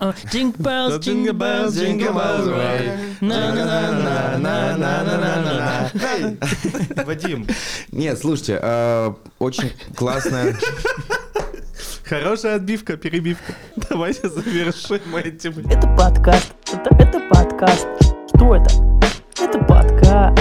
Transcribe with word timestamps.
А, 0.00 0.12
Jingle 0.30 0.56
bells, 0.58 1.00
jingle 1.00 1.32
bells, 1.32 1.74
jingle 1.74 2.12
bells 2.14 2.46
way. 2.46 3.16
На-на-на-на-на-на-на-на-на. 3.20 5.90
Эй, 5.92 6.38
Вадим, 7.04 7.48
Нет, 7.90 8.16
слушайте, 8.20 8.60
э, 8.62 9.12
очень 9.40 9.72
классная... 9.96 10.54
хорошая 12.04 12.54
отбивка, 12.56 12.96
перебивка. 12.96 13.54
Давайте 13.90 14.28
завершим 14.28 15.16
этим. 15.16 15.58
Это 15.68 15.88
подкаст. 15.96 16.54
Это, 16.72 16.94
это 16.94 17.20
подкаст. 17.28 17.88
Что 18.36 18.54
это? 18.54 18.70
Это 19.40 19.58
подкаст. 19.64 20.38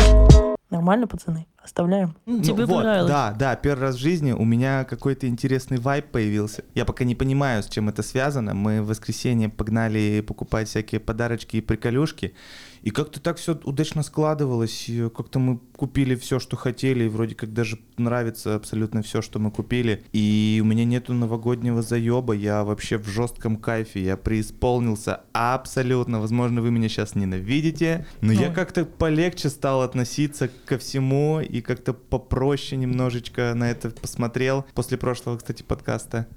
Нормально, 0.70 1.08
пацаны? 1.08 1.48
Оставляем? 1.68 2.16
Ну 2.26 2.42
Тебе 2.42 2.66
вот, 2.66 2.78
понравилось? 2.78 3.12
Да, 3.12 3.36
да, 3.38 3.56
первый 3.58 3.82
раз 3.82 3.98
в 3.98 4.00
жизни 4.00 4.32
у 4.32 4.46
меня 4.46 4.86
какой-то 4.86 5.28
интересный 5.28 5.78
вайб 5.78 6.06
появился. 6.06 6.64
Я 6.76 6.86
пока 6.86 7.04
не 7.04 7.14
понимаю, 7.14 7.62
с 7.62 7.68
чем 7.68 7.90
это 7.90 8.04
связано. 8.04 8.54
Мы 8.54 8.82
в 8.82 8.88
воскресенье 8.88 9.50
погнали 9.50 10.24
покупать 10.26 10.70
всякие 10.70 11.02
подарочки 11.02 11.58
и 11.58 11.62
приколюшки. 11.62 12.34
И 12.82 12.90
как-то 12.90 13.20
так 13.20 13.38
все 13.38 13.60
удачно 13.64 14.04
складывалось. 14.04 14.90
Как-то 15.16 15.40
мы 15.40 15.60
купили 15.76 16.16
все, 16.16 16.40
что 16.40 16.56
хотели. 16.56 17.06
И 17.06 17.10
вроде 17.10 17.36
как 17.36 17.54
даже 17.54 17.80
нравится 17.98 18.56
абсолютно 18.56 19.02
все, 19.02 19.22
что 19.22 19.40
мы 19.40 19.52
купили. 19.52 20.04
И 20.14 20.60
у 20.62 20.66
меня 20.66 20.86
нету 20.86 21.14
новогоднего 21.14 21.82
заеба. 21.82 22.34
Я 22.34 22.64
вообще 22.64 22.98
в 22.98 23.08
жестком 23.08 23.58
кайфе. 23.58 24.02
Я 24.02 24.18
преисполнился 24.18 25.22
абсолютно. 25.34 26.20
Возможно, 26.20 26.62
вы 26.62 26.72
меня 26.72 26.90
сейчас 26.90 27.16
ненавидите. 27.16 28.06
Но 28.22 28.32
я 28.32 28.50
Ой. 28.50 28.54
как-то 28.54 28.86
полегче 28.86 29.50
стал 29.50 29.82
относиться 29.82 30.50
ко 30.66 30.78
всему. 30.78 31.42
И 31.42 31.62
как-то 31.62 31.94
попроще 31.94 32.80
немножечко 32.80 33.54
на 33.56 33.70
это 33.70 33.90
посмотрел. 33.90 34.66
После 34.74 34.98
прошлого, 34.98 35.38
кстати, 35.38 35.64
подкаста. 35.64 36.28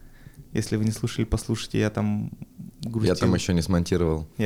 Если 0.52 0.77
вы 0.77 0.84
не 0.84 0.91
слушали, 0.91 1.24
послушайте. 1.24 1.78
Я 1.78 1.91
там 1.91 2.32
грустил. 2.83 3.15
Я 3.15 3.15
там 3.15 3.34
еще 3.34 3.55
не 3.55 3.62
смонтировал. 3.62 4.27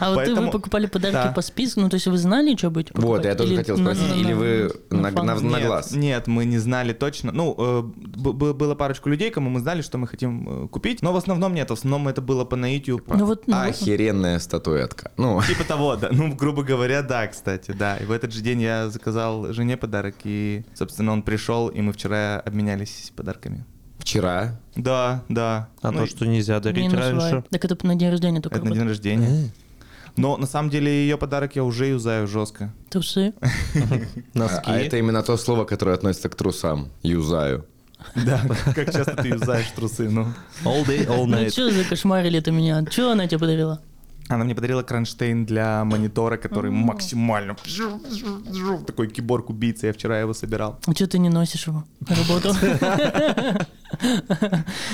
А 0.00 0.14
вот 0.14 0.28
вы 0.28 0.50
покупали 0.50 0.86
подарки 0.86 1.14
Да. 1.14 1.32
по 1.32 1.42
списку, 1.42 1.80
ну 1.80 1.88
то 1.88 1.94
есть 1.94 2.06
вы 2.06 2.18
знали, 2.18 2.56
что 2.56 2.70
будете 2.70 2.92
покупать? 2.92 3.16
Вот, 3.18 3.24
я 3.24 3.34
тоже 3.34 3.56
хотел 3.56 3.76
спросить, 3.76 4.16
или 4.16 4.32
вы 4.32 4.72
на, 4.90 5.10
глаз? 5.10 5.92
Нет, 5.92 6.26
мы 6.26 6.44
не 6.44 6.58
знали 6.58 6.92
точно. 6.92 7.32
Ну, 7.32 7.54
э, 7.58 7.82
было 7.82 8.74
парочку 8.74 9.08
людей, 9.08 9.30
кому 9.30 9.50
мы 9.50 9.60
знали, 9.60 9.82
что 9.82 9.98
мы 9.98 10.06
хотим 10.06 10.64
э, 10.64 10.68
купить, 10.68 11.02
но 11.02 11.12
в 11.12 11.16
основном 11.16 11.54
нет. 11.54 11.70
В 11.70 11.72
основном 11.72 12.08
это 12.08 12.20
было 12.20 12.44
по 12.44 12.56
наитию. 12.56 13.02
Ну 13.06 13.36
ну, 13.46 13.56
Охеренная 13.56 14.38
статуэтка. 14.38 15.12
Ну, 15.16 15.40
Типа 15.46 15.64
того, 15.64 15.96
да. 15.96 16.08
Ну, 16.12 16.34
грубо 16.34 16.62
говоря, 16.62 17.02
да, 17.02 17.26
кстати, 17.26 17.72
да. 17.72 17.96
И 17.96 18.04
в 18.04 18.12
этот 18.12 18.32
же 18.32 18.42
день 18.42 18.60
я 18.60 18.88
заказал 18.88 19.52
жене 19.52 19.76
подарок, 19.76 20.14
и, 20.24 20.64
собственно, 20.74 21.12
он 21.12 21.22
пришел, 21.22 21.68
и 21.68 21.80
мы 21.80 21.92
вчера 21.92 22.40
обменялись 22.40 23.12
подарками. 23.16 23.64
Вчера. 23.98 24.60
Да, 24.76 25.22
да. 25.28 25.68
А 25.82 25.90
Ну, 25.90 26.00
то, 26.00 26.06
что 26.06 26.26
нельзя 26.26 26.60
дарить 26.60 26.78
минус 26.84 26.98
раньше. 26.98 27.34
вайп. 27.36 27.48
Так 27.50 27.64
это 27.64 27.86
на 27.86 27.94
день 27.94 28.10
рождения 28.10 28.40
только 28.40 28.56
Это 28.58 28.66
на 28.66 28.74
день 28.74 28.84
рождения. 28.88 29.50
Но 30.16 30.36
на 30.36 30.46
самом 30.46 30.70
деле 30.70 30.90
ее 30.90 31.16
подарок 31.16 31.56
я 31.56 31.64
уже 31.64 31.86
юзаю 31.86 32.26
жестко. 32.28 32.72
Трусы. 32.88 33.34
Носки. 34.34 34.62
а 34.70 34.76
это 34.78 34.96
именно 34.98 35.22
то 35.22 35.36
слово, 35.36 35.64
которое 35.64 35.92
относится 35.96 36.28
к 36.28 36.34
трусам. 36.36 36.88
Юзаю. 37.02 37.66
Да, 38.14 38.42
как 38.74 38.92
часто 38.92 39.16
ты 39.16 39.28
юзаешь 39.28 39.70
трусы, 39.74 40.10
ну. 40.10 40.26
All 40.64 40.84
day, 40.86 41.06
all 41.08 41.24
Ну 41.26 41.36
night. 41.38 41.50
что 41.50 41.70
за 41.70 41.84
кошмарили 41.84 42.38
это 42.38 42.50
меня? 42.52 42.84
Что 42.90 43.12
она 43.12 43.26
тебе 43.26 43.38
подарила? 43.38 43.80
Она 44.28 44.44
мне 44.44 44.54
подарила 44.54 44.82
кронштейн 44.82 45.44
для 45.46 45.84
монитора, 45.84 46.36
который 46.36 46.70
максимально... 46.70 47.56
Такой 48.86 49.08
киборг-убийца, 49.08 49.86
я 49.88 49.92
вчера 49.92 50.18
его 50.20 50.32
собирал. 50.34 50.78
А 50.86 50.92
что 50.92 51.06
ты 51.06 51.18
не 51.18 51.28
носишь 51.28 51.66
его 51.66 51.84
на 52.08 52.14
работу? 52.16 52.54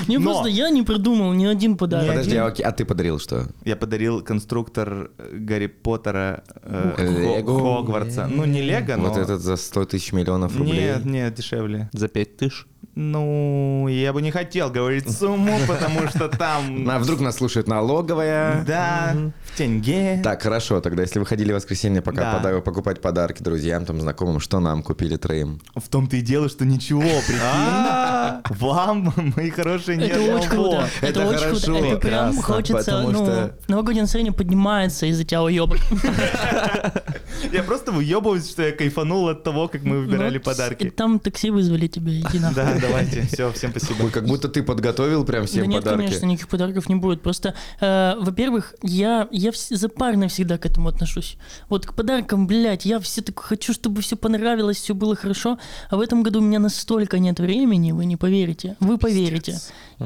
Не 0.08 0.18
просто 0.18 0.48
я 0.48 0.70
не 0.70 0.82
придумал 0.82 1.32
ни 1.32 1.46
один 1.46 1.76
подарок. 1.76 2.08
Подожди, 2.08 2.36
а, 2.36 2.46
окей, 2.46 2.64
а 2.64 2.72
ты 2.72 2.84
подарил 2.84 3.18
что? 3.18 3.46
Я 3.64 3.76
подарил 3.76 4.22
конструктор 4.22 5.10
э, 5.18 5.28
Гарри 5.32 5.66
Поттера 5.66 6.42
э, 6.62 7.42
Хогвартса. 7.44 8.26
Ну, 8.26 8.44
не 8.44 8.62
Лего, 8.62 8.96
но... 8.96 9.08
Вот 9.08 9.18
этот 9.18 9.40
за 9.40 9.56
100 9.56 9.84
тысяч 9.86 10.12
миллионов 10.12 10.56
рублей. 10.56 10.80
Нет, 10.80 11.04
нет, 11.04 11.34
дешевле. 11.34 11.88
За 11.92 12.08
пять 12.08 12.36
тысяч. 12.36 12.66
Ну, 12.96 13.86
я 13.88 14.12
бы 14.12 14.20
не 14.20 14.30
хотел 14.30 14.68
говорить 14.70 15.10
сумму, 15.10 15.56
потому 15.68 16.08
что 16.08 16.28
там... 16.28 16.88
А 16.90 16.98
вдруг 16.98 17.20
нас 17.20 17.36
слушает 17.36 17.68
налоговая? 17.68 18.64
Да, 18.66 19.14
в 19.44 19.56
тенге. 19.56 20.20
Так, 20.24 20.42
хорошо, 20.42 20.80
тогда 20.80 21.02
если 21.02 21.18
вы 21.18 21.26
ходили 21.26 21.52
в 21.52 21.56
воскресенье 21.56 22.02
пока 22.02 22.20
Да. 22.22 22.38
пода- 22.38 22.60
покупать 22.60 23.00
подарки 23.00 23.42
друзьям, 23.42 23.84
там, 23.84 24.00
знакомым, 24.00 24.40
что 24.40 24.60
нам 24.60 24.82
купили 24.82 25.16
троим? 25.16 25.60
В 25.76 25.88
том-то 25.88 26.16
и 26.16 26.20
дело, 26.20 26.48
что 26.48 26.64
ничего, 26.64 27.00
прикинь. 27.00 27.40
Вам, 28.60 28.99
мои 29.36 29.50
хорошие, 29.56 29.96
нет 29.96 30.10
Это 30.10 30.34
очень 30.34 30.48
круто. 30.48 30.88
Это 31.00 31.26
очень 31.26 31.38
хорошо, 31.38 31.66
круто. 31.66 31.84
Это 31.86 31.96
прям 31.98 32.36
хочется, 32.42 33.00
ну, 33.02 33.50
новогоднее 33.68 34.02
настроение 34.02 34.32
поднимается 34.32 35.06
из-за 35.06 35.24
тебя 35.24 35.42
уебок. 35.42 35.78
Я 37.52 37.62
просто 37.62 37.92
выебываюсь, 37.92 38.50
что 38.50 38.62
я 38.62 38.72
кайфанул 38.72 39.28
от 39.28 39.42
того, 39.42 39.68
как 39.68 39.82
мы 39.82 40.00
выбирали 40.00 40.38
Ну, 40.38 40.44
подарки. 40.44 40.90
Там 40.90 41.18
такси 41.18 41.50
вызвали 41.50 41.86
тебе, 41.86 42.20
иди 42.20 42.38
нахуй. 42.40 42.54
Да, 42.54 42.76
давайте. 42.80 43.22
Все, 43.22 43.50
всем 43.52 43.70
спасибо. 43.70 44.10
Как 44.10 44.26
будто 44.26 44.48
ты 44.48 44.62
подготовил 44.62 45.24
прям 45.24 45.46
всем 45.46 45.62
да 45.62 45.66
нет, 45.66 45.84
подарки. 45.84 46.06
конечно, 46.06 46.26
никаких 46.26 46.48
подарков 46.48 46.88
не 46.88 46.96
будет. 46.96 47.22
Просто, 47.22 47.54
э, 47.80 48.14
во-первых, 48.18 48.74
я, 48.82 49.28
запарно 49.70 50.28
всегда 50.28 50.58
к 50.58 50.66
этому 50.66 50.88
отношусь. 50.88 51.36
Вот 51.68 51.86
к 51.86 51.94
подаркам, 51.94 52.46
блядь, 52.46 52.84
я 52.84 53.00
все 53.00 53.22
такое 53.22 53.46
хочу, 53.46 53.72
чтобы 53.72 54.02
все 54.02 54.16
понравилось, 54.16 54.78
все 54.78 54.94
было 54.94 55.16
хорошо. 55.16 55.58
А 55.88 55.96
в 55.96 56.00
этом 56.00 56.22
году 56.22 56.40
у 56.40 56.42
меня 56.42 56.58
настолько 56.58 57.18
нет 57.18 57.40
времени, 57.40 57.92
вы 57.92 58.04
не 58.04 58.16
поверите. 58.16 58.76
Вы 58.80 58.98
поверите. 58.98 59.58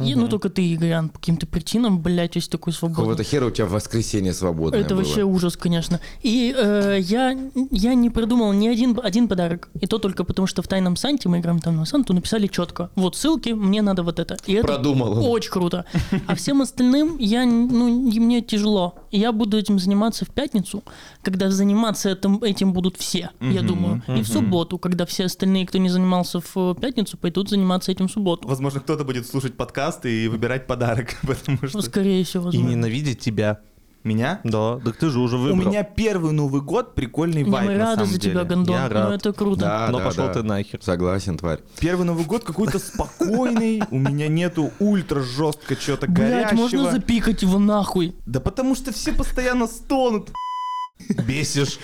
И, 0.02 0.14
ну, 0.16 0.26
только 0.26 0.48
ты, 0.50 0.74
Игорян, 0.74 1.08
по 1.08 1.18
каким-то 1.20 1.46
причинам, 1.46 2.00
блядь, 2.02 2.34
весь 2.34 2.48
такой 2.48 2.72
свободный. 2.72 2.96
Какого-то 3.02 3.22
хера 3.22 3.46
у 3.46 3.50
тебя 3.50 3.66
в 3.66 3.70
воскресенье 3.70 4.32
свободное 4.32 4.80
Это 4.80 4.94
было. 4.96 5.04
вообще 5.04 5.22
ужас, 5.22 5.56
конечно. 5.56 6.00
И 6.20 6.52
э, 6.56 6.98
я, 7.00 7.38
я 7.70 7.94
не 7.94 8.10
придумал 8.10 8.52
ни 8.52 8.66
один, 8.66 8.98
один 9.00 9.28
подарок. 9.28 9.68
И 9.80 9.86
то 9.86 9.98
только 9.98 10.24
потому, 10.24 10.48
что 10.48 10.62
в 10.62 10.68
Тайном 10.68 10.96
Санте, 10.96 11.28
мы 11.28 11.38
играем 11.38 11.58
в 11.58 11.62
Тайного 11.62 11.84
Санту, 11.84 12.12
написали 12.12 12.48
четко. 12.48 12.90
Вот 12.96 13.14
ссылки, 13.14 13.50
мне 13.50 13.82
надо 13.82 14.02
вот 14.02 14.18
это. 14.18 14.36
И 14.46 14.54
это 14.54 14.66
Продумал 14.66 15.30
очень 15.30 15.50
круто. 15.50 15.84
А 16.26 16.34
всем 16.34 16.62
остальным 16.62 17.18
я, 17.18 17.44
ну, 17.44 17.88
мне 17.88 18.40
тяжело. 18.40 18.94
Я 19.12 19.30
буду 19.30 19.56
этим 19.58 19.78
заниматься 19.78 20.24
в 20.24 20.30
пятницу, 20.30 20.82
когда 21.22 21.50
заниматься 21.50 22.10
этим, 22.10 22.42
этим 22.42 22.72
будут 22.72 22.96
все, 22.96 23.30
я 23.40 23.62
думаю. 23.62 24.02
И 24.08 24.22
в 24.22 24.26
субботу, 24.28 24.78
когда 24.78 25.06
все 25.06 25.26
остальные, 25.26 25.66
кто 25.66 25.78
не 25.78 25.88
занимался 25.88 26.40
в 26.40 26.74
пятницу, 26.74 27.16
пойдут 27.16 27.48
заниматься 27.48 27.92
этим 27.92 28.08
в 28.08 28.10
субботу. 28.10 28.48
Возможно, 28.48 28.63
кто-то 28.70 29.04
будет 29.04 29.26
слушать 29.26 29.56
подкасты 29.56 30.24
и 30.24 30.28
выбирать 30.28 30.66
подарок, 30.66 31.14
потому 31.22 31.58
Ну, 31.62 31.68
что... 31.68 31.82
скорее 31.82 32.24
всего, 32.24 32.44
И 32.44 32.46
возможно. 32.46 32.68
ненавидеть 32.70 33.20
тебя. 33.20 33.60
Меня? 34.02 34.40
Да, 34.44 34.78
так 34.84 34.96
ты 34.96 35.08
же 35.08 35.18
уже 35.18 35.36
У 35.36 35.40
выбрал. 35.40 35.70
меня 35.70 35.82
первый 35.82 36.32
Новый 36.32 36.60
год 36.60 36.94
прикольный 36.94 37.42
Не, 37.42 37.50
вайб, 37.50 37.68
мы 37.68 37.72
на 37.72 37.78
рады 37.78 37.94
самом 38.02 38.10
за 38.10 38.18
тебя. 38.18 38.44
Гондон. 38.44 38.74
Я 38.74 38.88
Ну, 38.88 38.94
рад. 38.94 39.12
это 39.14 39.32
круто. 39.32 39.60
Да, 39.62 39.88
Но 39.90 39.98
да, 39.98 40.04
пошел 40.04 40.26
да. 40.26 40.32
ты 40.34 40.42
нахер. 40.42 40.78
Согласен, 40.82 41.38
тварь. 41.38 41.60
Первый 41.80 42.04
Новый 42.04 42.26
год 42.26 42.44
какой-то 42.44 42.78
спокойный, 42.78 43.82
у 43.90 43.98
меня 43.98 44.28
нету 44.28 44.72
ультра 44.78 45.20
жестко 45.22 45.74
чего-то 45.74 46.06
Блять, 46.06 46.52
можно 46.52 46.90
запикать 46.90 47.40
его 47.40 47.58
нахуй? 47.58 48.14
Да 48.26 48.40
потому 48.40 48.74
что 48.74 48.92
все 48.92 49.14
постоянно 49.14 49.66
стонут. 49.66 50.30
Бесишь. 51.26 51.78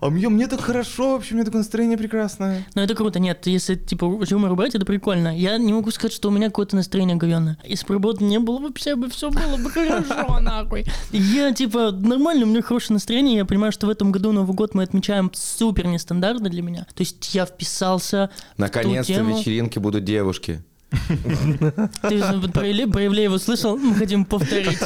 А 0.00 0.10
мне, 0.10 0.28
мне 0.28 0.46
так 0.46 0.60
хорошо, 0.60 1.12
вообще, 1.12 1.34
у 1.34 1.36
меня 1.36 1.44
такое 1.44 1.60
настроение 1.60 1.98
прекрасное. 1.98 2.66
Ну 2.74 2.82
это 2.82 2.94
круто, 2.94 3.18
нет, 3.18 3.46
если 3.46 3.74
типа 3.74 4.20
юмор 4.26 4.52
убрать, 4.52 4.74
это 4.74 4.84
прикольно. 4.84 5.36
Я 5.36 5.58
не 5.58 5.72
могу 5.72 5.90
сказать, 5.90 6.12
что 6.12 6.28
у 6.28 6.32
меня 6.32 6.46
какое-то 6.46 6.76
настроение 6.76 7.16
говёное. 7.16 7.58
Если 7.64 7.86
бы 7.86 7.94
работы 7.94 8.24
не 8.24 8.38
было, 8.38 8.58
вообще 8.60 8.96
бы 8.96 9.08
все 9.10 9.30
было 9.30 9.56
бы 9.56 9.70
хорошо, 9.70 10.40
нахуй. 10.40 10.86
Я 11.12 11.52
типа 11.52 11.90
нормально, 11.90 12.44
у 12.44 12.48
меня 12.48 12.62
хорошее 12.62 12.94
настроение, 12.94 13.36
я 13.36 13.44
понимаю, 13.44 13.72
что 13.72 13.86
в 13.86 13.90
этом 13.90 14.12
году 14.12 14.32
Новый 14.32 14.54
год 14.54 14.74
мы 14.74 14.82
отмечаем 14.82 15.30
супер 15.34 15.86
нестандартно 15.86 16.48
для 16.48 16.62
меня. 16.62 16.86
То 16.94 17.00
есть 17.02 17.34
я 17.34 17.46
вписался 17.46 18.30
Наконец-то 18.56 19.24
в 19.24 19.28
вечеринки 19.28 19.78
будут 19.78 20.04
девушки. 20.04 20.62
Ты 20.90 22.22
вот 22.38 22.52
про 22.52 22.66
Иле- 22.66 22.90
про 22.90 23.04
Ивлеева 23.06 23.38
слышал? 23.38 23.76
Мы 23.76 23.94
хотим 23.94 24.24
повторить. 24.24 24.78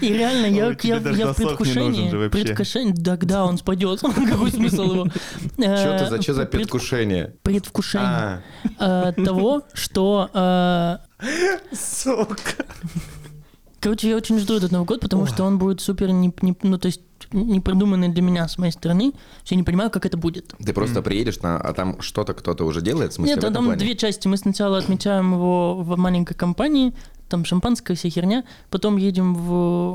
И 0.00 0.12
реально, 0.12 0.46
я, 0.46 0.76
я, 0.82 0.96
я 1.10 1.32
в 1.32 1.36
предвкушении. 1.36 2.10
же 2.10 2.18
вообще. 2.18 2.42
предвкушении, 2.44 2.92
тогда 2.92 3.44
он 3.44 3.58
спадет. 3.58 4.00
Какой 4.30 4.50
смысл 4.52 4.82
его? 4.82 5.06
Что 5.56 5.98
ты 5.98 6.06
за, 6.10 6.22
что 6.22 6.34
за 6.34 6.42
Э, 6.42 6.46
пред- 6.46 6.50
предвкушение? 6.62 7.34
Предвкушение 7.42 8.42
А, 8.78 9.10
э, 9.10 9.24
того, 9.24 9.62
что... 9.72 10.28
э, 10.32 10.98
Сука. 11.72 12.64
Короче, 13.80 14.10
я 14.10 14.16
очень 14.16 14.38
жду 14.38 14.56
этот 14.56 14.72
Новый 14.72 14.86
год, 14.86 15.00
потому 15.00 15.26
что 15.26 15.44
он 15.44 15.58
будет 15.58 15.80
супер, 15.80 16.10
не, 16.10 16.32
не- 16.42 16.56
ну, 16.62 16.78
то 16.78 16.86
есть, 16.86 17.00
не 17.32 17.60
продуманный 17.60 18.08
для 18.08 18.22
меня 18.22 18.48
с 18.48 18.58
моей 18.58 18.72
стороны. 18.72 19.12
Я 19.46 19.56
не 19.56 19.62
понимаю, 19.62 19.90
как 19.90 20.06
это 20.06 20.16
будет. 20.16 20.54
ты 20.64 20.72
просто 20.72 21.02
приедешь, 21.02 21.40
на, 21.40 21.58
а 21.58 21.72
там 21.72 22.00
что-то 22.00 22.34
кто-то 22.34 22.64
уже 22.64 22.80
делает, 22.80 23.12
в 23.12 23.14
смысле, 23.16 23.34
Нет, 23.34 23.44
в 23.44 23.46
а 23.46 23.50
там 23.50 23.64
плане? 23.66 23.78
две 23.78 23.94
части. 23.96 24.28
Мы 24.28 24.36
сначала 24.36 24.78
отмечаем 24.78 25.34
его 25.34 25.76
в 25.76 25.96
маленькой 25.96 26.34
компании, 26.34 26.94
там 27.28 27.44
шампанское, 27.44 27.94
вся 27.94 28.08
херня. 28.08 28.44
Потом 28.70 28.96
едем 28.96 29.34
в 29.34 29.52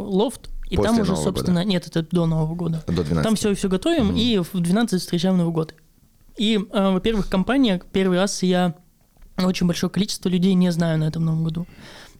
лофт, 0.09 0.49
и 0.69 0.75
После 0.75 0.91
там 0.91 1.01
уже, 1.01 1.11
Нового 1.11 1.23
собственно... 1.23 1.63
Нет, 1.63 1.87
это 1.87 2.03
до 2.09 2.25
Нового 2.25 2.55
года. 2.55 2.83
До 2.87 3.03
12. 3.03 3.23
Там 3.23 3.35
все, 3.35 3.53
все 3.53 3.69
готовим, 3.69 4.15
и 4.15 4.39
в 4.39 4.59
12 4.59 5.01
встречаем 5.01 5.37
Новый 5.37 5.53
год. 5.53 5.75
И, 6.37 6.57
э, 6.57 6.91
во-первых, 6.91 7.29
компания, 7.29 7.81
первый 7.91 8.17
раз 8.17 8.41
я 8.43 8.75
очень 9.37 9.67
большое 9.67 9.91
количество 9.91 10.29
людей 10.29 10.53
не 10.53 10.71
знаю 10.71 10.99
на 10.99 11.05
этом 11.05 11.25
Новом 11.25 11.43
году. 11.43 11.67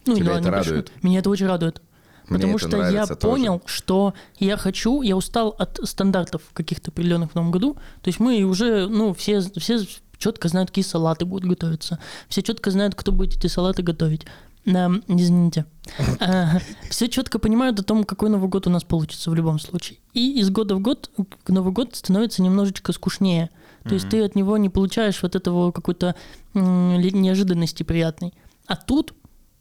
Ну, 0.05 0.15
Тебя 0.15 0.33
да, 0.33 0.39
это 0.39 0.43
не 0.43 0.49
радует? 0.49 0.85
почему. 0.85 0.99
Меня 1.09 1.19
это 1.19 1.29
очень 1.29 1.47
радует. 1.47 1.81
Мне 2.27 2.39
Потому 2.39 2.57
что 2.57 2.89
я 2.89 3.05
тоже. 3.05 3.19
понял, 3.19 3.61
что 3.65 4.13
я 4.39 4.57
хочу, 4.57 5.01
я 5.01 5.15
устал 5.15 5.55
от 5.59 5.79
стандартов 5.83 6.41
каких-то 6.53 6.91
определенных 6.91 7.31
в 7.31 7.35
новом 7.35 7.51
году. 7.51 7.73
То 8.01 8.07
есть 8.07 8.19
мы 8.19 8.43
уже, 8.43 8.87
ну, 8.87 9.13
все, 9.13 9.41
все 9.57 9.79
четко 10.17 10.47
знают, 10.47 10.69
какие 10.69 10.85
салаты 10.85 11.25
будут 11.25 11.49
готовиться. 11.49 11.99
Все 12.29 12.41
четко 12.41 12.71
знают, 12.71 12.95
кто 12.95 13.11
будет 13.11 13.35
эти 13.37 13.47
салаты 13.47 13.83
готовить. 13.83 14.25
Да, 14.65 14.89
извините. 15.09 15.65
Все 16.89 17.09
четко 17.09 17.37
понимают 17.37 17.79
о 17.81 17.83
том, 17.83 18.05
какой 18.05 18.29
Новый 18.29 18.47
год 18.47 18.65
у 18.65 18.69
нас 18.69 18.85
получится 18.85 19.29
в 19.29 19.35
любом 19.35 19.59
случае. 19.59 19.99
И 20.13 20.39
из 20.39 20.49
года 20.49 20.75
в 20.75 20.79
год 20.79 21.11
Новый 21.49 21.73
год 21.73 21.95
становится 21.95 22.41
немножечко 22.41 22.93
скучнее. 22.93 23.49
То 23.83 23.95
есть 23.95 24.07
ты 24.07 24.23
от 24.23 24.35
него 24.35 24.55
не 24.57 24.69
получаешь 24.69 25.21
вот 25.21 25.35
этого 25.35 25.71
какой-то 25.73 26.15
неожиданности 26.53 27.83
приятной. 27.83 28.33
А 28.65 28.77
тут 28.77 29.13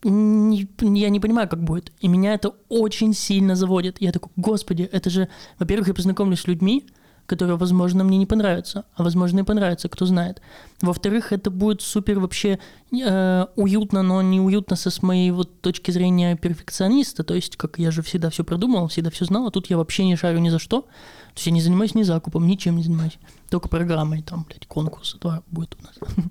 не- 0.04 0.68
я 1.00 1.08
не 1.08 1.20
понимаю, 1.20 1.48
как 1.48 1.62
будет. 1.62 1.92
И 2.00 2.08
меня 2.08 2.34
это 2.34 2.52
очень 2.68 3.14
сильно 3.14 3.54
заводит. 3.56 4.00
Я 4.00 4.12
такой, 4.12 4.32
господи, 4.36 4.88
это 4.90 5.10
же... 5.10 5.28
Во-первых, 5.58 5.88
я 5.88 5.94
познакомлюсь 5.94 6.40
с 6.40 6.46
людьми, 6.46 6.86
которые, 7.26 7.56
возможно, 7.56 8.04
мне 8.04 8.18
не 8.18 8.26
понравятся, 8.26 8.84
а 8.94 9.02
возможно 9.02 9.40
и 9.40 9.44
понравятся, 9.44 9.88
кто 9.88 10.06
знает. 10.06 10.42
Во-вторых, 10.80 11.32
это 11.32 11.50
будет 11.50 11.80
супер 11.80 12.18
вообще 12.18 12.58
э, 12.92 13.46
уютно, 13.56 14.02
но 14.02 14.20
не 14.22 14.40
уютно 14.40 14.76
со 14.76 14.90
с 14.90 15.02
моей 15.02 15.30
вот 15.30 15.60
точки 15.60 15.90
зрения 15.92 16.36
перфекциониста, 16.36 17.22
то 17.24 17.34
есть 17.34 17.56
как 17.56 17.78
я 17.78 17.90
же 17.90 18.02
всегда 18.02 18.28
все 18.30 18.44
продумал, 18.44 18.88
всегда 18.88 19.10
все 19.10 19.24
знал, 19.24 19.46
а 19.46 19.50
тут 19.50 19.70
я 19.70 19.76
вообще 19.76 20.04
не 20.04 20.16
шарю 20.16 20.40
ни 20.40 20.50
за 20.50 20.58
что. 20.58 20.82
То 20.82 21.36
есть 21.36 21.46
я 21.46 21.52
не 21.52 21.62
занимаюсь 21.62 21.94
ни 21.94 22.02
закупом, 22.02 22.46
ничем 22.46 22.76
не 22.76 22.82
занимаюсь. 22.82 23.18
Только 23.48 23.68
программой, 23.68 24.22
там, 24.22 24.44
блядь, 24.46 24.66
конкурс 24.66 25.16
два 25.20 25.42
будет 25.50 25.76
у 25.80 25.82
нас. 25.84 25.94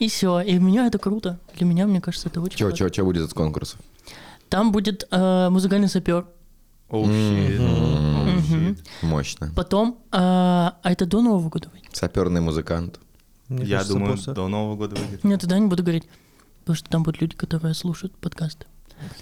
И 0.00 0.08
все. 0.08 0.40
И 0.40 0.58
меня 0.58 0.86
это 0.86 0.98
круто. 0.98 1.38
Для 1.56 1.66
меня, 1.66 1.86
мне 1.86 2.00
кажется, 2.00 2.28
это 2.28 2.40
очень 2.40 2.58
классно. 2.58 2.76
чё, 2.76 2.88
чё 2.88 3.04
будет 3.04 3.28
из 3.28 3.32
конкурсов? 3.32 3.78
Там 4.48 4.72
будет 4.72 5.06
э, 5.10 5.48
музыкальный 5.50 5.88
сапер. 5.88 6.26
Оу, 6.88 7.04
щит. 7.06 7.60
Оу, 7.60 8.40
щит. 8.48 8.84
Мощно. 9.02 9.52
Потом, 9.54 9.98
э, 10.10 10.16
а 10.18 10.74
это 10.82 11.06
до 11.06 11.20
Нового 11.22 11.48
года 11.48 11.68
выйдет? 11.72 11.90
Саперный 11.94 12.40
музыкант. 12.40 12.98
Мне 13.48 13.64
Я 13.64 13.76
кажется, 13.76 13.92
думаю, 13.94 14.12
после. 14.16 14.32
до 14.32 14.48
Нового 14.48 14.76
года 14.76 14.96
выйдет. 14.96 15.22
Нет, 15.24 15.40
тогда 15.40 15.58
не 15.58 15.66
буду 15.68 15.82
говорить. 15.82 16.04
Потому 16.60 16.76
что 16.76 16.88
там 16.90 17.02
будут 17.02 17.20
люди, 17.20 17.36
которые 17.36 17.74
слушают 17.74 18.16
подкасты. 18.16 18.66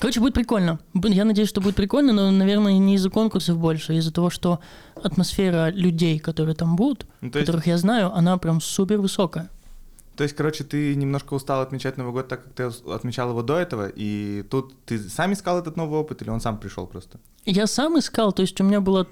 Короче, 0.01 0.21
будет 0.21 0.35
прикольно. 0.35 0.79
Б- 0.95 1.09
Я 1.11 1.25
надеюсь, 1.25 1.49
что 1.49 1.61
будет 1.61 1.77
прикольно, 1.77 2.13
но, 2.13 2.31
наверное, 2.31 2.79
не 2.79 2.95
из-за 2.97 3.11
конкурсов 3.11 3.59
больше, 3.59 3.93
а 3.93 3.97
из-за 3.97 4.13
того, 4.13 4.29
что 4.31 4.59
атмосфера 5.03 5.71
людей, 5.71 6.19
которые 6.19 6.55
там 6.57 6.75
будут, 6.77 7.07
Ну, 7.21 7.31
то 7.31 7.39
есть- 7.39 7.47
которых 7.47 7.67
я 7.67 7.79
знаю, 7.79 8.13
она 8.15 8.37
прям 8.39 8.61
супер 8.61 8.99
высокая. 8.99 9.49
То 10.19 10.25
есть, 10.25 10.35
короче, 10.35 10.65
ты 10.65 10.97
немножко 10.97 11.35
устал 11.35 11.61
отмечать 11.61 11.97
Новый 11.97 12.13
год, 12.13 12.27
так 12.27 12.43
как 12.43 12.53
ты 12.53 12.65
отмечал 12.91 13.31
его 13.31 13.43
до 13.43 13.57
этого, 13.57 13.89
и 13.89 14.43
тут 14.51 14.75
ты 14.85 14.99
сам 14.99 15.33
искал 15.33 15.61
этот 15.61 15.77
новый 15.77 16.01
опыт, 16.01 16.23
или 16.23 16.29
он 16.29 16.41
сам 16.41 16.59
пришел 16.59 16.89
просто? 16.89 17.21
Я 17.45 17.69
сам 17.69 17.97
искал, 18.01 18.33
то 18.33 18.43
есть 18.43 18.61
у 18.61 18.65
меня 18.65 18.81
была 18.81 19.07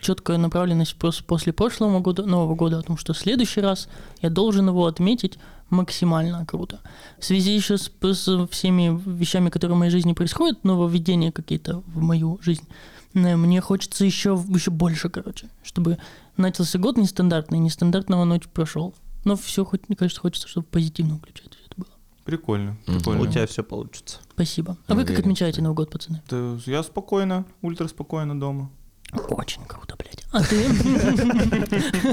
четкая 0.00 0.38
направленность 0.38 0.96
пос- 0.98 1.22
после 1.24 1.52
прошлого 1.52 2.00
года, 2.00 2.26
Нового 2.26 2.56
года, 2.56 2.80
о 2.80 2.82
том, 2.82 2.96
что 2.96 3.12
в 3.12 3.18
следующий 3.18 3.60
раз 3.60 3.88
я 4.22 4.28
должен 4.28 4.66
его 4.66 4.86
отметить 4.86 5.38
максимально 5.68 6.44
круто. 6.44 6.80
В 7.20 7.24
связи 7.24 7.54
еще 7.54 7.78
с, 7.78 7.88
с 8.02 8.46
всеми 8.48 9.00
вещами, 9.06 9.50
которые 9.50 9.76
в 9.76 9.78
моей 9.78 9.92
жизни 9.92 10.14
происходят, 10.14 10.64
нововведения 10.64 11.30
какие-то 11.30 11.84
в 11.86 12.00
мою 12.00 12.40
жизнь, 12.42 12.66
мне 13.14 13.60
хочется 13.60 14.04
еще, 14.04 14.30
еще 14.48 14.72
больше, 14.72 15.10
короче, 15.10 15.48
чтобы 15.62 15.98
начался 16.36 16.80
год 16.80 16.96
нестандартный, 16.96 17.60
нестандартного 17.60 18.24
ночь 18.24 18.48
прошел. 18.48 18.94
Но 19.24 19.36
все, 19.36 19.64
хоть, 19.64 19.88
мне 19.88 19.96
кажется, 19.96 20.20
хочется, 20.20 20.48
чтобы 20.48 20.66
позитивно 20.66 21.16
включать 21.18 21.54
все 21.54 21.64
это 21.66 21.74
было. 21.76 21.90
Прикольно, 22.24 22.76
прикольно. 22.86 23.22
У 23.22 23.26
тебя 23.26 23.46
все 23.46 23.62
получится. 23.62 24.18
Спасибо. 24.32 24.76
А 24.86 24.94
вы 24.94 25.04
как 25.04 25.18
отмечаете 25.18 25.62
Новый 25.62 25.76
год, 25.76 25.90
пацаны? 25.90 26.22
Да 26.28 26.58
я 26.66 26.82
спокойно, 26.82 27.44
ультра 27.62 27.88
спокойно 27.88 28.38
дома. 28.38 28.70
Очень 29.12 29.64
круто, 29.66 29.96
блядь. 29.98 30.24
А 30.30 30.42
ты? 30.44 30.64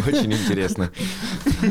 Очень 0.08 0.34
интересно. 0.34 0.92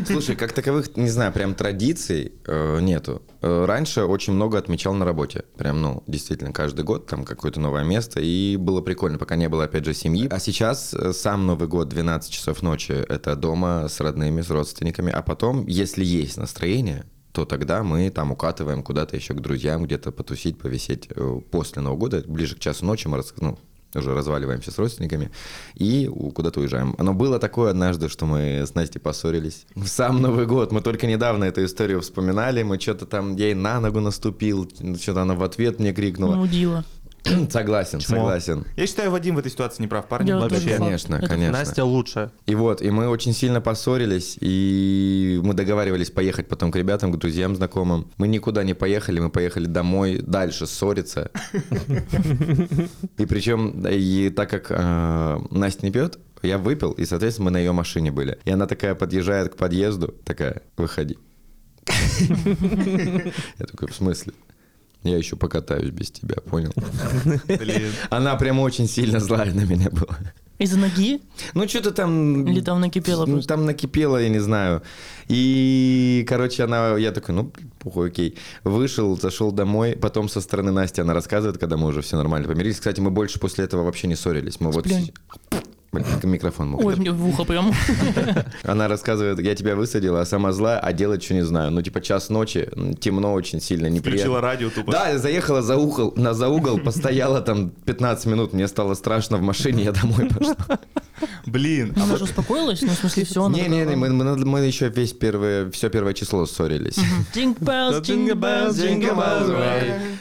Слушай, 0.06 0.37
как 0.37 0.52
таковых, 0.52 0.96
не 0.96 1.08
знаю, 1.08 1.32
прям 1.32 1.55
традиций 1.55 2.32
э, 2.46 2.81
нету. 2.81 3.23
Э, 3.43 3.64
раньше 3.64 4.05
очень 4.05 4.34
много 4.34 4.56
отмечал 4.56 4.94
на 4.94 5.05
работе. 5.05 5.44
Прям, 5.58 5.82
ну, 5.82 6.05
действительно, 6.06 6.52
каждый 6.52 6.84
год 6.84 7.06
там 7.06 7.25
какое-то 7.25 7.58
новое 7.58 7.82
место. 7.82 8.20
И 8.20 8.56
было 8.56 8.81
прикольно, 8.81 9.19
пока 9.19 9.34
не 9.34 9.49
было, 9.49 9.64
опять 9.64 9.84
же, 9.84 9.94
семьи. 9.94 10.28
А 10.31 10.38
сейчас 10.38 10.94
э, 10.94 11.12
сам 11.12 11.46
Новый 11.46 11.67
год, 11.67 11.88
12 11.88 12.31
часов 12.31 12.62
ночи, 12.62 12.93
это 12.93 13.34
дома 13.34 13.88
с 13.88 14.00
родными, 14.00 14.43
с 14.43 14.50
родственниками. 14.50 15.11
А 15.11 15.23
потом, 15.23 15.67
если 15.67 16.05
есть 16.05 16.37
настроение, 16.37 17.05
то 17.32 17.44
тогда 17.44 17.82
мы 17.82 18.08
там 18.11 18.32
укатываем 18.32 18.82
куда-то 18.82 19.17
еще 19.17 19.34
к 19.34 19.40
друзьям, 19.40 19.84
где-то 19.84 20.12
потусить, 20.12 20.58
повисеть 20.58 21.11
после 21.50 21.82
Нового 21.82 21.99
года. 21.99 22.25
Ближе 22.26 22.55
к 22.55 22.61
часу 22.61 22.87
ночи 22.87 23.08
мы 23.08 23.23
ну, 23.40 23.58
уже 23.94 24.15
разваливаемся 24.15 24.71
с 24.71 24.79
родственниками 24.79 25.31
и 25.75 26.11
куда-то 26.35 26.61
уезжаем. 26.61 26.94
Но 26.99 27.15
было 27.15 27.38
такое 27.38 27.71
однажды, 27.71 28.09
что 28.09 28.27
мы 28.27 28.65
с 28.67 28.75
Настей 28.75 29.00
поссорились. 29.00 29.67
В 29.75 29.87
сам 29.87 30.21
Новый 30.21 30.47
год. 30.47 30.73
Мы 30.73 30.81
только 30.81 31.06
недавно 31.06 31.44
эту 31.44 31.65
историю 31.65 32.00
вспоминали. 32.00 32.62
Мы 32.62 32.79
что-то 32.79 33.06
там, 33.06 33.37
ей 33.37 33.55
на 33.55 33.81
ногу 33.81 34.00
наступил, 34.00 34.69
что-то 35.00 35.23
она 35.23 35.35
в 35.35 35.43
ответ 35.43 35.79
мне 35.79 35.93
крикнула. 35.93 36.37
Мудила. 36.37 36.85
Согласен, 37.50 38.00
Чмо. 38.00 38.17
согласен. 38.17 38.64
Я 38.76 38.87
считаю, 38.87 39.11
Вадим 39.11 39.37
в 39.37 39.38
этой 39.38 39.50
ситуации 39.50 39.82
не 39.82 39.88
прав, 39.88 40.06
парни. 40.06 40.28
Я 40.28 40.38
Вообще, 40.38 40.76
конечно, 40.76 41.17
Это 41.17 41.28
конечно. 41.28 41.52
Настя 41.52 41.84
лучшая. 41.84 42.31
И 42.46 42.55
вот, 42.55 42.82
и 42.82 42.90
мы 42.90 43.08
очень 43.08 43.32
сильно 43.32 43.61
поссорились, 43.61 44.37
и 44.40 45.40
мы 45.43 45.55
договаривались 45.55 46.11
поехать 46.11 46.49
потом 46.49 46.70
к 46.70 46.76
ребятам, 46.76 47.12
к 47.12 47.17
друзьям, 47.19 47.56
знакомым. 47.56 48.11
Мы 48.17 48.28
никуда 48.28 48.64
не 48.64 48.75
поехали, 48.75 49.20
мы 49.20 49.31
поехали 49.31 49.67
домой 49.67 50.20
дальше 50.23 50.67
ссориться. 50.67 51.31
И 53.19 53.26
причем, 53.26 53.87
и 53.87 54.31
так 54.31 54.50
как 54.50 54.67
э, 54.70 55.38
Настя 55.50 55.87
не 55.87 55.93
пьет, 55.93 56.19
я 56.43 56.58
выпил, 56.58 56.93
и, 56.93 57.05
соответственно, 57.05 57.46
мы 57.46 57.50
на 57.52 57.58
ее 57.58 57.73
машине 57.73 58.12
были. 58.12 58.38
И 58.44 58.50
она 58.50 58.67
такая 58.67 58.94
подъезжает 58.94 59.55
к 59.55 59.56
подъезду, 59.56 60.14
такая, 60.25 60.62
выходи. 60.76 61.19
Я 63.58 63.67
такой, 63.67 63.88
в 63.88 63.94
смысле? 63.94 64.32
Я 65.06 65.19
еще 65.19 65.37
покатаюсь 65.37 65.91
без 65.91 66.11
тебя, 66.11 66.37
понял? 66.37 66.73
Блин. 67.47 67.93
Она 68.11 68.37
прям 68.37 68.61
очень 68.61 68.88
сильно 68.88 69.20
злая 69.20 69.53
на 69.53 69.64
меня 69.64 69.91
была. 69.91 70.19
Из-за 70.58 70.79
ноги? 70.79 71.20
Ну, 71.53 71.69
что-то 71.69 71.91
там... 71.91 72.47
Или 72.47 72.61
там 72.62 72.81
накипело 72.81 73.26
Ну, 73.26 73.35
просто? 73.35 73.49
Там 73.49 73.67
накипело, 73.67 74.17
я 74.17 74.31
не 74.31 74.38
знаю. 74.38 74.82
И, 75.29 76.25
короче, 76.26 76.64
она... 76.64 76.97
Я 76.97 77.12
такой, 77.12 77.35
ну, 77.35 77.53
похуй, 77.79 78.08
окей. 78.08 78.37
Вышел, 78.64 79.19
зашел 79.20 79.53
домой. 79.53 79.99
Потом 80.00 80.31
со 80.31 80.41
стороны 80.41 80.73
Насти 80.73 81.03
она 81.03 81.12
рассказывает, 81.12 81.59
когда 81.59 81.76
мы 81.76 81.88
уже 81.88 82.00
все 82.00 82.17
нормально 82.17 82.49
помирились. 82.49 82.76
Кстати, 82.76 83.00
мы 83.00 83.11
больше 83.11 83.38
после 83.38 83.64
этого 83.64 83.85
вообще 83.85 84.07
не 84.07 84.16
ссорились. 84.16 84.59
Мы 84.61 84.71
вот... 84.71 84.87
Блин, 86.05 86.33
микрофон 86.33 86.71
мог. 86.71 86.85
Ой, 86.85 86.97
мне 86.97 87.11
в 87.11 87.26
ухо 87.26 87.45
прям. 87.45 87.73
Она 88.62 88.88
рассказывает, 88.88 89.41
я 89.41 89.55
тебя 89.55 89.76
высадила, 89.76 90.21
а 90.21 90.25
сама 90.25 90.53
злая, 90.53 90.79
а 90.79 90.93
делать 90.93 91.23
что 91.23 91.35
не 91.35 91.43
знаю. 91.43 91.71
Ну, 91.71 91.83
типа, 91.83 92.00
час 92.00 92.31
ночи, 92.31 92.69
темно 93.00 93.33
очень 93.33 93.61
сильно, 93.61 93.87
неприятно. 93.87 94.11
Включила 94.11 94.41
радио 94.41 94.71
тупо. 94.71 94.93
Да, 94.93 95.09
я 95.09 95.19
заехала 95.19 95.62
за 95.62 95.76
угол, 95.76 96.12
на 96.17 96.35
за 96.35 96.49
угол, 96.49 96.79
постояла 96.79 97.41
там 97.41 97.71
15 97.71 98.26
минут, 98.26 98.53
мне 98.53 98.69
стало 98.69 98.95
страшно 98.95 99.37
в 99.37 99.43
машине, 99.43 99.85
я 99.85 99.93
домой 99.93 100.29
пошла. 100.29 100.79
Блин. 101.46 101.92
А 101.96 102.06
ты 102.06 102.14
уже 102.14 102.25
успокоилась? 102.25 102.82
Ну, 102.82 102.88
в 102.88 102.94
смысле, 102.94 103.25
все. 103.25 103.49
Не-не-не, 103.49 103.96
мы 103.96 104.61
еще 104.61 104.88
весь 104.88 105.12
первое, 105.12 105.70
все 105.70 105.88
первое 105.90 106.14
число 106.14 106.46
ссорились. 106.46 106.99
Jingle 107.35 107.58
bells, 107.58 108.02
jingle 108.02 108.35
bells, 108.35 108.73
jingle 108.75 109.16
bells, 109.16 109.49
way. 109.50 110.16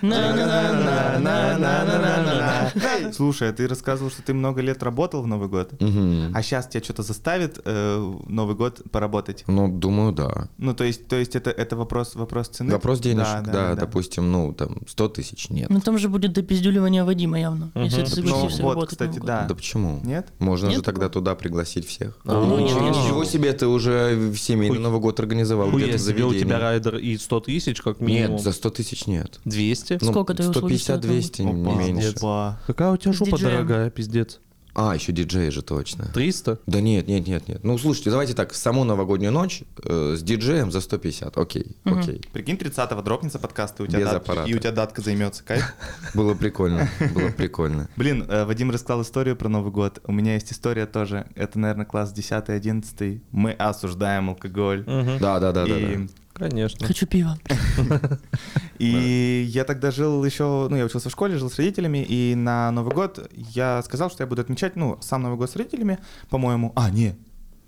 Слушай, 3.13 3.49
а 3.49 3.53
ты 3.53 3.67
рассказывал, 3.67 4.11
что 4.11 4.21
ты 4.21 4.33
много 4.33 4.61
лет 4.61 4.83
работал 4.83 5.21
в 5.21 5.27
Новый 5.27 5.47
год, 5.47 5.73
а 5.79 6.41
сейчас 6.41 6.67
тебя 6.67 6.83
что-то 6.83 7.03
заставит 7.03 7.59
э, 7.65 8.13
Новый 8.27 8.55
год 8.55 8.81
поработать? 8.91 9.43
Ну, 9.47 9.67
думаю, 9.67 10.11
да. 10.11 10.47
Ну, 10.57 10.73
то 10.73 10.83
есть, 10.83 11.07
то 11.07 11.15
есть 11.15 11.35
это, 11.35 11.49
это 11.49 11.75
вопрос, 11.75 12.15
вопрос 12.15 12.47
цены? 12.49 12.71
Вопрос 12.71 12.99
денежек, 12.99 13.43
да, 13.43 13.75
допустим, 13.75 14.31
ну, 14.31 14.53
там, 14.53 14.77
100 14.87 15.09
тысяч, 15.09 15.49
нет. 15.49 15.69
Ну, 15.69 15.79
там 15.79 15.97
же 15.97 16.09
будет 16.09 16.33
допиздюливание 16.33 17.03
Вадима 17.03 17.39
явно, 17.39 17.71
если 17.75 18.03
ты 18.03 18.09
согласишься 18.09 18.61
ну, 18.61 18.63
вот, 18.65 18.73
работать 18.73 18.91
кстати, 18.91 19.19
да. 19.19 19.45
Да 19.47 19.55
почему? 19.55 19.99
Нет? 20.03 20.27
Можно 20.39 20.71
же 20.71 20.81
тогда 20.85 21.09
туда 21.09 21.35
пригласить 21.35 21.87
всех. 21.87 22.17
Ну, 22.23 22.59
нет, 22.59 22.75
Ничего- 22.75 23.25
себе, 23.25 23.51
ты 23.53 23.67
уже 23.67 24.15
в 24.15 24.37
семейный 24.37 24.79
Новый 24.79 25.01
год 25.01 25.19
организовал 25.19 25.71
где-то 25.71 26.27
у 26.27 26.33
тебя 26.33 26.59
райдер 26.59 26.97
и 26.97 27.17
100 27.17 27.39
тысяч, 27.41 27.81
как 27.81 27.99
минимум. 27.99 28.33
Нет, 28.33 28.41
за 28.41 28.51
100 28.51 28.69
тысяч 28.69 29.07
нет. 29.07 29.39
200? 29.45 29.97
Ну, 30.01 30.11
Сколько 30.11 30.33
стоят, 30.33 30.55
150-200, 30.55 31.43
не 31.43 31.75
меньше. 31.75 32.15
Какая 32.67 32.91
у 32.91 32.97
тебя 32.97 33.13
жопа 33.13 33.37
дорогая, 33.37 33.89
пиздец. 33.89 34.39
А, 34.75 34.94
еще 34.94 35.13
диджей 35.13 35.50
же 35.51 35.62
точно. 35.62 36.05
300? 36.13 36.60
Да 36.67 36.82
нет, 36.82 37.08
нет, 37.08 37.25
нет, 37.27 37.48
нет. 37.48 37.63
Ну, 37.63 37.77
слушайте, 37.77 38.10
давайте 38.12 38.34
так, 38.34 38.53
саму 38.53 38.84
новогоднюю 38.84 39.32
ночь 39.32 39.63
э, 39.84 40.15
с 40.17 40.22
диджеем 40.22 40.70
за 40.70 40.82
150. 40.82 41.38
Окей, 41.38 41.77
Мгм. 41.86 42.00
окей. 42.00 42.22
Прикинь, 42.34 42.55
30-го 42.58 43.01
дропнется 43.01 43.39
подкаст, 43.39 43.79
и 43.79 43.84
у 43.84 43.88
тебя, 43.88 44.00
Без 44.00 44.08
дат- 44.08 44.15
аппарата. 44.17 44.50
и 44.50 44.53
у 44.53 44.60
тебя 44.60 44.72
датка 44.74 45.01
займется. 45.01 45.44
Кайф? 45.46 45.63
Было 46.13 46.34
прикольно, 46.34 46.89
было 47.13 47.29
прикольно. 47.29 47.89
Блин, 47.96 48.25
э, 48.27 48.44
Вадим 48.46 48.70
рассказал 48.70 49.01
историю 49.01 49.36
про 49.38 49.48
Новый 49.48 49.72
год. 49.72 50.00
У 50.05 50.12
меня 50.12 50.34
есть 50.34 50.51
история 50.51 50.86
тоже. 50.86 51.25
Это, 51.36 51.58
наверное, 51.58 51.86
класс 51.86 52.13
10-11. 52.13 53.22
Мы 53.32 53.51
осуждаем 53.53 54.29
алкоголь. 54.29 54.84
Да, 54.86 55.39
да, 55.39 55.51
да, 55.53 55.65
да. 55.65 55.75
Конечно. 56.35 56.85
Хочу 56.85 57.07
пива. 57.07 57.37
И 58.77 59.45
я 59.47 59.63
тогда 59.63 59.89
жил 59.89 60.23
еще, 60.25 60.67
ну, 60.69 60.75
я 60.75 60.83
учился 60.83 61.07
в 61.07 61.11
школе, 61.11 61.37
жил 61.37 61.49
с 61.49 61.57
родителями, 61.57 62.05
и 62.07 62.35
на 62.35 62.71
Новый 62.71 62.93
год 62.93 63.31
я 63.31 63.81
сказал, 63.83 64.11
что 64.11 64.23
я 64.23 64.27
буду 64.27 64.41
отмечать, 64.41 64.75
ну, 64.75 64.97
сам 65.01 65.21
Новый 65.21 65.37
год 65.37 65.49
с 65.49 65.55
родителями, 65.55 65.97
по-моему. 66.29 66.73
А, 66.75 66.89
не, 66.89 67.15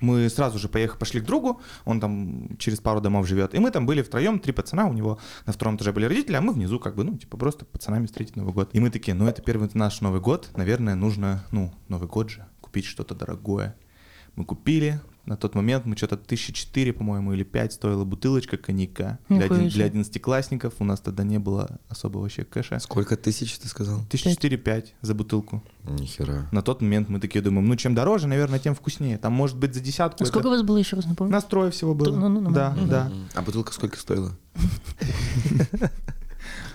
мы 0.02 0.30
сразу 0.30 0.60
же 0.60 0.68
поехали, 0.68 1.00
пошли 1.00 1.22
к 1.22 1.24
другу, 1.24 1.62
он 1.86 2.02
там 2.02 2.58
через 2.58 2.80
пару 2.82 3.00
домов 3.00 3.26
живет, 3.26 3.56
и 3.56 3.60
мы 3.60 3.72
там 3.72 3.86
были 3.86 4.02
втроем, 4.02 4.38
три 4.40 4.52
пацана, 4.52 4.86
у 4.86 4.94
него 4.94 5.18
на 5.46 5.54
втором 5.54 5.78
этаже 5.78 5.94
были 5.94 6.06
родители, 6.06 6.36
а 6.36 6.42
мы 6.42 6.52
внизу 6.52 6.78
как 6.78 6.96
бы, 6.96 7.06
ну, 7.06 7.18
типа 7.18 7.38
просто 7.38 7.64
пацанами 7.64 8.06
встретить 8.06 8.36
Новый 8.36 8.54
год. 8.54 8.70
И 8.74 8.82
мы 8.82 8.90
такие, 8.90 9.16
ну, 9.16 9.28
это 9.28 9.42
первый 9.42 9.70
наш 9.76 10.02
Новый 10.02 10.20
год, 10.20 10.50
наверное, 10.58 10.96
нужно, 10.96 11.46
ну, 11.52 11.74
Новый 11.88 12.10
год 12.10 12.30
же, 12.30 12.46
купить 12.60 12.86
что-то 12.86 13.16
дорогое. 13.16 13.78
Мы 14.36 14.44
купили, 14.46 15.00
на 15.28 15.36
тот 15.38 15.56
момент 15.56 15.86
мы 15.86 15.96
что-то 15.98 16.18
тысячи 16.18 16.54
четыре, 16.54 16.94
по-моему, 16.94 17.34
или 17.34 17.44
пять 17.44 17.74
стоила 17.74 18.04
бутылочка 18.06 18.58
коньяка. 18.58 19.20
Для, 19.30 19.46
один- 19.46 19.82
одиннадцатиклассников 19.84 20.76
у 20.80 20.84
нас 20.86 21.00
тогда 21.02 21.24
не 21.24 21.38
было 21.38 21.80
особо 21.90 22.20
вообще 22.20 22.44
кэша. 22.46 22.80
Сколько 22.80 23.18
тысяч 23.18 23.58
ты 23.60 23.68
сказал? 23.68 24.00
Тысяча 24.10 24.32
четыре-пять 24.32 24.96
за 25.02 25.14
бутылку. 25.14 25.62
Нихера. 25.84 26.48
На 26.52 26.62
тот 26.62 26.82
момент 26.82 27.10
мы 27.10 27.20
такие 27.20 27.42
думаем, 27.42 27.68
ну 27.68 27.76
чем 27.76 27.94
дороже, 27.94 28.28
наверное, 28.28 28.60
тем 28.60 28.74
вкуснее. 28.74 29.18
Там 29.18 29.34
может 29.34 29.58
быть 29.58 29.74
за 29.74 29.82
десятку. 29.82 30.24
А 30.24 30.24
это- 30.24 30.32
сколько 30.32 30.48
у 30.48 30.50
вас 30.52 30.64
было 30.64 30.78
еще 30.78 30.96
раз, 30.96 31.06
напомню? 31.06 31.32
Настрой 31.34 31.72
всего 31.72 31.94
было. 31.94 32.16
Ну, 32.16 32.30
ну, 32.30 32.42
ну, 32.42 32.52
да, 32.52 32.74
ну, 32.78 32.88
да. 32.88 33.12
А 33.36 33.42
бутылка 33.42 33.74
сколько 33.74 33.98
стоила? 34.00 34.36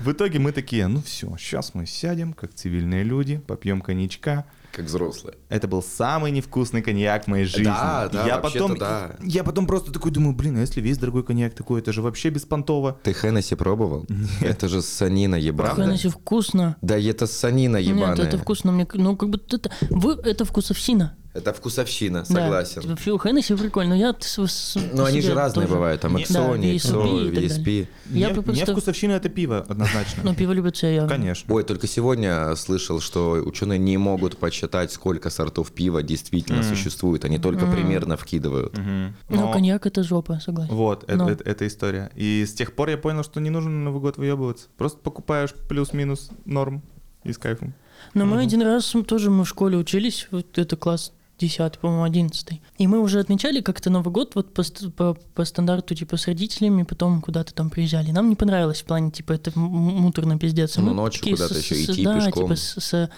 В 0.02 0.10
итоге 0.10 0.40
мы 0.40 0.50
такие, 0.50 0.88
ну 0.88 1.00
все, 1.00 1.32
сейчас 1.38 1.74
мы 1.74 1.86
сядем, 1.86 2.32
как 2.32 2.52
цивильные 2.52 3.04
люди, 3.04 3.40
попьем 3.46 3.80
коньячка. 3.80 4.46
Как 4.72 4.86
взрослые. 4.86 5.36
Это 5.48 5.68
был 5.68 5.80
самый 5.80 6.32
невкусный 6.32 6.82
коньяк 6.82 7.26
в 7.26 7.28
моей 7.28 7.44
жизни. 7.44 7.64
Да, 7.66 8.08
да, 8.12 8.26
я 8.26 8.38
потом, 8.38 8.76
да. 8.76 9.14
я 9.22 9.44
потом 9.44 9.68
просто 9.68 9.92
такой 9.92 10.10
думаю, 10.10 10.34
блин, 10.34 10.56
а 10.56 10.60
если 10.60 10.80
весь 10.80 10.98
дорогой 10.98 11.22
коньяк 11.22 11.54
такой, 11.54 11.80
это 11.80 11.92
же 11.92 12.02
вообще 12.02 12.30
беспонтово. 12.30 12.98
Ты 13.04 13.12
Хеннесси 13.12 13.54
пробовал? 13.54 14.04
Это 14.40 14.68
же 14.68 14.82
санина 14.82 15.36
ебаная. 15.36 15.86
Хеннесси 15.86 16.08
вкусно. 16.08 16.76
Да 16.82 16.98
это 16.98 17.28
санина 17.28 17.76
ебаная. 17.76 18.16
Нет, 18.16 18.26
это 18.26 18.38
вкусно. 18.38 18.72
Мне, 18.72 18.88
ну, 18.94 19.16
как 19.16 19.28
будто 19.28 19.56
это... 19.56 19.70
Вы, 19.88 20.14
это 20.14 20.44
вкусовщина. 20.44 21.16
Это 21.34 21.54
вкусовщина, 21.54 22.24
Да. 22.28 22.42
согласен. 22.42 22.82
Типа, 22.82 22.96
фу, 22.96 23.16
Хеннесси 23.18 23.54
прикольно. 23.54 23.94
но 23.94 24.00
Я 24.00 24.14
с- 24.20 24.38
с- 24.38 24.78
Но 24.92 25.06
они 25.06 25.22
себе 25.22 25.30
же 25.32 25.34
разные 25.34 25.66
тоже. 25.66 25.74
бывают. 25.76 26.00
Там 26.02 26.14
Не- 26.14 26.24
Эксони, 26.24 26.78
Да, 26.78 26.88
так 27.34 27.42
VSP. 27.42 27.86
Я 28.10 28.28
мне 28.28 28.42
просто- 28.42 28.72
вкусовщина 28.72 29.12
это 29.12 29.30
пиво, 29.30 29.64
однозначно. 29.66 30.22
Ну, 30.24 30.34
пиво 30.34 30.52
любят 30.52 30.76
все 30.76 30.94
явно. 30.94 31.08
Конечно. 31.08 31.54
Ой, 31.54 31.64
только 31.64 31.86
сегодня 31.86 32.54
слышал, 32.56 33.00
что 33.00 33.42
ученые 33.46 33.78
не 33.78 33.96
могут 33.96 34.36
подсчитать, 34.36 34.92
сколько 34.92 35.30
сортов 35.30 35.72
пива 35.72 36.02
действительно 36.02 36.62
существует. 36.62 37.24
Они 37.24 37.38
только 37.38 37.64
примерно 37.66 38.18
вкидывают. 38.18 38.76
Ну, 38.76 39.12
Но- 39.30 39.52
коньяк 39.52 39.86
это 39.86 40.02
жопа, 40.02 40.38
согласен. 40.44 40.74
Вот, 40.74 41.04
это, 41.04 41.16
Но. 41.16 41.30
это- 41.30 41.44
это 41.44 41.66
история. 41.66 42.10
И 42.14 42.44
с 42.46 42.52
тех 42.52 42.74
пор 42.74 42.90
я 42.90 42.98
понял, 42.98 43.24
что 43.24 43.40
не 43.40 43.48
нужно 43.48 43.70
на 43.70 43.84
Новый 43.84 44.02
год 44.02 44.18
выебываться. 44.18 44.66
Просто 44.76 44.98
покупаешь 44.98 45.54
плюс-минус 45.68 46.28
норм 46.44 46.82
и 47.24 47.32
с 47.32 47.38
кайфом. 47.38 47.72
Но 48.12 48.26
мы 48.26 48.42
один 48.42 48.60
раз 48.60 48.92
тоже 49.06 49.30
мы 49.30 49.44
в 49.44 49.48
школе 49.48 49.78
учились, 49.78 50.28
вот 50.30 50.58
это 50.58 50.76
класс 50.76 51.12
10, 51.42 51.78
по-моему, 51.78 52.04
11. 52.04 52.60
И 52.78 52.86
мы 52.86 53.00
уже 53.00 53.20
отмечали 53.20 53.60
как-то 53.60 53.90
Новый 53.90 54.12
год 54.12 54.34
вот 54.34 54.54
по, 54.54 54.62
по, 54.96 55.14
по 55.34 55.44
стандарту, 55.44 55.94
типа, 55.94 56.16
с 56.16 56.26
родителями, 56.26 56.84
потом 56.84 57.20
куда-то 57.20 57.52
там 57.52 57.70
приезжали. 57.70 58.10
Нам 58.12 58.28
не 58.28 58.36
понравилось 58.36 58.80
в 58.80 58.84
плане, 58.84 59.10
типа, 59.10 59.32
это 59.32 59.52
муторно 59.58 60.38
пиздец. 60.38 60.76
Ну, 60.76 60.84
мы 60.84 60.94
ночью 60.94 61.22
куда-то 61.28 61.58
еще 61.58 61.74
с- 61.74 61.90
идти 61.90 62.04
да, 62.04 62.14
пешком. 62.16 62.44
типа, 62.44 62.56
с, 62.56 62.80
с 62.80 63.10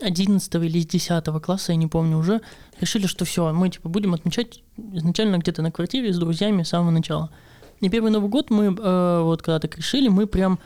11 0.00 0.54
или 0.54 0.80
с 0.80 0.86
10 0.86 1.24
класса, 1.42 1.72
я 1.72 1.76
не 1.76 1.86
помню 1.86 2.18
уже, 2.18 2.40
решили, 2.80 3.06
что 3.06 3.24
все, 3.24 3.52
мы, 3.52 3.70
типа, 3.70 3.88
будем 3.88 4.14
отмечать 4.14 4.62
изначально 4.92 5.38
где-то 5.38 5.62
на 5.62 5.70
квартире 5.70 6.12
с 6.12 6.18
друзьями 6.18 6.62
с 6.62 6.68
самого 6.68 6.90
начала. 6.90 7.30
И 7.80 7.88
первый 7.88 8.10
Новый 8.10 8.30
год 8.30 8.50
мы, 8.50 8.66
э, 8.66 9.20
вот 9.22 9.42
когда 9.42 9.58
так 9.58 9.76
решили, 9.76 10.08
мы 10.08 10.26
прям 10.26 10.58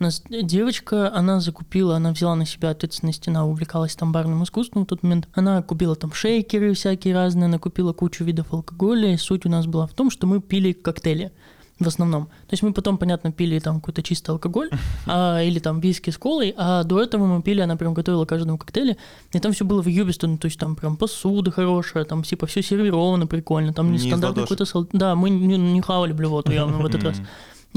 у 0.00 0.04
нас 0.04 0.22
девочка, 0.28 1.12
она 1.12 1.40
закупила, 1.40 1.96
она 1.96 2.12
взяла 2.12 2.36
на 2.36 2.46
себя 2.46 2.70
ответственность, 2.70 3.26
она 3.26 3.44
увлекалась 3.44 3.96
там 3.96 4.12
барным 4.12 4.44
искусством 4.44 4.84
в 4.84 4.86
тот 4.86 5.02
момент. 5.02 5.28
Она 5.34 5.60
купила 5.62 5.96
там 5.96 6.12
шейкеры 6.12 6.74
всякие 6.74 7.14
разные, 7.14 7.46
она 7.46 7.58
купила 7.58 7.92
кучу 7.92 8.22
видов 8.24 8.52
алкоголя, 8.52 9.12
и 9.12 9.16
суть 9.16 9.44
у 9.44 9.48
нас 9.48 9.66
была 9.66 9.86
в 9.86 9.94
том, 9.94 10.10
что 10.10 10.26
мы 10.26 10.40
пили 10.40 10.72
коктейли 10.72 11.32
в 11.80 11.86
основном. 11.86 12.26
То 12.26 12.52
есть 12.52 12.62
мы 12.62 12.72
потом, 12.72 12.98
понятно, 12.98 13.32
пили 13.32 13.58
там 13.58 13.80
какой-то 13.80 14.02
чистый 14.02 14.30
алкоголь 14.30 14.70
а, 15.06 15.42
или 15.42 15.58
там 15.58 15.80
виски 15.80 16.10
с 16.10 16.18
колой, 16.18 16.54
а 16.56 16.84
до 16.84 17.00
этого 17.00 17.26
мы 17.26 17.42
пили, 17.42 17.60
она 17.60 17.76
прям 17.76 17.94
готовила 17.94 18.24
каждому 18.24 18.58
коктейле, 18.58 18.96
и 19.32 19.38
там 19.38 19.52
все 19.52 19.64
было 19.64 19.82
в 19.82 19.86
юбисто, 19.86 20.26
ну, 20.26 20.38
то 20.38 20.46
есть 20.46 20.58
там 20.58 20.76
прям 20.76 20.96
посуда 20.96 21.50
хорошая, 21.50 22.04
там 22.04 22.22
типа 22.22 22.46
все 22.46 22.62
сервировано 22.62 23.26
прикольно, 23.26 23.72
там 23.72 23.86
не 23.86 23.92
Не 23.92 23.96
из 23.98 24.06
стандартный 24.06 24.42
ладошек. 24.42 24.66
какой-то 24.66 24.98
Да, 24.98 25.14
мы 25.14 25.30
не, 25.30 25.56
не 25.56 25.80
хавали 25.80 26.12
блевоту 26.12 26.52
явно 26.52 26.78
в 26.78 26.86
этот 26.86 27.02
раз. 27.04 27.20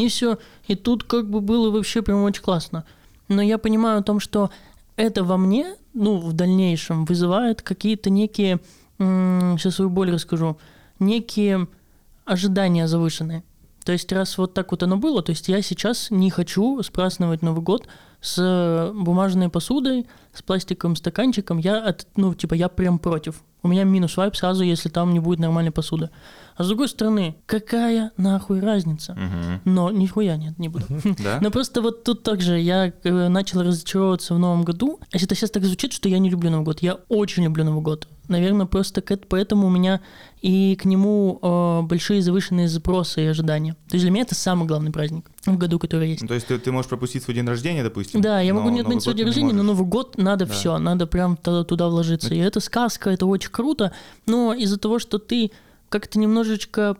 И 0.02 0.08
все. 0.08 0.40
И 0.68 0.76
тут 0.76 1.04
как 1.04 1.30
бы 1.30 1.42
было 1.42 1.70
вообще 1.70 2.02
прям 2.02 2.24
очень 2.24 2.42
классно. 2.42 2.86
Но 3.28 3.42
я 3.42 3.58
понимаю 3.58 4.00
о 4.00 4.04
том, 4.04 4.20
что 4.20 4.50
это 4.96 5.24
во 5.24 5.38
мне, 5.38 5.76
ну, 5.94 6.18
в 6.18 6.34
дальнейшем 6.34 7.06
вызывает 7.06 7.62
какие-то 7.62 8.10
некие, 8.10 8.60
сейчас 8.98 9.76
свою 9.76 9.90
боль 9.90 10.12
расскажу, 10.12 10.58
некие 11.00 11.68
ожидания 12.26 12.88
завышенные. 12.88 13.44
То 13.84 13.92
есть 13.92 14.12
раз 14.12 14.38
вот 14.38 14.54
так 14.54 14.72
вот 14.72 14.84
оно 14.84 14.98
было, 14.98 15.22
то 15.22 15.32
есть 15.32 15.48
я 15.48 15.62
сейчас 15.62 16.12
не 16.12 16.30
хочу 16.30 16.82
спраздновать 16.84 17.42
Новый 17.42 17.62
год 17.62 17.88
с 18.22 18.92
бумажной 18.94 19.50
посудой, 19.50 20.06
с 20.34 20.42
пластиковым 20.42 20.96
стаканчиком. 20.96 21.58
Я, 21.58 21.80
от, 21.84 22.08
ну, 22.16 22.34
типа, 22.34 22.54
я 22.54 22.70
прям 22.70 23.00
против. 23.00 23.44
У 23.64 23.68
меня 23.68 23.84
минус 23.84 24.18
вайп 24.18 24.36
сразу, 24.36 24.64
если 24.64 24.90
там 24.90 25.14
не 25.14 25.20
будет 25.20 25.40
нормальной 25.40 25.72
посуды. 25.72 26.10
А 26.56 26.64
с 26.64 26.68
другой 26.68 26.88
стороны, 26.88 27.36
какая 27.46 28.12
нахуй 28.18 28.60
разница? 28.60 29.18
Но 29.66 29.92
нихуя 29.92 30.36
нет, 30.38 30.58
не 30.60 30.70
буду. 30.70 30.86
Да? 31.24 31.40
Но 31.42 31.52
просто 31.52 31.82
вот 31.82 32.04
тут 32.04 32.24
также 32.24 32.60
я 32.60 32.92
э, 33.04 33.28
начал 33.30 33.62
разочаровываться 33.62 34.34
в 34.34 34.40
Новом 34.40 34.64
году. 34.64 35.00
А 35.12 35.18
Это 35.18 35.36
сейчас 35.36 35.52
так 35.52 35.64
звучит, 35.64 35.94
что 35.94 36.10
я 36.10 36.20
не 36.20 36.30
люблю 36.30 36.50
Новый 36.50 36.66
год. 36.66 36.82
Я 36.82 36.96
очень 37.10 37.44
люблю 37.44 37.64
Новый 37.64 37.82
год. 37.82 38.08
Наверное, 38.28 38.66
просто 38.66 39.04
поэтому 39.28 39.68
у 39.68 39.70
меня 39.70 40.02
и 40.42 40.76
к 40.76 40.86
нему 40.86 41.40
э, 41.42 41.82
большие 41.84 42.22
завышенные 42.22 42.68
запросы 42.68 43.24
и 43.24 43.28
ожидания. 43.28 43.74
То 43.90 43.96
есть 43.96 44.04
для 44.04 44.12
меня 44.12 44.24
это 44.24 44.36
самый 44.36 44.68
главный 44.68 44.92
праздник 44.92 45.26
в 45.46 45.58
году, 45.58 45.80
который 45.80 46.10
есть. 46.10 46.22
Ну, 46.22 46.28
То 46.28 46.34
есть 46.36 46.48
ты, 46.48 46.58
ты 46.60 46.72
можешь 46.72 46.90
пропустить 46.90 47.24
свой 47.24 47.34
день 47.36 47.48
рождения, 47.48 47.84
допустим? 47.84 48.22
Да, 48.22 48.40
я 48.42 48.54
могу 48.54 48.70
не 48.70 48.82
отметить 48.82 48.90
Новый 48.90 49.02
свой 49.02 49.16
день 49.16 49.26
рождения, 49.26 49.54
но. 49.54 49.64
Новый 49.64 49.88
год 49.88 50.18
надо 50.18 50.46
Да. 50.46 50.54
все, 50.54 50.78
надо 50.78 51.08
прям 51.08 51.36
туда, 51.38 51.64
туда 51.64 51.88
вложиться. 51.90 52.34
И 52.34 52.38
это 52.38 52.60
сказка, 52.60 53.10
это 53.10 53.26
очень 53.26 53.50
круто, 53.52 53.92
но 54.28 54.54
из-за 54.54 54.78
того, 54.78 55.00
что 55.00 55.18
ты 55.18 55.52
как-то 55.90 56.20
немножечко 56.20 56.98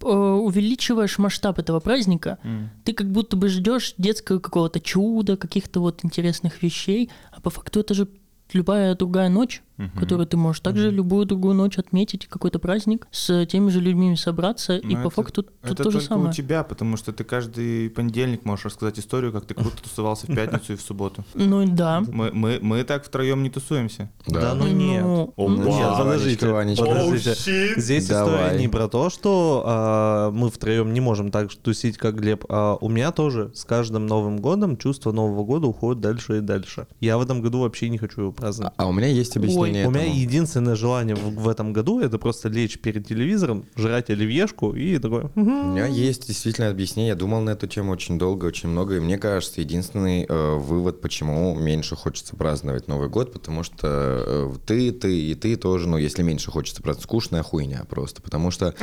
э, 0.00 0.06
увеличиваешь 0.06 1.18
масштаб 1.18 1.58
этого 1.58 1.80
праздника, 1.80 2.38
М. 2.44 2.70
ты 2.84 2.92
как 2.92 3.10
будто 3.10 3.36
бы 3.36 3.48
ждешь 3.48 3.94
детского 3.98 4.38
какого-то 4.40 4.80
чуда, 4.80 5.36
каких-то 5.36 5.80
вот 5.80 6.00
интересных 6.04 6.62
вещей, 6.62 7.10
а 7.30 7.40
по 7.40 7.50
факту 7.50 7.80
это 7.80 7.94
же 7.94 8.08
любая 8.52 8.94
другая 8.96 9.28
ночь, 9.28 9.62
которую 9.98 10.26
ты 10.26 10.36
можешь 10.36 10.60
также 10.60 10.90
любую 10.90 11.26
другую 11.26 11.54
ночь 11.54 11.78
отметить, 11.78 12.26
какой-то 12.26 12.58
праздник, 12.58 13.06
с 13.10 13.46
теми 13.46 13.68
же 13.70 13.80
людьми 13.80 14.14
собраться, 14.16 14.76
и 14.76 14.86
Ну, 14.94 15.02
по 15.02 15.06
это- 15.08 15.10
факту 15.10 15.42
тут 15.42 15.52
Это 15.62 15.74
то 15.82 15.90
же 15.90 15.98
только 15.98 16.06
самое. 16.06 16.30
у 16.30 16.32
тебя, 16.32 16.62
потому 16.62 16.96
что 16.96 17.12
ты 17.12 17.24
каждый 17.24 17.90
понедельник 17.90 18.44
можешь 18.44 18.66
рассказать 18.66 18.98
историю, 18.98 19.32
как 19.32 19.44
ты 19.46 19.54
круто 19.54 19.82
тусовался 19.82 20.26
в 20.26 20.28
пятницу 20.34 20.74
и 20.74 20.76
в 20.76 20.80
субботу. 20.82 21.24
Ну 21.34 21.66
да. 21.66 22.02
Мы, 22.06 22.30
мы, 22.32 22.58
мы 22.60 22.84
так 22.84 23.04
втроем 23.04 23.42
не 23.42 23.50
тусуемся. 23.50 24.10
Да, 24.26 24.54
ну 24.54 24.66
нет. 24.68 25.02
Ну, 25.02 25.32
О, 25.36 25.48
ну, 25.48 25.56
вау. 25.56 25.66
Нет, 25.66 25.82
Ванечка, 25.82 26.04
подождите, 26.04 26.48
Ванечка. 26.52 26.84
подождите. 26.84 27.80
Здесь 27.80 28.08
Давай. 28.08 28.34
история 28.46 28.60
не 28.60 28.68
про 28.68 28.88
то, 28.88 29.10
что 29.10 29.62
а, 29.66 30.30
мы 30.30 30.50
втроем 30.50 30.92
не 30.92 31.00
можем 31.00 31.30
так 31.30 31.52
тусить, 31.54 31.96
как 31.98 32.16
Глеб. 32.16 32.44
А 32.48 32.76
у 32.80 32.88
меня 32.88 33.10
тоже 33.12 33.50
с 33.54 33.64
каждым 33.64 34.06
Новым 34.06 34.38
годом 34.38 34.76
чувство 34.76 35.12
Нового 35.12 35.44
года 35.44 35.66
уходит 35.66 36.00
дальше 36.00 36.38
и 36.38 36.40
дальше. 36.40 36.86
Я 37.00 37.18
в 37.18 37.22
этом 37.22 37.40
году 37.42 37.60
вообще 37.60 37.88
не 37.88 37.98
хочу 37.98 38.20
его 38.22 38.32
праздновать. 38.32 38.74
А 38.76 38.86
у 38.86 38.92
меня 38.92 39.06
есть 39.08 39.36
объяснение 39.36 39.61
У 39.70 39.72
меня 39.72 40.02
этому. 40.02 40.20
единственное 40.20 40.74
желание 40.74 41.14
в, 41.16 41.34
в 41.34 41.48
этом 41.48 41.72
году 41.72 42.00
это 42.00 42.18
просто 42.18 42.48
лечь 42.48 42.78
перед 42.78 43.06
телевизором, 43.06 43.64
жрать 43.76 44.10
оливьешку 44.10 44.74
и 44.74 44.98
такой. 44.98 45.24
У 45.34 45.40
меня 45.40 45.86
есть 45.86 46.26
действительно 46.26 46.68
объяснение. 46.68 47.10
Я 47.10 47.14
думал 47.16 47.40
на 47.40 47.50
эту 47.50 47.66
тему 47.66 47.92
очень 47.92 48.18
долго, 48.18 48.46
очень 48.46 48.68
много. 48.68 48.96
И 48.96 49.00
мне 49.00 49.18
кажется, 49.18 49.60
единственный 49.60 50.26
э, 50.28 50.56
вывод, 50.56 51.00
почему 51.00 51.54
меньше 51.54 51.96
хочется 51.96 52.36
праздновать 52.36 52.88
Новый 52.88 53.08
год, 53.08 53.32
потому 53.32 53.62
что 53.62 53.86
э, 54.26 54.54
ты, 54.66 54.92
ты 54.92 55.18
и 55.30 55.34
ты 55.34 55.56
тоже, 55.56 55.88
ну, 55.88 55.96
если 55.96 56.22
меньше 56.22 56.50
хочется 56.50 56.82
праздновать, 56.82 57.04
скучная 57.04 57.42
хуйня 57.42 57.84
просто. 57.88 58.22
Потому 58.22 58.50
что, 58.50 58.74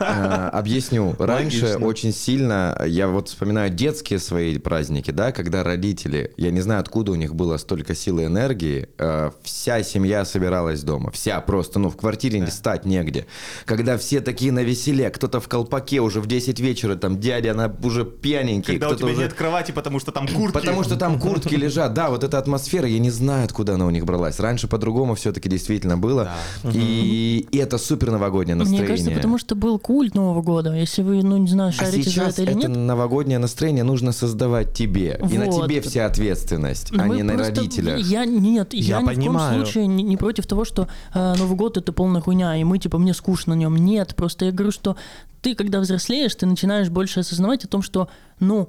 э, 0.00 0.48
объясню, 0.52 1.14
раньше 1.18 1.66
Логично. 1.66 1.86
очень 1.86 2.12
сильно, 2.12 2.82
я 2.86 3.08
вот 3.08 3.28
вспоминаю 3.28 3.70
детские 3.70 4.18
свои 4.18 4.58
праздники, 4.58 5.10
да, 5.10 5.32
когда 5.32 5.62
родители, 5.62 6.32
я 6.36 6.50
не 6.50 6.60
знаю, 6.60 6.80
откуда 6.80 7.12
у 7.12 7.16
них 7.16 7.34
было 7.34 7.56
столько 7.56 7.94
сил 7.94 8.18
и 8.18 8.24
энергии, 8.24 8.88
э, 8.98 9.30
все 9.42 9.65
вся 9.66 9.82
семья 9.82 10.24
собиралась 10.24 10.84
дома. 10.84 11.10
Вся 11.10 11.40
просто, 11.40 11.80
ну, 11.80 11.90
в 11.90 11.96
квартире 11.96 12.38
не 12.38 12.52
стать 12.52 12.84
негде. 12.84 13.26
Когда 13.64 13.98
все 13.98 14.20
такие 14.20 14.52
на 14.52 14.62
веселе, 14.62 15.10
кто-то 15.10 15.40
в 15.40 15.48
колпаке 15.48 16.00
уже 16.00 16.20
в 16.20 16.28
10 16.28 16.60
вечера, 16.60 16.94
там 16.94 17.18
дядя, 17.18 17.50
она 17.50 17.74
уже 17.82 18.04
пьяненький. 18.04 18.74
Когда 18.74 18.86
у 18.86 18.90
кто-то 18.90 19.02
тебя 19.02 19.12
уже... 19.14 19.22
нет 19.22 19.32
кровати, 19.32 19.72
потому 19.72 19.98
что 19.98 20.12
там 20.12 20.28
куртки. 20.28 20.52
Потому 20.54 20.84
что 20.84 20.94
там 20.94 21.18
куртки 21.18 21.56
лежат. 21.56 21.94
Да, 21.94 22.10
вот 22.10 22.22
эта 22.22 22.38
атмосфера, 22.38 22.86
я 22.86 23.00
не 23.00 23.10
знаю, 23.10 23.44
откуда 23.46 23.74
она 23.74 23.86
у 23.86 23.90
них 23.90 24.04
бралась. 24.04 24.38
Раньше 24.38 24.68
по-другому 24.68 25.16
все-таки 25.16 25.48
действительно 25.48 25.98
было. 25.98 26.30
И, 26.72 27.48
и 27.50 27.58
это 27.58 27.76
супер 27.78 28.12
новогоднее 28.12 28.54
настроение. 28.54 28.86
Мне 28.86 28.96
кажется, 28.96 29.16
потому 29.16 29.38
что 29.38 29.56
был 29.56 29.80
культ 29.80 30.14
Нового 30.14 30.42
года. 30.42 30.74
Если 30.74 31.02
вы, 31.02 31.24
ну, 31.24 31.38
не 31.38 31.48
знаю, 31.48 31.70
А 31.70 31.72
шарите 31.72 32.04
за 32.04 32.10
сейчас 32.10 32.34
это 32.34 32.42
или 32.42 32.50
это 32.52 32.68
нет. 32.68 32.76
новогоднее 32.76 33.40
настроение 33.40 33.82
нужно 33.82 34.12
создавать 34.12 34.74
тебе. 34.74 35.20
И 35.28 35.38
на 35.38 35.46
Вот. 35.46 35.64
тебе 35.64 35.80
вся 35.80 36.06
ответственность, 36.06 36.92
а 36.96 37.04
Мы 37.04 37.16
не 37.16 37.22
на 37.24 37.36
родителях. 37.36 37.98
Я 37.98 38.24
нет, 38.24 38.72
я, 38.72 38.98
Я 38.98 39.00
ни 39.00 39.02
в 39.02 39.06
коем 39.06 39.16
понимаю. 39.16 39.55
Случае 39.64 39.86
не, 39.86 40.02
не 40.02 40.16
против 40.16 40.46
того, 40.46 40.64
что 40.64 40.88
э, 41.14 41.34
Новый 41.38 41.56
год 41.56 41.76
это 41.76 41.92
полная 41.92 42.20
хуйня, 42.20 42.56
и 42.56 42.64
мы 42.64 42.78
типа 42.78 42.98
мне 42.98 43.14
скучно 43.14 43.54
на 43.54 43.58
нем. 43.58 43.76
Нет, 43.76 44.14
просто 44.16 44.44
я 44.46 44.52
говорю, 44.52 44.72
что 44.72 44.96
ты, 45.42 45.54
когда 45.54 45.80
взрослеешь, 45.80 46.34
ты 46.34 46.46
начинаешь 46.46 46.88
больше 46.88 47.20
осознавать 47.20 47.64
о 47.64 47.68
том, 47.68 47.82
что, 47.82 48.08
ну, 48.40 48.68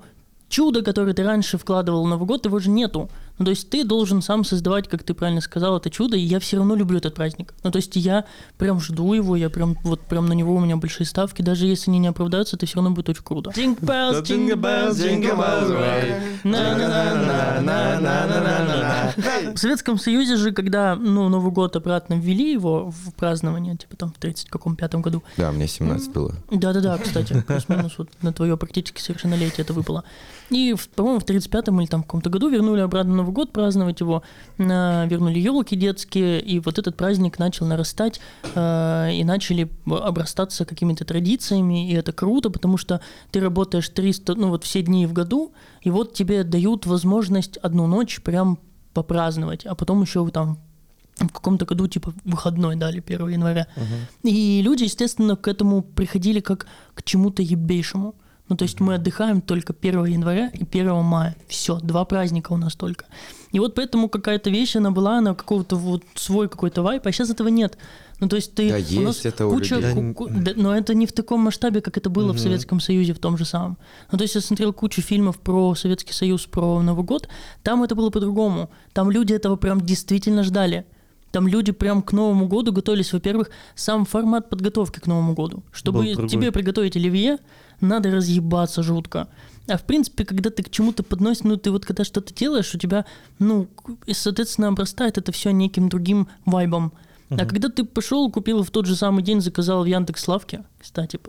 чудо, 0.50 0.82
которое 0.82 1.13
ты 1.13 1.24
раньше 1.24 1.58
вкладывал 1.58 2.03
в 2.03 2.08
Новый 2.08 2.27
год, 2.27 2.46
его 2.46 2.60
же 2.60 2.70
нету. 2.70 3.10
Ну, 3.38 3.46
то 3.46 3.51
есть 3.51 3.70
ты 3.70 3.84
должен 3.84 4.22
сам 4.22 4.44
создавать, 4.44 4.88
как 4.88 5.03
ты 5.03 5.13
правильно 5.13 5.41
сказал, 5.41 5.77
это 5.77 5.89
чудо, 5.89 6.17
и 6.17 6.22
я 6.22 6.39
все 6.39 6.58
равно 6.58 6.75
люблю 6.75 6.98
этот 6.98 7.13
праздник. 7.13 7.53
Ну, 7.63 7.72
то 7.72 7.77
есть 7.77 7.96
я 7.96 8.25
прям 8.58 8.79
жду 8.79 9.13
его, 9.13 9.36
я 9.36 9.50
прям 9.50 9.75
вот 9.84 10.01
прям 10.01 10.25
на 10.25 10.34
него 10.34 10.56
у 10.56 10.60
меня 10.60 10.77
большие 10.77 11.06
ставки, 11.06 11.41
даже 11.41 11.67
если 11.67 11.91
они 11.91 12.00
не 12.00 12.08
оправдаются, 12.08 12.56
это 12.56 12.65
все 12.65 12.75
равно 12.75 12.91
будет 12.91 13.10
очень 13.10 13.24
круто. 13.24 13.51
В 19.53 19.58
Советском 19.58 19.98
Союзе 20.00 20.36
же, 20.36 20.51
когда 20.51 20.96
ну, 20.96 21.29
Новый 21.29 21.51
год 21.51 21.75
обратно 21.75 22.15
ввели 22.15 22.51
его 22.51 22.91
в 22.91 23.13
празднование, 23.13 23.75
типа 23.75 23.96
там 23.96 24.12
в 24.12 24.17
30 24.20 24.50
каком 24.50 24.75
пятом 24.75 25.01
году, 25.01 25.24
Да, 25.38 25.51
мне 25.51 25.67
17 25.67 26.12
было. 26.12 26.34
да-да-да, 26.51 26.98
кстати, 26.98 27.41
плюс-минус 27.48 27.94
вот 27.98 28.10
на 28.22 28.34
твое 28.34 28.58
практически 28.58 29.01
совершеннолетие 29.01 29.63
это 29.63 29.74
выпало. 29.74 30.03
И, 30.50 30.75
по-моему, 30.96 31.20
в 31.20 31.25
35-м 31.25 31.79
или 31.82 31.88
там 31.88 32.01
в 32.03 32.06
каком-то 32.06 32.29
году 32.29 32.50
вернули 32.50 32.79
обратно 32.82 33.15
Новый 33.27 33.36
год 33.36 33.51
праздновать 33.51 34.00
его, 34.00 34.24
на- 34.57 35.05
вернули 35.07 35.39
елки 35.39 35.75
детские, 35.75 36.39
и 36.39 36.60
вот 36.60 36.79
этот 36.79 36.96
праздник 36.96 37.39
начал 37.39 37.65
нарастать, 37.65 38.22
э, 38.55 39.10
и 39.13 39.24
начали 39.25 39.69
обрастаться 39.86 40.63
какими-то 40.63 41.03
традициями, 41.03 41.89
и 41.91 41.93
это 41.93 42.13
круто, 42.13 42.50
потому 42.50 42.77
что 42.77 43.01
ты 43.31 43.41
работаешь 43.41 43.89
300, 43.89 44.36
ну 44.36 44.48
вот 44.48 44.63
все 44.63 44.81
дни 44.81 45.05
в 45.05 45.12
году, 45.12 45.51
и 45.81 45.89
вот 45.91 46.13
тебе 46.13 46.43
дают 46.43 46.86
возможность 46.86 47.57
одну 47.57 47.86
ночь 47.88 48.22
прям 48.22 48.60
попраздновать, 48.93 49.65
а 49.65 49.75
потом 49.75 50.01
еще 50.01 50.25
там 50.29 50.57
в 51.17 51.27
каком-то 51.27 51.65
году 51.65 51.88
типа 51.88 52.13
выходной 52.24 52.77
дали 52.77 53.01
1 53.05 53.27
января. 53.27 53.67
И 54.24 54.62
люди, 54.63 54.84
естественно, 54.84 55.36
к 55.36 55.48
этому 55.50 55.81
приходили 55.81 56.39
как 56.39 56.65
к 56.93 57.03
чему-то 57.03 57.41
ебейшему. 57.41 58.15
Ну, 58.50 58.56
то 58.56 58.63
есть 58.63 58.80
мы 58.80 58.96
отдыхаем 58.96 59.42
только 59.42 59.74
1 59.74 60.06
января 60.06 60.50
и 60.54 60.63
1 60.63 61.04
мая. 61.04 61.36
Все, 61.48 61.80
два 61.80 62.06
праздника 62.06 62.54
у 62.54 62.58
нас 62.58 62.75
только. 62.75 63.06
И 63.51 63.60
вот 63.60 63.75
поэтому 63.75 64.10
какая-то 64.10 64.50
вещь, 64.50 64.75
она 64.75 64.92
была, 64.92 65.18
она 65.18 65.34
какого-то 65.34 65.75
вот 65.75 66.04
свой 66.16 66.48
какой-то 66.48 66.82
вайп, 66.82 67.06
а 67.08 67.12
сейчас 67.12 67.30
этого 67.30 67.48
нет. 67.50 67.77
Ну, 68.20 68.27
то 68.27 68.36
есть 68.36 68.56
ты... 68.56 68.70
Да, 68.70 68.75
у 68.75 68.80
есть 68.80 69.00
нас 69.00 69.25
это 69.25 69.48
у 69.48 69.51
куча, 69.51 69.75
людей. 69.75 70.13
ку- 70.13 70.27
да, 70.30 70.54
но 70.56 70.75
это 70.75 70.96
не 70.96 71.06
в 71.06 71.12
таком 71.12 71.42
масштабе, 71.42 71.82
как 71.82 71.98
это 71.98 72.10
было 72.10 72.34
в 72.34 72.39
Советском 72.39 72.80
Союзе 72.80 73.13
в 73.13 73.20
том 73.20 73.38
же 73.38 73.46
самом. 73.46 73.77
Ну, 74.12 74.18
то 74.18 74.24
есть 74.24 74.36
я 74.36 74.42
смотрел 74.42 74.74
кучу 74.74 75.01
фильмов 75.01 75.38
про 75.39 75.75
Советский 75.75 76.13
Союз, 76.13 76.46
про 76.46 76.82
Новый 76.82 77.06
год, 77.06 77.30
там 77.63 77.84
это 77.84 77.96
было 77.96 78.10
по-другому. 78.10 78.70
Там 78.94 79.12
люди 79.12 79.34
этого 79.34 79.56
прям 79.56 79.82
действительно 79.82 80.44
ждали. 80.44 80.86
Там 81.32 81.48
люди 81.48 81.72
прям 81.72 82.01
к 82.01 82.13
Новому 82.13 82.48
году 82.48 82.72
готовились. 82.72 83.13
Во-первых, 83.13 83.51
сам 83.75 84.06
формат 84.06 84.50
подготовки 84.50 85.00
к 85.00 85.08
Новому 85.08 85.34
году. 85.34 85.62
Чтобы 85.72 86.08
тебе 86.27 86.51
приготовить 86.51 86.96
оливье, 86.96 87.38
надо 87.81 88.12
разъебаться 88.12 88.84
жутко. 88.84 89.27
А 89.67 89.77
в 89.77 89.84
принципе, 89.84 90.24
когда 90.24 90.50
ты 90.50 90.63
к 90.63 90.69
чему-то 90.69 91.03
подносишь, 91.03 91.43
ну 91.43 91.57
ты 91.57 91.72
вот 91.72 91.86
когда 91.86 92.03
что-то 92.03 92.34
делаешь, 92.34 92.74
у 92.74 92.77
тебя, 92.77 93.05
ну, 93.39 93.67
и, 94.05 94.13
соответственно, 94.13 94.69
обрастает 94.69 95.17
это 95.17 95.31
все 95.31 95.51
неким 95.51 95.89
другим 95.89 96.29
вайбом. 96.46 96.93
А 97.29 97.46
когда 97.46 97.67
ты 97.67 97.84
пошел, 97.84 98.31
купил 98.31 98.63
в 98.63 98.72
тот 98.72 98.86
же 98.86 98.96
самый 98.96 99.22
день, 99.24 99.41
заказал 99.41 99.84
в 99.84 99.86
Яндекс 99.86 100.27
Лавке, 100.27 100.63
кстати, 100.79 101.19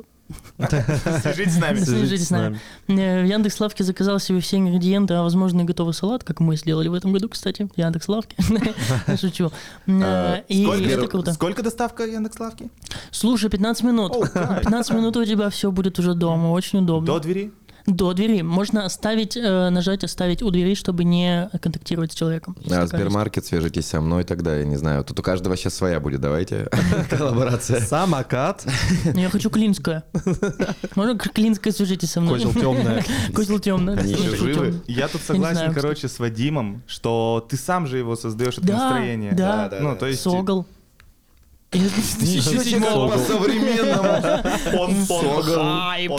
Свяжитесь 0.58 1.54
с 1.54 1.58
нами. 1.58 1.78
свяжитесь 1.78 2.26
с 2.26 2.30
нами. 2.30 2.60
Э, 2.88 3.22
В 3.22 3.26
Яндекс 3.26 3.60
Лавке 3.60 3.84
заказал 3.84 4.18
себе 4.18 4.40
все 4.40 4.56
ингредиенты, 4.58 5.14
а 5.14 5.22
возможно 5.22 5.62
и 5.62 5.64
готовый 5.64 5.94
салат, 5.94 6.24
как 6.24 6.40
мы 6.40 6.56
сделали 6.56 6.88
в 6.88 6.94
этом 6.94 7.12
году, 7.12 7.28
кстати, 7.28 7.68
в 7.74 7.78
Яндекс 7.78 8.08
Лавке. 8.08 8.36
Шучу. 9.20 9.50
Э, 9.86 10.42
И 10.48 10.64
Сколько, 11.32 11.62
доставка 11.62 12.04
Яндекс.Лавки? 12.04 12.70
Слушай, 13.10 13.50
15 13.50 13.84
минут. 13.84 14.12
О, 14.14 14.20
кайф. 14.26 14.62
15 14.64 14.92
минут 14.92 15.16
у 15.16 15.24
тебя 15.24 15.50
все 15.50 15.70
будет 15.70 15.98
уже 15.98 16.14
дома, 16.14 16.48
очень 16.50 16.80
удобно. 16.80 17.06
До 17.06 17.20
двери? 17.20 17.52
До 17.88 18.12
двери. 18.12 18.42
Можно 18.42 18.84
оставить, 18.84 19.34
э, 19.34 19.70
нажать 19.70 20.04
оставить 20.04 20.42
у 20.42 20.50
двери, 20.50 20.74
чтобы 20.74 21.04
не 21.04 21.48
контактировать 21.62 22.12
с 22.12 22.14
человеком. 22.14 22.54
А, 22.70 22.86
Сбермаркет, 22.86 23.46
свяжитесь 23.46 23.86
со 23.86 24.02
мной 24.02 24.24
тогда, 24.24 24.56
я 24.56 24.64
не 24.66 24.76
знаю. 24.76 25.04
Тут 25.04 25.18
у 25.20 25.22
каждого 25.22 25.56
сейчас 25.56 25.74
своя 25.74 25.98
будет, 25.98 26.20
давайте. 26.20 26.68
Коллаборация. 27.10 27.80
Самокат. 27.80 28.66
Ну, 29.14 29.18
Я 29.18 29.30
хочу 29.30 29.48
клинское. 29.48 30.04
Можно 30.96 31.18
клинское 31.18 31.72
свяжитесь 31.72 32.12
со 32.12 32.20
мной? 32.20 32.34
Козел 32.34 32.52
темная. 32.52 33.04
Козел 33.34 33.58
темный. 33.58 33.98
Они 33.98 34.12
еще 34.12 34.36
живы? 34.36 34.82
Я 34.86 35.08
тут 35.08 35.22
согласен, 35.22 35.72
короче, 35.72 36.08
с 36.08 36.18
Вадимом, 36.18 36.82
что 36.86 37.46
ты 37.48 37.56
сам 37.56 37.86
же 37.86 37.96
его 37.96 38.16
создаешь, 38.16 38.58
это 38.58 38.66
Да, 38.66 38.78
настроение. 38.78 39.32
да. 39.32 39.70
Ну, 39.80 39.96
то 39.96 40.06
есть... 40.06 40.20
Согл. 40.20 40.66
Ничего 41.70 42.62
себе, 42.62 42.80
как 42.80 42.94
по-современному. 43.12 44.08
Он, 44.78 45.44
Хайп. 45.44 46.12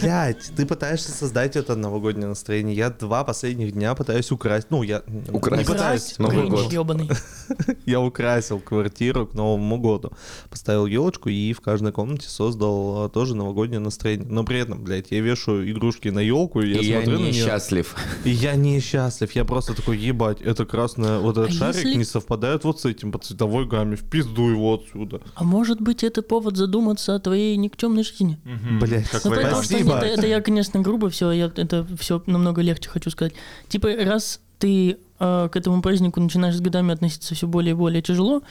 блядь, 0.00 0.52
ты 0.56 0.66
пытаешься 0.66 1.10
создать 1.10 1.56
это 1.56 1.74
новогоднее 1.74 2.28
настроение. 2.28 2.76
Я 2.76 2.90
два 2.90 3.24
последних 3.24 3.72
дня 3.72 3.96
пытаюсь 3.96 4.30
украсть. 4.30 4.68
Ну, 4.70 4.84
я 4.84 5.02
Украсть. 5.32 5.68
не 5.68 5.74
пытаюсь. 5.74 6.18
Новый 6.18 6.48
год. 6.48 6.72
Я 7.86 8.00
украсил 8.00 8.60
квартиру 8.60 9.26
к 9.26 9.34
Новому 9.34 9.78
году. 9.78 10.12
Поставил 10.48 10.86
елочку 10.86 11.28
и 11.28 11.52
в 11.52 11.60
каждой 11.60 11.90
комнате 11.92 12.28
создал 12.28 13.04
а, 13.04 13.08
тоже 13.08 13.34
новогоднее 13.34 13.80
настроение. 13.80 14.28
Но 14.28 14.44
при 14.44 14.60
этом, 14.60 14.82
блядь, 14.84 15.10
я 15.10 15.20
вешаю 15.20 15.68
игрушки 15.70 16.08
на 16.08 16.20
елку, 16.20 16.60
и 16.62 16.70
я 16.72 16.80
И 16.80 16.84
я 16.86 16.96
смотрю 17.02 17.18
на 17.18 17.22
нее. 17.24 17.32
несчастлив. 17.32 17.94
И 18.24 18.30
я 18.30 18.54
не 18.54 18.80
счастлив. 18.80 19.32
Я 19.32 19.44
просто 19.44 19.74
такой, 19.74 19.98
ебать, 19.98 20.40
это 20.40 20.64
красное, 20.64 21.18
вот 21.18 21.36
этот 21.36 21.50
А 21.50 21.54
шарик 21.54 21.84
если- 21.84 21.98
не 21.98 22.04
совпадает 22.04 22.62
вот 22.64 22.80
с 22.80 22.84
этим 22.84 23.10
по 23.12 23.18
цветовой 23.18 23.66
гамме. 23.66 23.96
В 23.96 24.08
пизду 24.08 24.51
его 24.52 24.74
отсюда. 24.74 25.20
А 25.34 25.44
может 25.44 25.80
быть, 25.80 26.04
это 26.04 26.22
повод 26.22 26.56
задуматься 26.56 27.14
о 27.14 27.18
твоей 27.18 27.56
никчемной 27.56 28.04
жизни? 28.04 28.38
Блядь, 28.80 29.08
Как 29.08 29.24
Ну, 29.24 29.30
потому 29.32 29.62
что 29.62 29.76
это, 29.76 30.06
это 30.06 30.26
я, 30.26 30.40
конечно, 30.40 30.80
грубо 30.80 31.10
все, 31.10 31.30
я 31.32 31.52
это 31.56 31.86
все 31.98 32.22
намного 32.26 32.62
легче 32.62 32.88
хочу 32.88 33.10
сказать. 33.10 33.34
Типа, 33.68 33.88
раз 34.04 34.40
ты 34.58 34.98
э, 35.18 35.48
к 35.50 35.56
этому 35.56 35.82
празднику 35.82 36.20
начинаешь 36.20 36.56
с 36.56 36.60
годами 36.60 36.92
относиться 36.92 37.34
все 37.34 37.46
более 37.46 37.72
и 37.72 37.74
более 37.76 38.02
тяжело, 38.02 38.42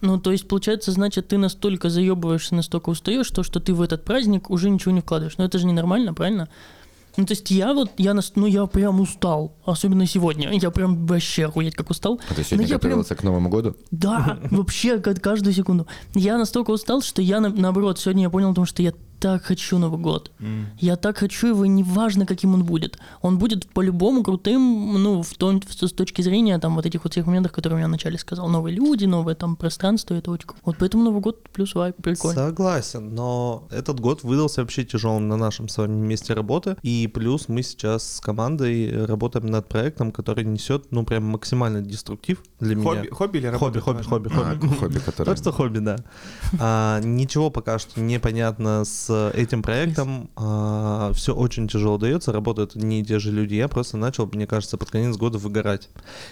ну, 0.00 0.18
то 0.18 0.32
есть, 0.32 0.48
получается, 0.48 0.92
значит, 0.92 1.28
ты 1.28 1.36
настолько 1.36 1.90
заебываешься, 1.90 2.54
настолько 2.54 2.88
устаешь, 2.90 3.30
то, 3.30 3.42
что 3.42 3.60
ты 3.60 3.74
в 3.74 3.82
этот 3.82 4.04
праздник 4.04 4.50
уже 4.50 4.70
ничего 4.70 4.92
не 4.92 5.00
вкладываешь. 5.00 5.36
Но 5.36 5.44
это 5.44 5.58
же 5.58 5.66
ненормально, 5.66 6.14
правильно? 6.14 6.48
Ну, 7.16 7.26
то 7.26 7.32
есть 7.32 7.50
я 7.50 7.72
вот, 7.74 7.90
я, 7.98 8.14
ну, 8.36 8.46
я 8.46 8.66
прям 8.66 9.00
устал, 9.00 9.56
особенно 9.64 10.06
сегодня. 10.06 10.50
Я 10.52 10.70
прям 10.70 11.06
вообще 11.06 11.46
охуеть 11.46 11.74
как 11.74 11.90
устал. 11.90 12.20
А 12.30 12.34
ты 12.34 12.40
Но 12.40 12.44
сегодня 12.44 12.66
прям 12.68 12.78
готовился 12.78 13.14
к 13.16 13.22
Новому 13.22 13.48
году? 13.48 13.76
да, 13.90 14.38
вообще 14.50 14.98
ка- 14.98 15.14
каждую 15.14 15.52
секунду. 15.52 15.86
Я 16.14 16.38
настолько 16.38 16.70
устал, 16.70 17.02
что 17.02 17.20
я, 17.22 17.40
на- 17.40 17.48
наоборот, 17.50 17.98
сегодня 17.98 18.22
я 18.22 18.30
понял, 18.30 18.50
о 18.50 18.54
том, 18.54 18.64
что 18.66 18.82
я 18.82 18.92
так 19.20 19.44
хочу 19.44 19.78
Новый 19.78 20.00
год. 20.00 20.30
Я 20.78 20.96
так 20.96 21.18
хочу 21.18 21.48
его, 21.48 21.66
неважно, 21.66 22.26
каким 22.26 22.54
он 22.54 22.64
будет. 22.64 22.98
Он 23.22 23.38
будет 23.38 23.66
по-любому 23.68 24.22
крутым, 24.22 25.02
ну, 25.02 25.22
в 25.22 25.34
том, 25.34 25.60
с 25.62 25.86
с 25.88 25.92
точки 25.92 26.22
зрения 26.22 26.58
там 26.58 26.74
вот 26.76 26.86
этих 26.86 27.04
вот 27.04 27.12
всех 27.12 27.26
моментов, 27.26 27.52
которые 27.52 27.80
я 27.80 27.86
вначале 27.86 28.18
сказал. 28.18 28.48
Новые 28.48 28.74
люди, 28.74 29.04
новое 29.04 29.34
там 29.34 29.56
пространство, 29.56 30.14
это 30.14 30.30
очень 30.30 30.46
круто. 30.46 30.62
Вот 30.64 30.76
поэтому 30.78 31.04
Новый 31.04 31.20
год 31.20 31.48
плюс 31.52 31.74
вайп, 31.74 31.96
прикольно. 32.02 32.46
Согласен, 32.48 33.14
но 33.14 33.66
этот 33.70 34.00
год 34.00 34.22
выдался 34.22 34.62
вообще 34.62 34.84
тяжелым 34.84 35.28
на 35.28 35.36
нашем 35.36 35.68
с 35.68 35.76
вами 35.78 35.94
месте 36.06 36.32
работы. 36.34 36.76
И 36.82 37.06
плюс 37.06 37.48
мы 37.48 37.62
сейчас 37.62 38.16
с 38.16 38.20
командой 38.20 39.04
работаем 39.06 39.46
над 39.46 39.68
проектом, 39.68 40.12
который 40.12 40.44
несет, 40.44 40.90
ну, 40.92 41.04
прям 41.04 41.24
максимально 41.24 41.82
деструктив 41.82 42.42
для 42.60 42.76
Хобби, 42.80 42.98
меня. 43.00 43.10
хобби 43.14 43.38
или 43.38 43.50
Хобби, 43.50 43.78
работа? 43.78 43.80
хобби, 43.80 43.96
важно? 43.96 44.10
хобби, 44.10 44.28
А, 44.32 44.54
хобби. 44.60 44.74
хобби, 44.78 44.98
которое... 44.98 45.24
Просто 45.34 45.52
хобби, 45.52 45.78
да. 45.78 45.96
А, 46.58 47.00
ничего 47.00 47.50
пока 47.50 47.78
что 47.78 48.00
непонятно 48.00 48.84
с 48.84 49.09
этим 49.34 49.62
проектом. 49.62 50.30
все 51.14 51.34
очень 51.34 51.68
тяжело 51.68 51.98
дается, 51.98 52.32
работают 52.32 52.74
не 52.74 53.04
те 53.04 53.18
же 53.18 53.30
люди. 53.32 53.54
Я 53.54 53.68
просто 53.68 53.96
начал, 53.96 54.26
мне 54.32 54.46
кажется, 54.46 54.76
под 54.78 54.90
конец 54.90 55.16
года 55.16 55.38
выгорать. 55.38 55.88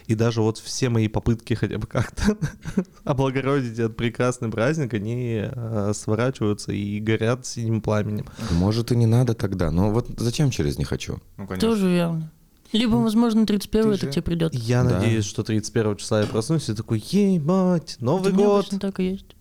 И 0.06 0.14
даже 0.14 0.42
вот 0.42 0.58
все 0.58 0.88
мои 0.88 1.08
попытки 1.08 1.54
хотя 1.54 1.78
бы 1.78 1.86
как-то 1.86 2.36
облагородить 3.04 3.78
этот 3.78 3.96
прекрасный 3.96 4.50
праздник, 4.50 4.94
они 4.94 5.42
а, 5.44 5.92
сворачиваются 5.94 6.72
и 6.72 7.00
горят 7.00 7.46
синим 7.46 7.80
пламенем. 7.80 8.26
Может 8.52 8.92
и 8.92 8.96
не 8.96 9.06
надо 9.06 9.34
тогда, 9.34 9.70
но 9.70 9.90
вот 9.90 10.08
зачем 10.16 10.50
через 10.50 10.78
«не 10.78 10.84
хочу»? 10.84 11.18
Ну, 11.36 11.46
конечно. 11.46 11.68
Тоже 11.68 11.88
верно. 11.88 12.30
Либо, 12.72 12.96
возможно, 12.96 13.46
31 13.46 13.82
Ты 13.84 13.88
это 13.96 14.06
же- 14.06 14.12
тебе 14.12 14.22
придет. 14.22 14.54
Я 14.54 14.84
Да. 14.84 14.98
надеюсь, 14.98 15.24
что 15.24 15.42
31 15.42 15.96
числа 15.96 16.20
я 16.20 16.26
проснусь 16.26 16.68
и 16.68 16.74
такой, 16.74 16.98
ебать, 16.98 17.96
Новый 18.00 18.32
У 18.32 18.34
меня 18.34 18.44
год. 18.46 18.68
так 18.80 19.00
и 19.00 19.04
есть. 19.04 19.36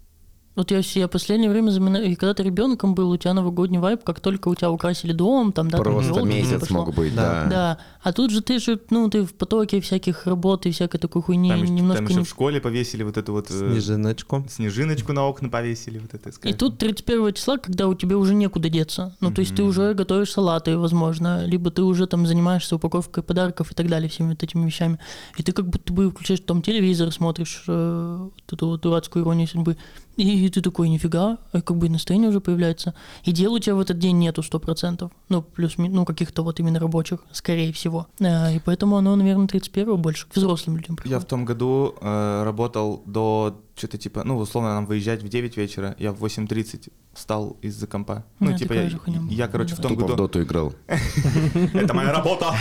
Вот 0.58 0.72
я, 0.72 0.82
я 0.96 1.08
последнее 1.08 1.52
время 1.52 1.70
заминаю, 1.70 2.06
и 2.06 2.15
когда 2.15 2.34
ты 2.34 2.41
ребенком 2.41 2.96
был, 2.96 3.12
у 3.12 3.17
тебя 3.17 3.34
новогодний 3.36 3.78
вайп, 3.78 4.04
как 4.04 4.20
только 4.20 4.48
у 4.48 4.56
тебя 4.56 4.72
украсили 4.72 5.13
дом, 5.13 5.52
там, 5.54 5.70
да, 5.70 5.78
там 5.78 5.84
Просто 5.84 6.10
ёлка 6.15 6.26
месяц 6.26 6.60
пошло. 6.62 6.78
мог 6.86 6.96
быть, 6.96 7.13
Да. 7.15 7.43
да. 7.43 7.50
Да, 7.50 7.78
а 8.02 8.12
тут 8.12 8.32
же 8.32 8.41
ты 8.41 8.58
же, 8.58 8.80
ну, 8.89 9.08
ты 9.08 9.22
в 9.24 9.36
потоке 9.36 9.80
всяких 9.82 10.26
работ 10.26 10.65
и 10.65 10.72
всякой 10.72 10.98
такой 10.98 11.22
хуйни, 11.22 11.50
Там, 11.52 11.63
немножко 11.63 11.98
там 11.98 12.06
еще 12.08 12.20
не... 12.22 12.26
в 12.26 12.30
школе 12.30 12.60
повесили 12.60 13.04
вот 13.04 13.17
эту 13.17 13.34
вот... 13.34 13.52
э, 13.52 13.54
Снежиночку. 13.54 14.46
Снежиночку 14.50 15.13
на 15.13 15.28
окна 15.28 15.48
повесили. 15.50 16.00
Вот 16.00 16.15
это, 16.15 16.30
И 16.30 16.32
сказать. 16.32 16.58
тут 16.58 16.80
31 16.80 17.34
числа, 17.36 17.58
когда 17.58 17.88
у 17.88 17.93
тебя 17.93 18.17
уже 18.17 18.34
некуда 18.34 18.70
деться. 18.70 19.15
Ну, 19.22 19.32
то 19.32 19.41
есть 19.41 19.56
ты 19.56 19.62
уже 19.62 19.93
готовишь 19.93 20.32
салаты, 20.32 20.76
возможно, 20.76 21.46
либо 21.46 21.70
ты 21.70 21.84
уже 21.84 22.08
там 22.08 22.26
занимаешься 22.26 22.78
упаковкой 22.78 23.22
подарков 23.22 23.72
и 23.72 23.76
так 23.76 23.88
далее, 23.88 24.10
всеми 24.10 24.30
вот 24.30 24.41
этими 24.41 24.65
вещами. 24.65 24.98
И 25.38 25.43
ты 25.43 25.52
как 25.52 25.67
будто 25.70 25.93
бы 25.93 26.10
включаешь 26.10 26.39
там 26.39 26.63
телевизор, 26.63 27.12
смотришь 27.12 27.63
э, 27.67 28.17
вот 28.34 28.54
эту 28.54 28.67
вот 28.67 28.82
дурацкую 28.82 29.24
иронию 29.24 29.48
судьбы. 29.48 29.78
И 30.17 30.49
ты 30.49 30.62
такой, 30.62 30.89
нифига, 30.89 31.38
и 31.53 31.62
как 31.62 31.77
бы 31.77 31.89
настроение 31.89 32.30
уже 32.30 32.39
появляется. 32.39 32.93
И 33.23 33.32
дел 33.32 33.53
у 33.53 33.60
тебя 33.60 33.75
в 33.75 33.80
этот 33.80 33.99
день 33.99 34.17
нету 34.17 34.41
100%. 34.41 35.10
Ну, 35.30 35.41
плюс, 35.41 35.77
ну, 35.77 36.06
каких-то 36.06 36.43
вот 36.43 36.60
именно 36.60 36.80
рабочих, 36.80 37.19
скорее 37.32 37.71
всего. 37.71 38.08
Э, 38.19 38.56
и 38.56 38.60
поэтому 38.60 38.97
оно, 38.97 39.15
наверное, 39.15 39.47
31 39.47 39.97
больше 40.01 40.27
к 40.27 40.36
взрослым 40.36 40.77
людям 40.77 40.95
Я 40.95 41.03
приходит. 41.03 41.23
в 41.23 41.25
том 41.27 41.45
году 41.45 41.95
э, 42.01 42.43
работал 42.43 43.03
до 43.06 43.56
что-то 43.78 43.98
типа, 43.98 44.24
ну, 44.24 44.38
условно, 44.38 44.74
нам 44.74 44.86
выезжать 44.86 45.22
в 45.22 45.30
9 45.30 45.56
вечера. 45.56 45.96
Я 46.00 46.12
в 46.12 46.24
8.30 46.24 46.92
встал 47.13 47.58
из-за 47.62 47.88
компа. 47.88 48.26
Ну, 48.40 48.52
Да, 48.52 48.58
типа, 48.58 48.74
я, 48.74 48.90
я, 49.30 49.48
короче, 49.48 49.76
в 49.76 49.80
том 49.80 49.94
Тупо 49.94 50.06
в 50.06 50.08
году... 50.08 50.16
доту 50.24 50.42
играл. 50.42 50.74
Это 51.74 51.94
моя 51.94 52.12
работа. 52.12 52.56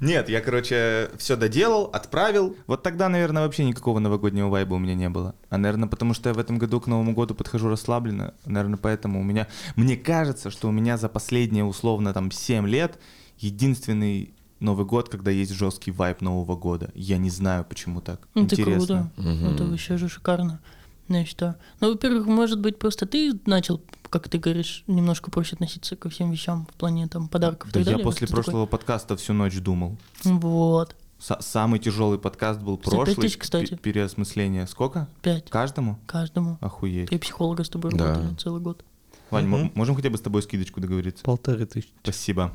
Нет, 0.00 0.28
я, 0.28 0.40
короче, 0.40 1.10
все 1.18 1.36
доделал, 1.36 1.84
отправил. 1.92 2.56
Вот 2.66 2.82
тогда, 2.82 3.08
наверное, 3.08 3.42
вообще 3.42 3.64
никакого 3.64 3.98
новогоднего 3.98 4.48
вайба 4.48 4.74
у 4.74 4.78
меня 4.78 4.94
не 4.94 5.08
было. 5.08 5.34
А, 5.50 5.58
наверное, 5.58 5.88
потому 5.88 6.14
что 6.14 6.28
я 6.30 6.34
в 6.34 6.38
этом 6.38 6.58
году 6.58 6.80
к 6.80 6.86
Новому 6.86 7.12
году 7.12 7.34
подхожу 7.34 7.68
расслабленно. 7.68 8.34
Наверное, 8.46 8.78
поэтому 8.78 9.20
у 9.20 9.24
меня... 9.24 9.48
Мне 9.76 9.96
кажется, 9.96 10.50
что 10.50 10.68
у 10.68 10.72
меня 10.72 10.96
за 10.96 11.08
последние, 11.08 11.64
условно, 11.64 12.12
там, 12.14 12.30
7 12.30 12.66
лет 12.66 12.98
единственный 13.38 14.34
Новый 14.60 14.84
год, 14.86 15.08
когда 15.08 15.30
есть 15.30 15.52
жесткий 15.52 15.90
вайб 15.92 16.20
Нового 16.20 16.56
года. 16.56 16.90
Я 16.94 17.18
не 17.18 17.30
знаю, 17.30 17.64
почему 17.64 18.00
так. 18.00 18.26
Ну, 18.34 18.44
это 18.44 18.54
Интересно. 18.54 19.10
круто. 19.14 19.28
Мгм. 19.30 19.46
Это 19.54 19.64
вообще 19.66 19.96
же 19.96 20.08
шикарно. 20.08 20.60
Я 21.08 21.24
считаю. 21.24 21.54
Ну, 21.80 21.92
во-первых, 21.92 22.26
может 22.26 22.60
быть, 22.60 22.78
просто 22.78 23.06
ты 23.06 23.32
начал, 23.46 23.80
как 24.10 24.28
ты 24.28 24.38
говоришь, 24.38 24.84
немножко 24.86 25.30
проще 25.30 25.54
относиться 25.54 25.96
ко 25.96 26.10
всем 26.10 26.30
вещам 26.30 26.66
в 26.70 26.74
плане 26.76 27.08
там 27.08 27.28
подарков. 27.28 27.70
Да 27.72 27.78
я 27.80 27.84
далее. 27.86 28.02
после 28.04 28.26
Ты 28.26 28.32
такой, 28.32 28.44
прошлого 28.44 28.66
подкаста 28.66 29.16
всю 29.16 29.32
ночь 29.32 29.56
думал. 29.58 29.96
Вот. 30.24 30.94
Са- 31.18 31.40
самый 31.40 31.80
тяжелый 31.80 32.18
подкаст 32.18 32.60
был 32.60 32.76
прошлый. 32.76 33.14
тысяч, 33.14 33.38
кстати. 33.38 33.70
пе- 33.70 33.76
Переосмысление. 33.76 34.66
Сколько? 34.66 35.08
Пять. 35.22 35.48
Каждому? 35.50 35.98
Каждому. 36.06 36.58
Охуеть. 36.60 37.08
Три 37.08 37.18
психолога 37.18 37.64
с 37.64 37.68
тобой 37.70 37.92
Да. 37.92 38.08
работали 38.14 38.34
целый 38.36 38.60
год. 38.60 38.84
Вань, 39.30 39.46
Мгм. 39.46 39.72
можем 39.74 39.94
хотя 39.96 40.10
бы 40.10 40.18
с 40.18 40.20
тобой 40.20 40.42
скидочку 40.42 40.80
договориться? 40.80 41.24
Полторы 41.24 41.64
тысячи. 41.66 41.90
Спасибо. 42.02 42.52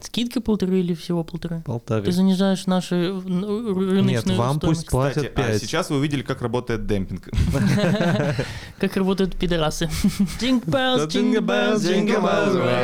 Скидка 0.00 0.40
полторы 0.40 0.80
или 0.80 0.94
всего 0.94 1.22
полторы? 1.22 1.62
Полторы. 1.66 2.04
Ты 2.04 2.12
занижаешь 2.12 2.66
наши 2.66 2.94
э, 2.94 3.10
рыночные 3.10 4.02
Нет, 4.02 4.26
вам 4.26 4.56
стоимость. 4.56 4.80
пусть 4.80 4.90
платят 4.90 5.16
Кстати, 5.16 5.34
5. 5.34 5.50
А 5.50 5.58
сейчас 5.58 5.90
вы 5.90 5.96
увидели, 5.98 6.22
как 6.22 6.40
работает 6.40 6.86
демпинг. 6.86 7.28
Как 8.78 8.96
работают 8.96 9.36
пидорасы. 9.36 9.88
Джинг 10.40 10.64
белls, 10.64 11.06
джинг 11.06 11.38
белls, 11.38 11.78
джинг 11.78 12.10
белls, 12.10 12.78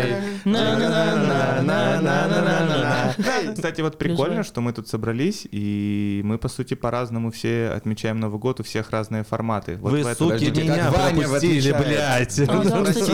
Кстати, 3.54 3.80
вот 3.80 3.98
прикольно, 3.98 4.44
что 4.44 4.60
мы 4.60 4.72
тут 4.72 4.86
собрались, 4.88 5.46
и 5.50 6.20
мы, 6.24 6.38
по 6.38 6.48
сути, 6.48 6.74
по-разному 6.74 7.30
все 7.32 7.70
отмечаем 7.70 8.20
Новый 8.20 8.38
год, 8.38 8.60
у 8.60 8.62
всех 8.62 8.90
разные 8.90 9.24
форматы. 9.24 9.76
Вы, 9.76 10.04
суки, 10.14 10.50
меня 10.50 10.92
пропустили, 10.92 11.72
блядь. 11.72 12.36
Прости, 12.46 13.12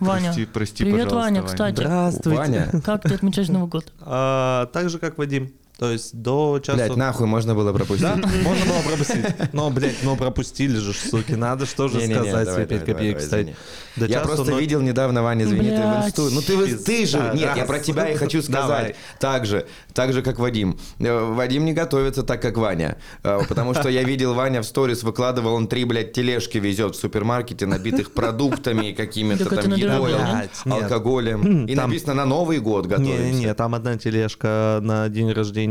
Ваня. 0.00 0.46
Прости, 0.52 0.84
пожалуйста, 0.90 1.16
Ваня. 1.16 1.42
Здравствуйте. 1.74 2.83
Как 2.84 3.02
ты 3.02 3.14
отмечаешь 3.14 3.48
Новый 3.48 3.68
год? 3.68 3.92
А, 4.00 4.66
так 4.66 4.90
же, 4.90 4.98
как 4.98 5.18
Вадим. 5.18 5.52
То 5.78 5.90
есть 5.90 6.14
до 6.14 6.60
часа... 6.62 6.76
блядь, 6.76 6.96
нахуй 6.96 7.26
можно 7.26 7.54
было 7.54 7.72
пропустить. 7.72 8.06
Да, 8.06 8.14
можно 8.16 8.64
было 8.64 8.80
пропустить. 8.86 9.52
Но, 9.52 9.70
блядь, 9.70 10.02
ну 10.04 10.16
пропустили 10.16 10.76
же, 10.76 10.92
суки. 10.92 11.32
Надо 11.32 11.66
что 11.66 11.88
же 11.88 12.00
сказать 12.00 12.48
себе 12.48 12.66
5 12.66 12.68
давай, 12.68 12.86
копеек, 12.86 13.18
кстати. 13.18 13.56
Я 13.96 14.20
просто 14.20 14.52
видел 14.54 14.80
недавно, 14.80 15.22
Ваня, 15.22 15.44
извини, 15.44 15.70
ты 15.70 15.82
в 15.82 16.06
инсту. 16.06 16.30
Ну 16.30 16.42
ты, 16.42 17.06
же, 17.06 17.32
нет, 17.34 17.56
я 17.56 17.64
про 17.64 17.80
тебя 17.80 18.08
и 18.10 18.16
хочу 18.16 18.40
сказать. 18.42 18.94
Так 19.18 19.46
же, 19.46 19.66
так 19.92 20.12
же, 20.12 20.22
как 20.22 20.38
Вадим. 20.38 20.78
Э, 21.00 21.32
Вадим 21.32 21.64
не 21.64 21.72
готовится 21.72 22.22
так, 22.22 22.40
как 22.40 22.56
Ваня. 22.56 22.96
Э, 23.22 23.40
Потому 23.48 23.74
что 23.74 23.88
я 23.88 24.02
видел, 24.02 24.34
Ваня 24.34 24.62
в 24.62 24.66
сторис 24.66 25.02
выкладывал, 25.02 25.54
он 25.54 25.66
три, 25.66 25.84
блядь, 25.84 26.12
тележки 26.12 26.58
везет 26.58 26.94
в 26.94 26.98
супермаркете, 26.98 27.66
набитых 27.66 28.12
продуктами, 28.12 28.92
какими-то 28.96 29.48
там 29.48 29.74
едой, 29.74 30.12
нет. 30.12 30.50
алкоголем. 30.66 31.66
И 31.66 31.74
написано 31.74 32.14
на 32.14 32.26
Новый 32.26 32.60
год 32.60 32.86
готовимся. 32.86 33.22
Не-не-не, 33.22 33.54
там 33.54 33.74
одна 33.74 33.96
тележка 33.96 34.78
на 34.82 35.08
день 35.08 35.32
рождения 35.32 35.63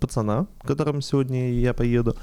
пацана, 0.00 0.46
к 0.62 0.66
которому 0.66 1.00
сегодня 1.00 1.52
я 1.52 1.74
поеду. 1.74 2.16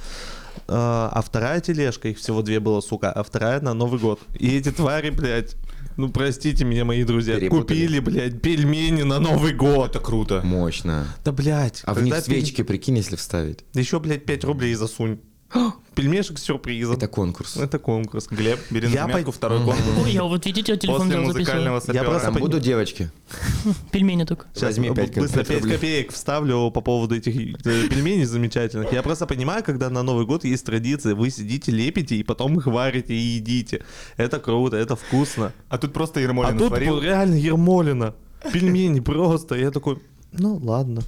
А 0.68 1.10
а 1.14 1.22
вторая 1.22 1.62
тележка, 1.62 2.10
их 2.10 2.18
всего 2.18 2.42
две 2.42 2.60
было, 2.60 2.82
сука, 2.82 3.12
а 3.12 3.24
вторая 3.24 3.62
на 3.62 3.74
Новый 3.74 4.00
год. 4.00 4.20
И 4.36 4.58
эти 4.58 4.72
твари, 4.72 5.10
блядь, 5.10 5.56
ну 5.98 6.10
простите 6.10 6.66
меня, 6.66 6.86
мои 6.86 7.04
друзья, 7.04 7.36
Перепутали. 7.36 7.62
купили, 7.62 8.00
блядь, 8.00 8.42
пельмени 8.42 9.04
на 9.04 9.20
Новый 9.20 9.54
год. 9.54 9.92
Это 9.92 10.00
круто. 10.00 10.42
Мощно. 10.44 11.08
Да, 11.26 11.32
блядь. 11.32 11.82
А 11.86 11.94
в 11.94 12.02
них 12.04 12.16
свечки, 12.18 12.62
прикинь, 12.62 12.98
если 12.98 13.16
вставить. 13.16 13.66
Еще, 13.74 14.00
блядь, 14.00 14.26
5 14.26 14.44
рублей 14.46 14.76
засунь. 14.76 15.20
Пельмешек 15.96 16.38
с 16.40 16.44
сюрпризом. 16.44 16.96
Это 16.96 17.08
конкурс. 17.08 17.58
Это 17.58 17.78
конкурс. 17.80 18.28
Глеб, 18.30 18.60
бери 18.70 18.88
на 18.88 18.94
Я 18.94 19.08
заметку 19.08 19.32
второй 19.32 19.58
конкурс. 19.60 19.82
Ой, 20.04 20.12
я 20.12 20.24
вот 20.24 20.46
видите, 20.46 20.72
я 20.72 20.78
телефон 20.78 21.02
После 21.08 21.18
взял, 21.20 21.26
музыкального 21.28 21.80
записываю. 21.80 21.98
сапера. 21.98 22.10
просто 22.12 22.32
Там 22.32 22.42
будут 22.42 22.64
девочки. 22.64 23.12
Пельмени 23.92 24.24
только. 24.24 24.46
Сейчас 24.54 24.78
Возьми 24.78 24.94
пять 24.94 25.14
быстро 25.16 25.40
копеек 25.40 25.48
5 25.48 25.62
рублей. 25.62 25.76
копеек 25.76 26.14
вставлю 26.14 26.72
по 26.72 26.82
поводу 26.82 27.16
этих 27.16 27.36
э, 27.36 27.88
пельменей 27.90 28.26
замечательных. 28.26 28.94
Я 28.94 29.02
просто 29.04 29.26
понимаю, 29.26 29.64
когда 29.64 29.90
на 29.90 30.04
Новый 30.04 30.26
год 30.26 30.46
есть 30.46 30.66
традиция, 30.66 31.16
вы 31.16 31.30
сидите, 31.32 31.72
лепите 31.72 32.16
и 32.16 32.24
потом 32.24 32.58
их 32.60 32.68
варите 32.68 33.14
и 33.14 33.18
едите. 33.20 33.84
Это 34.16 34.40
круто, 34.40 34.78
это 34.78 34.96
вкусно. 34.96 35.52
А 35.68 35.78
тут 35.78 35.92
просто 35.94 36.20
А 36.20 36.24
Ермолин 36.24 36.58
тут 36.58 36.68
сварил. 36.68 37.02
реально 37.02 37.36
Ермолина. 37.36 38.14
Пельмени 38.54 39.02
просто. 39.02 39.56
Я 39.56 39.72
такой, 39.72 39.98
ну 40.32 40.56
ладно. 40.64 41.02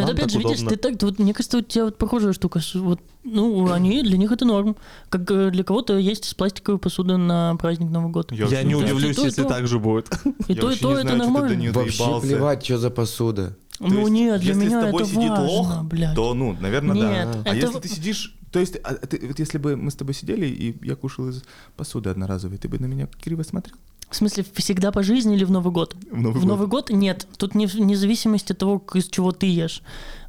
Но 0.00 0.12
это 0.12 0.12
опять 0.22 0.30
же, 0.32 0.38
видишь, 0.38 0.58
удобно. 0.60 0.70
ты 0.70 0.76
так, 0.76 1.02
вот, 1.02 1.18
мне 1.18 1.34
кажется, 1.34 1.58
у 1.58 1.60
тебя 1.62 1.84
вот 1.86 1.98
похожая 1.98 2.32
штука. 2.32 2.60
Вот, 2.74 3.00
ну, 3.24 3.70
они, 3.70 4.02
для 4.02 4.16
них 4.18 4.32
это 4.32 4.44
норм. 4.44 4.76
Как 5.08 5.30
э, 5.30 5.50
для 5.50 5.64
кого-то 5.64 5.98
есть 5.98 6.36
пластиковая 6.36 6.78
посуда 6.78 7.16
на 7.16 7.56
праздник 7.56 7.90
Новый 7.90 8.10
год. 8.10 8.32
Я, 8.32 8.44
вообще 8.46 8.64
не 8.64 8.74
удивлюсь, 8.74 9.16
то, 9.16 9.24
если 9.24 9.42
то. 9.42 9.48
так 9.48 9.66
же 9.66 9.78
будет. 9.78 10.08
И 10.48 10.52
Я 10.54 10.60
то, 10.60 10.70
и 10.70 10.76
то 10.76 10.98
это 10.98 11.14
нормально. 11.14 11.72
Вообще 11.72 12.20
плевать, 12.20 12.64
что 12.64 12.78
за 12.78 12.90
посуда. 12.90 13.56
То 13.78 13.86
Ну 13.86 14.00
есть, 14.00 14.10
нет, 14.10 14.40
для 14.42 14.52
если 14.52 14.66
меня 14.66 14.82
с 14.82 14.84
тобой 14.84 15.02
это 15.02 15.10
сидит 15.10 15.30
важно, 15.30 15.46
лох, 15.46 15.82
блядь. 15.84 16.14
то, 16.14 16.34
ну, 16.34 16.54
наверное, 16.60 16.94
Нет, 16.94 17.28
да. 17.44 17.50
А 17.50 17.54
это- 17.54 17.66
если 17.66 17.80
ты 17.80 17.88
сидишь... 17.88 18.36
То 18.52 18.58
есть, 18.58 18.76
а 18.82 18.92
ты- 18.94 19.26
вот 19.26 19.38
если 19.38 19.56
бы 19.56 19.74
мы 19.76 19.90
с 19.90 19.94
тобой 19.94 20.12
сидели, 20.12 20.44
и 20.46 20.76
я 20.86 20.96
кушал 20.96 21.28
из 21.30 21.42
посуды 21.76 22.10
одноразовой, 22.10 22.58
ты 22.58 22.68
бы 22.68 22.78
на 22.78 22.84
меня 22.86 23.08
криво 23.22 23.42
смотрел? 23.42 23.76
В 24.10 24.16
смысле, 24.16 24.44
всегда 24.54 24.90
по 24.90 25.02
жизни 25.02 25.36
или 25.36 25.44
в 25.44 25.50
Новый 25.50 25.72
год? 25.72 25.94
В 26.10 26.16
Новый 26.20 26.32
в 26.32 26.40
год. 26.40 26.44
Новый 26.44 26.66
год 26.66 26.90
нет. 26.90 27.26
Тут 27.36 27.54
не, 27.54 27.66
вне 27.66 27.96
зависимости 27.96 28.52
от 28.52 28.58
того, 28.58 28.82
из 28.94 29.08
чего 29.08 29.30
ты 29.30 29.46
ешь. 29.46 29.82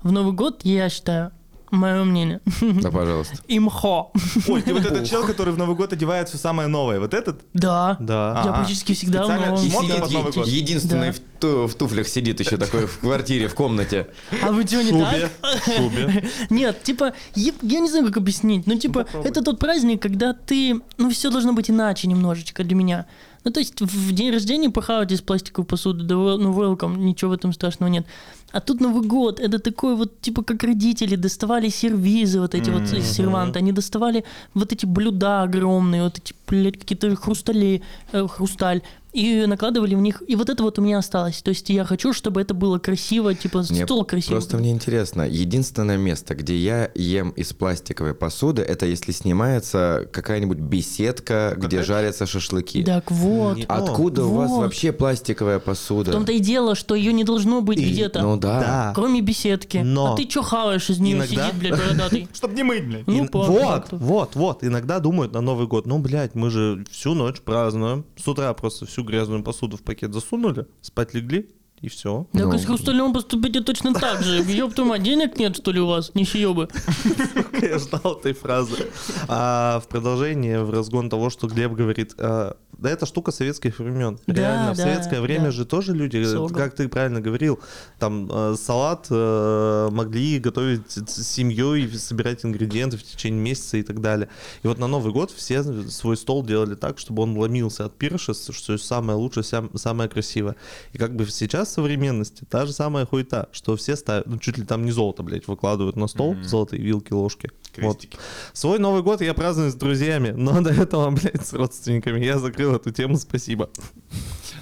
В 0.03 0.11
Новый 0.11 0.33
год, 0.33 0.61
я 0.63 0.87
считаю, 0.89 1.31
мое 1.71 2.03
мнение, 2.03 2.41
Да, 2.61 2.91
пожалуйста. 2.91 3.37
имхо. 3.47 4.11
Ой, 4.47 4.61
ты 4.61 4.73
вот 4.73 4.85
этот 4.85 5.07
чел, 5.09 5.25
который 5.25 5.53
в 5.53 5.57
Новый 5.57 5.75
год 5.75 5.93
одевает 5.93 6.29
все 6.29 6.37
самое 6.37 6.67
новое. 6.67 6.99
Вот 6.99 7.13
этот? 7.13 7.41
Да. 7.53 7.97
Да. 7.99 8.43
Я 8.45 8.51
практически 8.51 8.93
всегда 8.93 9.23
в 9.23 9.29
Новый 9.29 10.31
год. 10.31 10.47
единственный 10.47 11.11
в, 11.11 11.19
ту- 11.39 11.67
в 11.67 11.73
туфлях 11.73 12.07
сидит 12.07 12.39
еще 12.39 12.57
такой 12.57 12.85
в 12.85 12.99
квартире, 12.99 13.47
в 13.47 13.55
комнате. 13.55 14.07
А 14.43 14.51
вы 14.51 14.63
что, 14.67 14.83
не 14.83 14.91
Шубе. 14.91 15.29
так? 15.41 15.75
Шубе. 15.75 16.29
Нет, 16.49 16.83
типа, 16.83 17.13
я 17.35 17.79
не 17.79 17.89
знаю, 17.89 18.05
как 18.05 18.17
объяснить. 18.17 18.67
Ну, 18.67 18.75
типа, 18.75 19.07
это 19.23 19.41
тот 19.41 19.57
праздник, 19.57 20.01
когда 20.01 20.33
ты... 20.33 20.81
Ну, 20.97 21.09
все 21.09 21.31
должно 21.31 21.53
быть 21.53 21.69
иначе 21.71 22.07
немножечко 22.07 22.63
для 22.63 22.75
меня. 22.75 23.05
Ну, 23.43 23.51
то 23.51 23.59
есть 23.59 23.81
в 23.81 24.11
день 24.11 24.31
рождения 24.31 24.69
похавать 24.69 25.11
из 25.11 25.21
пластиковой 25.21 25.65
посуды, 25.65 26.03
да, 26.03 26.15
ну, 26.15 26.53
welcome, 26.53 26.97
ничего 26.97 27.31
в 27.31 27.33
этом 27.33 27.53
страшного 27.53 27.89
нет. 27.89 28.05
А 28.51 28.59
тут 28.59 28.81
Новый 28.81 29.07
год, 29.07 29.39
это 29.39 29.59
такой 29.59 29.95
вот, 29.95 30.19
типа, 30.21 30.43
как 30.43 30.63
родители 30.63 31.15
доставали 31.15 31.69
сервизы, 31.69 32.39
вот 32.39 32.53
эти 32.53 32.69
вот 32.69 32.83
из 32.93 33.11
серванта, 33.11 33.59
они 33.59 33.71
доставали 33.71 34.25
вот 34.53 34.73
эти 34.73 34.85
блюда 34.85 35.43
огромные, 35.43 36.03
вот 36.03 36.17
эти 36.17 36.33
блядь, 36.47 36.77
какие-то 36.77 37.15
хрустали, 37.15 37.81
э, 38.11 38.27
хрусталь, 38.27 38.81
и 39.13 39.45
накладывали 39.45 39.95
в 39.95 39.99
них. 40.01 40.23
И 40.27 40.35
вот 40.35 40.49
это 40.49 40.63
вот 40.63 40.79
у 40.79 40.81
меня 40.81 40.97
осталось. 40.99 41.41
То 41.41 41.49
есть 41.49 41.69
я 41.69 41.83
хочу, 41.85 42.13
чтобы 42.13 42.41
это 42.41 42.53
было 42.53 42.79
красиво, 42.79 43.33
типа 43.35 43.63
Мне 43.69 43.83
стол 43.85 44.05
красивый. 44.05 44.35
Просто 44.37 44.57
мне 44.57 44.71
интересно, 44.71 45.27
единственное 45.27 45.97
место, 45.97 46.35
где 46.35 46.55
я 46.57 46.89
ем 46.95 47.31
из 47.31 47.53
пластиковой 47.53 48.13
посуды, 48.15 48.61
это 48.61 48.85
если 48.85 49.11
снимается 49.11 50.07
какая-нибудь 50.11 50.59
беседка, 50.59 51.53
где 51.57 51.83
жарятся 51.83 52.25
шашлыки. 52.25 52.83
Так 52.83 53.11
вот. 53.11 53.57
Не- 53.57 53.65
Откуда 53.65 54.25
у 54.25 54.33
вас 54.33 54.49
Вот. 54.49 54.61
вообще 54.63 54.91
пластиковая 54.91 55.59
посуда? 55.59 56.11
В 56.11 56.13
том-то 56.13 56.31
и 56.31 56.39
дело, 56.39 56.75
что 56.75 56.95
ее 56.95 57.13
не 57.13 57.23
должно 57.23 57.61
быть 57.61 57.79
И- 57.79 57.91
где-то. 57.91 58.21
Ну 58.21 58.37
да. 58.37 58.59
Да. 58.59 58.91
Кроме 58.95 59.21
беседки. 59.21 59.77
Но- 59.77 60.13
А 60.13 60.17
ты 60.17 60.25
чё 60.25 60.41
хаваешь 60.41 60.89
из 60.89 60.99
нее 60.99 61.17
Иногда- 61.17 61.47
сидит, 61.47 61.59
блядь, 61.59 61.77
бородатый? 61.79 62.27
Чтоб 62.33 62.53
не 62.53 62.63
мыть, 62.63 62.85
блядь. 62.87 63.07
Ну, 63.07 63.27
вот, 63.31 63.87
вот, 63.91 64.35
вот. 64.35 64.63
Иногда 64.63 64.99
думают 64.99 65.33
на 65.33 65.41
Новый 65.41 65.67
год, 65.67 65.85
ну, 65.85 65.99
блядь, 65.99 66.35
мы 66.35 66.49
же 66.49 66.85
всю 66.91 67.13
ночь 67.13 67.41
празднуем. 67.41 68.05
С 68.17 68.27
утра 68.27 68.53
просто 68.53 68.85
всю 68.85 69.00
грязную 69.03 69.43
посуду 69.43 69.77
в 69.77 69.83
пакет 69.83 70.13
засунули, 70.13 70.67
спать 70.81 71.13
легли, 71.13 71.49
и 71.81 71.89
все. 71.89 72.27
Так 72.33 72.43
Ну. 72.45 72.53
и 72.53 72.57
с 72.59 72.65
хрусталем 72.65 73.11
поступите 73.13 73.61
точно 73.61 73.93
так 73.93 74.21
же. 74.21 74.43
Ёб 74.43 74.77
мать, 74.79 75.01
денег 75.03 75.39
нет, 75.39 75.55
что 75.57 75.71
ли, 75.71 75.79
у 75.79 75.87
вас? 75.87 76.11
Нищеёбы. 76.13 76.67
Я 77.61 77.79
ждал 77.79 78.17
этой 78.19 78.33
фразы. 78.33 78.87
А 79.27 79.79
в 79.79 79.87
продолжение, 79.87 80.63
в 80.63 80.69
разгон 80.69 81.09
того, 81.09 81.29
что 81.31 81.47
Глеб 81.47 81.73
говорит, 81.73 82.13
а, 82.19 82.55
да 82.77 82.89
это 82.89 83.05
штука 83.05 83.31
советских 83.31 83.79
времен. 83.79 84.19
Да, 84.27 84.33
Реально, 84.33 84.73
в 84.73 84.77
советское 84.77 85.21
время 85.21 85.45
да. 85.45 85.51
же 85.51 85.65
тоже 85.65 85.93
люди, 85.93 86.23
Согласен. 86.23 86.55
как 86.55 86.75
ты 86.75 86.87
правильно 86.87 87.19
говорил, 87.21 87.59
там 87.99 88.29
э, 88.31 88.55
салат 88.59 89.07
э, 89.09 89.89
могли 89.91 90.39
готовить 90.39 90.91
с 90.91 91.23
семьей, 91.27 91.89
собирать 91.97 92.45
ингредиенты 92.45 92.97
в 92.97 93.03
течение 93.03 93.41
месяца 93.41 93.77
и 93.77 93.83
так 93.83 94.01
далее. 94.01 94.29
И 94.63 94.67
вот 94.67 94.77
на 94.79 94.87
Новый 94.87 95.11
год 95.11 95.31
все 95.31 95.63
свой 95.89 96.15
стол 96.17 96.43
делали 96.45 96.75
так, 96.75 96.99
чтобы 96.99 97.23
он 97.23 97.37
ломился 97.37 97.85
от 97.85 97.95
пиршества, 97.97 98.53
что 98.53 98.77
самое 98.77 99.17
лучшее, 99.17 99.43
сам- 99.43 99.75
самое 99.77 100.09
красивое. 100.09 100.55
И 100.93 100.97
как 100.97 101.15
бы 101.15 101.25
сейчас 101.27 101.70
современности 101.71 102.45
та 102.49 102.65
же 102.65 102.73
самая 102.73 103.05
хуйта, 103.05 103.49
что 103.51 103.75
все 103.75 103.95
ставят, 103.95 104.27
ну 104.27 104.37
чуть 104.37 104.57
ли 104.57 104.65
там 104.65 104.85
не 104.85 104.91
золото, 104.91 105.23
блядь, 105.23 105.47
выкладывают 105.47 105.95
на 105.95 106.07
стол, 106.07 106.35
золотые 106.43 106.81
вилки, 106.81 107.13
ложки. 107.13 107.49
Вот. 107.77 107.97
Крестики. 107.99 108.17
Свой 108.53 108.79
Новый 108.79 109.01
год 109.03 109.21
я 109.21 109.33
праздную 109.33 109.71
с 109.71 109.75
друзьями, 109.75 110.31
но 110.31 110.61
до 110.61 110.71
этого, 110.71 111.09
блядь, 111.11 111.45
с 111.45 111.53
родственниками. 111.53 112.23
Я 112.23 112.37
закрыл 112.39 112.75
эту 112.75 112.91
тему, 112.91 113.17
спасибо. 113.17 113.69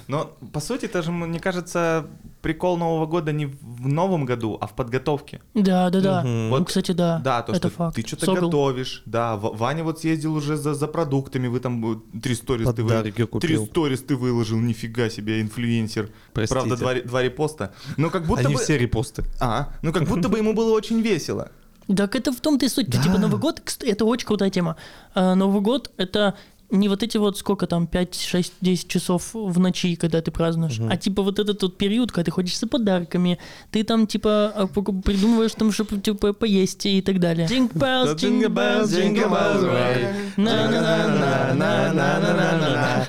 Но, 0.06 0.36
по 0.52 0.60
сути, 0.60 0.86
это 0.86 1.02
же, 1.02 1.12
мне 1.12 1.38
кажется, 1.38 2.06
прикол 2.42 2.76
Нового 2.76 3.06
года 3.06 3.30
не 3.32 3.46
в 3.46 3.86
новом 3.86 4.24
году, 4.24 4.58
а 4.60 4.66
в 4.66 4.74
подготовке. 4.74 5.40
Да, 5.54 5.88
да, 5.90 6.00
да. 6.00 6.22
Ну, 6.24 6.50
Вот, 6.50 6.66
кстати, 6.66 6.90
да. 6.92 7.20
Да, 7.24 7.42
то, 7.42 7.52
это 7.52 7.68
что 7.68 7.76
факт. 7.76 7.96
ты 7.96 8.02
что-то 8.06 8.26
Согл. 8.26 8.46
готовишь. 8.46 9.02
Да, 9.06 9.36
Ваня 9.36 9.84
вот 9.84 10.00
съездил 10.00 10.34
уже 10.34 10.56
за, 10.56 10.74
за 10.74 10.88
продуктами, 10.88 11.46
вы 11.46 11.60
там 11.60 11.92
э, 12.14 12.20
три 12.20 12.34
сториста 12.34 12.72
вы- 12.82 12.88
Подарки 12.88 13.12
Три 13.12 13.26
купил. 13.26 13.66
сторис 13.66 14.02
ты 14.02 14.16
выложил, 14.16 14.58
нифига 14.58 15.10
себе, 15.10 15.40
инфлюенсер. 15.42 16.10
Простите. 16.32 16.54
Правда, 16.58 16.76
два, 16.76 16.94
два 16.94 17.22
репоста. 17.22 17.72
Но 17.96 18.10
как 18.10 18.26
будто 18.26 18.40
Они 18.46 18.54
бы... 18.54 18.60
все 18.60 18.78
репосты. 18.78 19.24
А, 19.38 19.72
ну 19.82 19.92
как 19.92 20.08
будто 20.08 20.28
бы 20.28 20.38
ему 20.38 20.54
было 20.54 20.72
очень 20.72 21.00
весело. 21.02 21.52
Так 21.96 22.14
это 22.14 22.32
в 22.32 22.40
том-то 22.40 22.66
и 22.66 22.68
суть. 22.68 22.90
Типа 22.90 23.18
Новый 23.18 23.40
год, 23.40 23.62
это 23.80 24.04
очень 24.04 24.26
крутая 24.26 24.50
тема. 24.50 24.76
А, 25.14 25.34
Новый 25.34 25.60
год— 25.60 25.90
это 25.96 26.36
не 26.70 26.88
вот 26.88 27.02
эти 27.02 27.16
вот 27.16 27.38
сколько 27.38 27.66
там, 27.66 27.86
5, 27.86 28.14
6, 28.14 28.52
10 28.60 28.88
часов 28.88 29.34
в 29.34 29.58
ночи, 29.58 29.96
когда 29.96 30.22
ты 30.22 30.30
празднуешь, 30.30 30.80
а 30.88 30.96
типа 30.96 31.22
вот 31.22 31.38
этот 31.38 31.58
тот 31.58 31.76
период, 31.76 32.12
когда 32.12 32.24
ты 32.26 32.30
ходишь 32.30 32.58
за 32.58 32.66
подарками, 32.66 33.38
ты 33.70 33.84
там 33.84 34.06
типа 34.06 34.52
а, 34.54 34.66
придумываешь 34.66 35.52
там, 35.52 35.70
чтобы 35.72 36.00
типа 36.00 36.32
поесть 36.32 36.86
и 36.86 37.02
так 37.02 37.20
далее. 37.20 37.46
Jingle 37.46 37.74
bells, 37.74 38.16
jingle 38.16 38.48
bells, 38.48 38.86
jingle 38.86 39.28
bells 39.30 39.64
way. 39.64 40.14
На-на-на-на-на-на-на-на-на. 40.36 43.06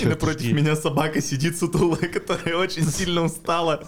И 0.00 0.06
напротив 0.06 0.52
меня 0.52 0.76
собака 0.76 1.20
сидит 1.20 1.58
сутулая, 1.58 2.08
которая 2.08 2.56
очень 2.56 2.84
сильно 2.84 3.24
устала. 3.24 3.82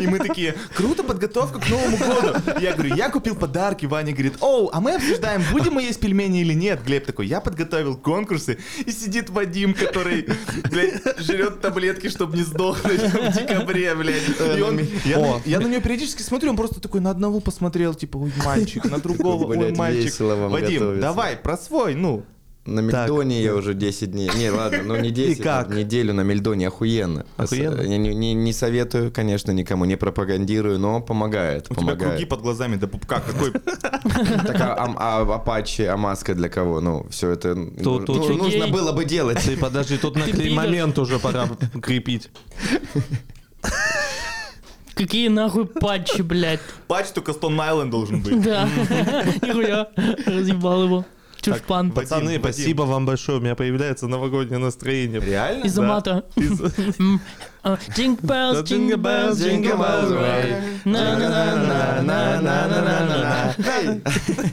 И 0.00 0.06
мы 0.06 0.18
такие, 0.18 0.54
круто 0.74 1.02
подготовка 1.02 1.60
к 1.60 1.68
Новому 1.68 1.96
году. 1.96 2.38
Я 2.60 2.74
говорю, 2.74 2.94
я 2.94 3.10
купил 3.10 3.36
подарки. 3.36 3.86
Ваня 3.86 4.12
говорит, 4.12 4.34
оу, 4.40 4.70
а 4.72 4.80
мы 4.80 4.94
обсуждаем, 4.94 5.42
будем 5.52 5.74
мы 5.74 5.82
есть 5.82 6.00
пельмени 6.00 6.40
или 6.40 6.54
нет. 6.54 6.82
Глеб 6.84 7.06
такой, 7.06 7.26
я 7.26 7.40
подготовил 7.40 7.96
конкурсы. 8.40 8.58
И 8.84 8.90
сидит 8.90 9.30
Вадим, 9.30 9.74
который, 9.74 10.26
блядь, 10.70 11.18
жрет 11.18 11.60
таблетки, 11.60 12.08
чтобы 12.08 12.36
не 12.36 12.42
сдохнуть 12.42 13.00
в 13.00 13.32
декабре, 13.32 13.94
блядь. 13.94 14.22
И 14.56 14.60
он, 14.60 14.80
я, 15.04 15.18
на, 15.18 15.40
я 15.44 15.60
на 15.60 15.66
него 15.66 15.80
периодически 15.82 16.22
смотрю, 16.22 16.50
он 16.50 16.56
просто 16.56 16.80
такой 16.80 17.00
на 17.00 17.10
одного 17.10 17.40
посмотрел, 17.40 17.94
типа, 17.94 18.16
ой, 18.18 18.32
мальчик, 18.44 18.84
на 18.84 18.98
другого, 18.98 19.46
ой, 19.46 19.72
мальчик. 19.72 20.14
Вадим, 20.20 20.78
готовиться. 20.80 21.00
давай, 21.00 21.36
про 21.36 21.56
свой, 21.56 21.94
ну. 21.94 22.24
На 22.66 22.80
Мельдоне 22.80 23.42
я 23.42 23.54
уже 23.54 23.72
10 23.72 24.10
дней. 24.12 24.30
Не, 24.36 24.50
ладно, 24.50 24.82
ну 24.84 24.96
не 24.96 25.10
10, 25.12 25.42
как? 25.42 25.70
а 25.70 25.74
неделю 25.74 26.12
на 26.12 26.20
Мельдоне 26.20 26.68
охуенно. 26.68 27.24
Охуенно? 27.36 27.80
Я 27.80 27.96
не, 27.96 28.14
не- 28.14 28.34
не 28.34 28.52
советую, 28.52 29.10
конечно, 29.10 29.50
никому, 29.52 29.86
не 29.86 29.96
пропагандирую, 29.96 30.78
но 30.78 31.00
помогает. 31.00 31.66
У 31.70 31.74
тебя 31.74 31.76
помогает. 31.76 32.12
круги 32.12 32.24
под 32.26 32.42
глазами 32.42 32.76
до 32.76 32.86
пупка. 32.86 33.20
Какой 33.20 33.52
Так, 34.46 34.60
а, 34.60 34.74
а, 34.74 34.94
а 34.96 35.34
Апачи, 35.36 35.82
а 35.82 35.96
маска 35.96 36.34
для 36.34 36.48
кого? 36.50 36.80
Ну, 36.80 37.06
все 37.10 37.30
это 37.30 37.54
ну, 37.54 38.00
ну, 38.06 38.36
нужно 38.36 38.68
было 38.68 38.92
бы 38.92 39.06
делать. 39.06 39.38
Ты 39.38 39.56
подожди, 39.56 39.96
тут 39.96 40.16
на 40.16 40.26
момент 40.54 40.98
уже 40.98 41.18
пора 41.18 41.48
крепить. 41.80 42.30
Какие 44.94 45.28
нахуй 45.28 45.64
патчи, 45.64 46.20
блядь. 46.20 46.60
патч 46.86 47.08
только 47.14 47.32
Stone 47.32 47.56
Island 47.56 47.88
должен 47.90 48.20
быть. 48.20 48.42
Да. 48.42 48.68
Нихуя. 49.42 49.88
Разъебал 50.26 50.84
его. 50.84 51.06
Чушпан. 51.40 51.90
Пацаны, 51.90 52.26
Вадим. 52.26 52.40
спасибо 52.40 52.82
вам 52.82 53.06
большое. 53.06 53.38
У 53.38 53.40
меня 53.40 53.54
появляется 53.54 54.06
новогоднее 54.08 54.58
настроение. 54.58 55.20
Реально? 55.20 55.64
Из-за 55.64 55.80
Да. 55.82 55.88
мата. 55.88 56.24
А, 57.62 57.76
Jingle 57.94 58.22
bells, 58.22 58.62
jingle 58.64 58.96
bells, 58.96 59.34
jingle 59.34 59.76
bells 59.76 60.10
way. 60.12 60.54
На-на-на-на-на-на-на-на-на. 60.86 63.54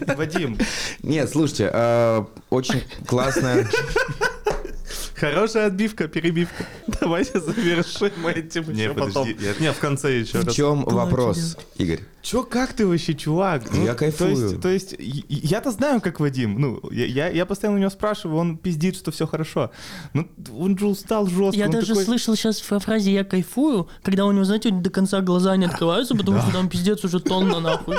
Вадим, 0.17 0.57
Нет, 1.03 1.29
слушайте, 1.29 1.69
а, 1.73 2.25
очень 2.49 2.83
классная... 3.07 3.65
Хорошая 5.19 5.67
отбивка, 5.67 6.07
перебивка. 6.07 6.65
Давайте 7.01 7.39
завершим 7.39 8.27
этим 8.27 8.71
Не, 8.71 8.81
еще 8.83 8.93
потом. 8.93 9.11
подожди, 9.25 9.35
я- 9.41 9.53
Не, 9.59 9.73
в 9.73 9.79
конце 9.79 10.19
еще 10.19 10.39
В 10.39 10.45
раз. 10.45 10.55
чем 10.55 10.83
вопрос, 10.83 11.57
Игорь? 11.77 12.01
чё, 12.21 12.43
как 12.43 12.73
ты 12.73 12.85
вообще, 12.85 13.13
чувак? 13.13 13.63
Ну, 13.73 13.85
Я 13.85 13.93
кайфую. 13.93 14.59
То 14.59 14.67
есть, 14.69 14.97
то 14.97 15.03
я-то 15.29 15.71
знаю, 15.71 16.01
как 16.01 16.19
Вадим. 16.19 16.59
Ну, 16.59 16.81
я, 16.91 17.05
я, 17.05 17.29
я 17.29 17.45
постоянно 17.45 17.77
у 17.77 17.79
него 17.79 17.89
спрашиваю, 17.89 18.37
он 18.37 18.57
пиздит, 18.57 18.97
что 18.97 19.11
все 19.11 19.25
хорошо. 19.25 19.71
Ну, 20.13 20.27
он 20.59 20.77
же 20.77 20.87
устал 20.87 21.25
жестко. 21.27 21.57
Я 21.57 21.69
даже 21.69 21.87
такой- 21.87 22.03
слышал 22.03 22.35
сейчас 22.35 22.59
в 22.59 22.79
фразе 22.79 23.13
«я 23.13 23.23
кайфую», 23.23 23.87
когда 24.03 24.25
у 24.25 24.31
него, 24.33 24.43
знаете, 24.43 24.71
до 24.71 24.89
конца 24.89 25.21
глаза 25.21 25.55
не 25.55 25.65
открываются, 25.67 26.15
потому 26.15 26.41
что 26.41 26.51
там 26.51 26.67
пиздец 26.69 27.03
уже 27.05 27.19
тонна 27.21 27.59
нахуй. 27.61 27.95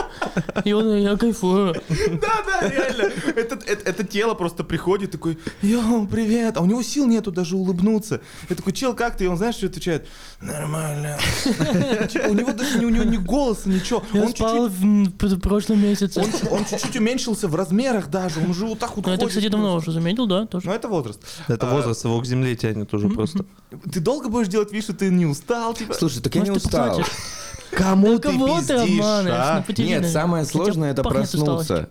И 0.64 0.72
он 0.72 0.94
«я 0.98 1.16
кайфую». 1.16 1.74
Да, 2.20 2.42
да, 2.46 2.68
реально. 2.68 3.11
Это, 3.35 3.54
это, 3.66 3.90
это 3.90 4.04
тело 4.04 4.35
просто 4.35 4.62
приходит, 4.62 5.11
такой, 5.11 5.38
йоу, 5.62 6.07
привет. 6.07 6.57
А 6.59 6.61
у 6.61 6.66
него 6.66 6.83
сил 6.83 7.07
нету 7.09 7.33
даже 7.33 7.57
улыбнуться. 7.57 8.21
Я 8.49 8.57
такой, 8.57 8.73
чел, 8.73 8.94
как 8.94 9.16
ты? 9.16 9.25
И 9.25 9.27
он, 9.27 9.37
знаешь, 9.37 9.57
что 9.57 9.66
отвечает? 9.66 10.07
Нормально. 10.40 11.18
Типа, 12.09 12.29
у 12.29 12.35
него 12.35 12.53
даже 12.53 12.79
не, 12.79 12.87
у 12.87 12.90
него 12.90 13.05
ни 13.05 13.16
голоса, 13.16 13.68
ничего. 13.68 14.03
Он 14.14 14.29
спал 14.29 14.68
чуть-чуть- 14.68 15.33
в 15.33 15.40
прошлом 15.40 15.83
месяце. 15.83 16.21
Он, 16.51 16.64
чуть-чуть 16.64 16.97
уменьшился 16.97 17.49
в 17.49 17.55
размерах 17.55 18.09
даже. 18.09 18.40
Он 18.40 18.51
уже 18.51 18.66
вот 18.66 18.79
так 18.79 18.97
вот 18.97 19.07
Ну, 19.07 19.12
это, 19.12 19.27
кстати, 19.27 19.49
давно 19.49 19.77
уже 19.77 19.92
заметил, 19.92 20.27
да, 20.27 20.47
тоже. 20.47 20.66
Ну, 20.66 20.73
это 20.73 20.88
возраст. 20.88 21.21
Это 21.49 21.68
А, 21.71 21.75
возраст 21.75 22.05
его 22.05 22.21
к 22.21 22.27
земле 22.27 22.55
тянет 22.57 22.92
уже 22.94 23.09
просто. 23.09 23.44
Ты 23.92 24.01
долго 24.01 24.29
будешь 24.29 24.49
делать 24.49 24.73
вид, 24.73 24.85
что 24.85 24.94
ты 24.94 25.11
не 25.11 25.27
устал? 25.27 25.75
Типа? 25.75 25.94
Слушай, 25.94 26.23
так 26.23 26.35
я 26.35 26.42
не 26.42 26.51
устал. 26.51 27.03
Кому 27.71 28.18
ты? 28.18 28.33
Ну, 28.33 29.62
потеряй, 29.66 30.01
Нет, 30.01 30.11
самое 30.11 30.44
сложное 30.44 30.92
это 30.92 31.03
проснуться. 31.03 31.90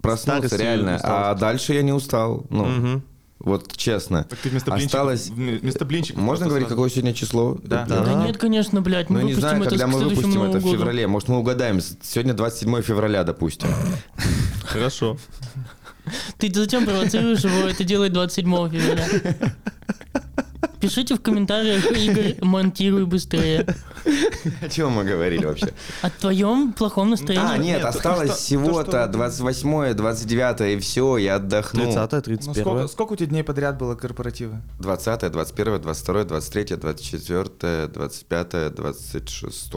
Проснуться, 0.00 0.56
реально. 0.56 0.98
А 1.02 1.34
дальше 1.34 1.74
я 1.74 1.82
не 1.82 1.92
устал. 1.92 2.46
Ну. 2.50 3.02
Вот 3.44 3.76
честно. 3.76 4.24
Так 4.24 4.38
ты 4.38 4.48
вместо 4.50 4.70
блинчиков, 4.70 4.94
Осталось... 4.94 5.28
вместо 5.28 5.84
блинчиков 5.84 6.22
Можно 6.22 6.46
говорить, 6.46 6.68
сразу- 6.68 6.76
какое 6.76 6.90
сегодня 6.90 7.12
число? 7.14 7.58
Да. 7.62 7.84
Да, 7.88 8.04
Да. 8.04 8.24
нет, 8.26 8.38
конечно, 8.38 8.80
блядь, 8.82 9.10
мы 9.10 9.20
Ну, 9.20 9.26
не 9.26 9.34
знаю, 9.34 9.60
это 9.60 9.70
когда 9.70 9.86
мы 9.86 9.98
выпустим 10.00 10.42
это 10.42 10.58
в 10.58 10.62
году. 10.64 10.76
феврале. 10.76 11.06
Может, 11.06 11.28
мы 11.28 11.38
угадаем. 11.38 11.80
Сегодня 12.02 12.34
27 12.34 12.82
февраля, 12.82 13.24
допустим. 13.24 13.68
Хорошо. 14.64 15.16
Ты 16.38 16.52
зачем 16.52 16.84
провоцируешь 16.84 17.44
его 17.44 17.68
это 17.68 17.84
делать 17.84 18.12
27 18.12 18.70
февраля? 18.70 19.06
Пишите 20.82 21.14
в 21.14 21.20
комментариях, 21.20 21.84
Игорь, 21.92 22.36
монтируй 22.40 23.06
быстрее. 23.06 23.64
О 24.60 24.68
чем 24.68 24.90
мы 24.90 25.04
говорили 25.04 25.44
вообще? 25.46 25.72
О 26.02 26.10
твоем 26.10 26.72
плохом 26.72 27.10
настроении. 27.10 27.46
А, 27.54 27.56
нет, 27.56 27.84
осталось 27.84 28.32
всего-то 28.32 28.90
то, 28.90 29.02
что- 29.04 29.12
28 29.12 29.94
29 29.94 30.60
и 30.76 30.80
все, 30.80 31.16
я 31.18 31.36
отдохну. 31.36 31.84
30 31.84 32.12
Ну, 32.12 32.20
31 32.20 32.88
сколько, 32.88 33.12
у 33.12 33.16
тебя 33.16 33.28
дней 33.28 33.44
подряд 33.44 33.78
было 33.78 33.94
корпоратива? 33.94 34.60
20 34.80 35.30
21 35.30 35.80
22 35.80 36.24
23 36.24 36.76
24 36.76 37.86
25 37.86 37.92
25 37.92 38.74
26 38.74 39.72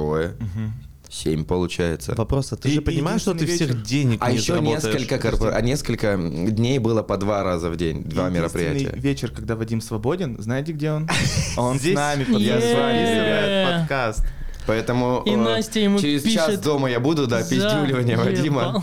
7 1.16 1.46
получается. 1.46 2.14
Вопрос, 2.16 2.52
а 2.52 2.58
ты 2.58 2.68
И- 2.70 2.74
же 2.74 2.82
понимаешь, 2.82 3.22
что 3.22 3.34
ты 3.34 3.44
единственный 3.46 3.70
всех 3.72 3.84
денег 3.84 4.18
А 4.22 4.32
не 4.32 4.38
еще 4.38 4.60
несколько, 4.60 5.16
корпор- 5.16 5.54
а 5.54 5.62
несколько 5.62 6.18
дней 6.18 6.78
было 6.80 7.04
по 7.04 7.18
два 7.18 7.44
раза 7.44 7.70
в 7.70 7.78
день, 7.78 8.04
два 8.04 8.30
мероприятия. 8.30 8.92
вечер, 8.96 9.32
когда 9.32 9.56
Вадим 9.56 9.80
свободен, 9.82 10.36
знаете, 10.42 10.74
где 10.74 10.92
он? 10.92 11.08
Он 11.58 11.80
с 11.80 11.86
нами 11.86 12.26
под- 12.26 12.42
Е-е-е. 12.42 12.60
записывает 12.60 13.80
подкаст. 13.80 14.26
Поэтому 14.68 15.22
И 15.26 15.32
э, 15.32 15.38
Настя 15.38 15.80
ему 15.80 16.00
через 16.00 16.24
пишет, 16.24 16.46
час 16.46 16.60
дома 16.60 16.90
я 16.90 17.00
буду, 17.00 17.28
да, 17.28 17.42
пиздюливание 17.42 18.18
Вадима. 18.18 18.82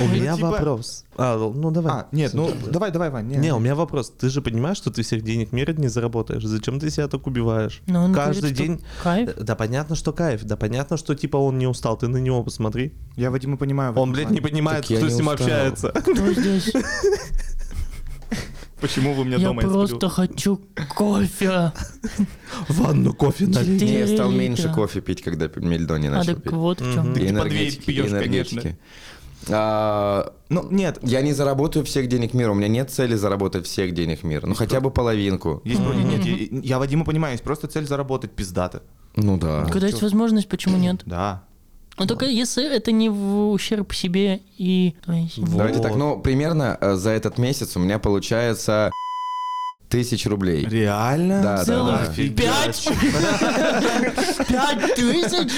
У 0.00 0.04
меня 0.08 0.34
типа- 0.34 0.50
вопрос. 0.50 1.04
А, 1.16 1.36
ну 1.36 1.70
давай. 1.70 1.92
А, 1.92 2.06
нет, 2.12 2.32
ну 2.32 2.50
давай, 2.66 2.90
давай, 2.90 3.10
Вань. 3.10 3.26
Не, 3.26 3.52
у 3.52 3.58
меня 3.58 3.74
вопрос. 3.74 4.10
Ты 4.10 4.28
же 4.30 4.40
понимаешь, 4.40 4.76
что 4.76 4.90
ты 4.90 5.02
всех 5.02 5.22
денег 5.22 5.52
мира 5.52 5.72
не 5.72 5.88
заработаешь. 5.88 6.44
Зачем 6.44 6.78
ты 6.80 6.90
себя 6.90 7.08
так 7.08 7.26
убиваешь? 7.26 7.82
Он 7.88 8.14
Каждый 8.14 8.52
день. 8.52 8.80
Кайф. 9.02 9.34
Да 9.36 9.54
понятно, 9.54 9.96
что 9.96 10.12
кайф. 10.12 10.44
Да 10.44 10.56
понятно, 10.56 10.96
что 10.96 11.14
типа 11.14 11.36
он 11.36 11.58
не 11.58 11.66
устал. 11.66 11.96
Ты 11.96 12.08
на 12.08 12.18
него 12.18 12.42
посмотри. 12.42 12.92
Я 13.16 13.30
Вадима 13.30 13.56
понимаю. 13.56 13.94
Он, 13.94 14.12
блядь, 14.12 14.30
не 14.30 14.40
понимает, 14.40 14.84
кто 14.84 15.08
с 15.08 15.16
ним 15.16 15.28
общается. 15.28 15.88
Кто 15.90 16.32
здесь? 16.32 16.72
Почему 18.80 19.14
вы 19.14 19.24
меня 19.24 19.36
Я 19.38 19.48
дома 19.48 19.62
не 19.62 19.68
просто 19.68 19.96
сплю? 19.96 20.08
хочу 20.08 20.60
кофе. 20.94 21.72
Ванну 22.68 23.12
кофе 23.12 23.46
налить. 23.46 23.82
Я 23.82 24.06
стал 24.06 24.30
меньше 24.30 24.72
кофе 24.72 25.00
пить, 25.00 25.22
когда 25.22 25.48
Мельдо 25.56 25.96
не 25.98 26.08
А 26.08 26.10
начал 26.12 26.34
так 26.34 26.44
пить. 26.44 26.52
вот 26.52 26.80
в 26.80 26.94
чем. 26.94 27.12
Ты 27.14 27.20
пьёшь, 27.20 28.10
энергетики. 28.10 28.78
А, 29.50 30.32
Ну, 30.50 30.66
нет, 30.70 30.98
я 31.02 31.22
не 31.22 31.32
заработаю 31.32 31.84
всех 31.84 32.08
денег 32.08 32.34
мира. 32.34 32.50
У 32.50 32.54
меня 32.54 32.68
нет 32.68 32.90
цели 32.90 33.14
заработать 33.14 33.66
всех 33.66 33.94
денег 33.94 34.22
мира. 34.22 34.46
Ну, 34.46 34.54
хотя 34.54 34.80
бы 34.80 34.90
половинку. 34.90 35.62
есть 35.64 35.82
про- 35.82 35.94
нет, 35.94 36.24
я, 36.24 36.60
я 36.62 36.78
Вадима 36.78 37.04
понимаю, 37.04 37.32
есть 37.34 37.44
просто 37.44 37.66
цель 37.68 37.86
заработать 37.86 38.32
пиздато. 38.32 38.82
Ну 39.16 39.36
да. 39.38 39.64
Когда 39.70 39.86
есть 39.86 40.02
возможность, 40.02 40.48
почему 40.48 40.76
нет? 40.76 41.02
Да. 41.06 41.44
Но 41.98 42.06
только 42.06 42.26
если 42.26 42.64
это 42.74 42.92
не 42.92 43.08
в 43.08 43.50
ущерб 43.50 43.92
себе 43.94 44.40
и 44.56 44.94
твоей 45.04 45.28
семье. 45.30 45.48
Давайте 45.56 45.80
так, 45.80 45.92
Вот. 45.92 45.98
ну, 45.98 46.18
примерно 46.20 46.76
э, 46.80 46.94
за 46.94 47.10
этот 47.10 47.38
месяц 47.38 47.76
у 47.76 47.80
меня 47.80 47.98
получается 47.98 48.90
тысяч 49.88 50.26
рублей. 50.26 50.66
Реально? 50.66 51.42
Да, 51.42 51.56
да, 51.58 51.64
Целых 51.64 52.00
да. 52.08 52.22
пять? 52.34 52.88
Пять 54.48 54.94
тысяч? 54.94 55.50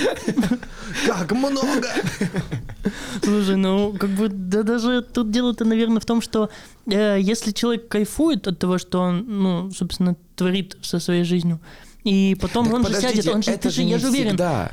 Как 1.07 1.33
много! 1.33 1.88
Слушай, 3.22 3.57
ну, 3.57 3.92
как 3.98 4.11
бы, 4.11 4.29
да 4.29 4.62
даже 4.62 5.03
тут 5.03 5.31
дело-то, 5.31 5.64
наверное, 5.64 6.00
в 6.00 6.05
том, 6.07 6.22
что 6.22 6.48
э, 6.87 7.18
если 7.20 7.50
человек 7.53 7.88
кайфует 7.88 8.46
от 8.48 8.59
того, 8.59 8.79
что 8.79 9.00
он, 9.00 9.24
ну, 9.29 9.70
собственно, 9.72 10.16
творит 10.37 10.76
со 10.83 10.98
своей 11.00 11.24
жизнью, 11.24 11.61
и 12.05 12.37
потом 12.40 12.66
Так 12.66 12.74
он 12.74 12.87
же 12.87 13.00
сядет, 13.00 13.26
он 13.29 13.42
же, 13.42 13.50
это 13.50 13.64
ты 13.68 13.70
же, 13.70 13.85
не 13.85 13.90
я 13.92 13.98
же 13.98 14.09
уверен. 14.09 14.29
всегда. 14.31 14.72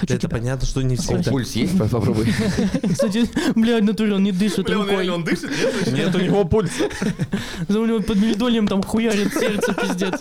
Хочу 0.00 0.14
Это 0.14 0.26
тебя. 0.28 0.38
понятно, 0.38 0.66
что 0.66 0.80
не 0.82 0.94
О, 0.94 0.98
всегда. 0.98 1.30
Пульс 1.30 1.52
есть? 1.52 1.78
Попробуй. 1.78 2.26
Кстати, 2.90 3.28
блядь, 3.54 3.84
натурал, 3.84 4.14
он 4.16 4.22
не 4.24 4.32
дышит 4.32 4.68
рукой. 4.70 5.06
дышит, 5.24 5.50
нет? 5.86 5.92
Нет 5.92 6.14
у 6.14 6.18
него 6.20 6.44
пульса. 6.44 6.84
За 7.68 7.78
у 7.80 7.84
него 7.86 8.00
под 8.00 8.16
мельдолием 8.16 8.66
там 8.66 8.82
хуярит 8.82 9.32
сердце, 9.34 9.74
пиздец. 9.74 10.20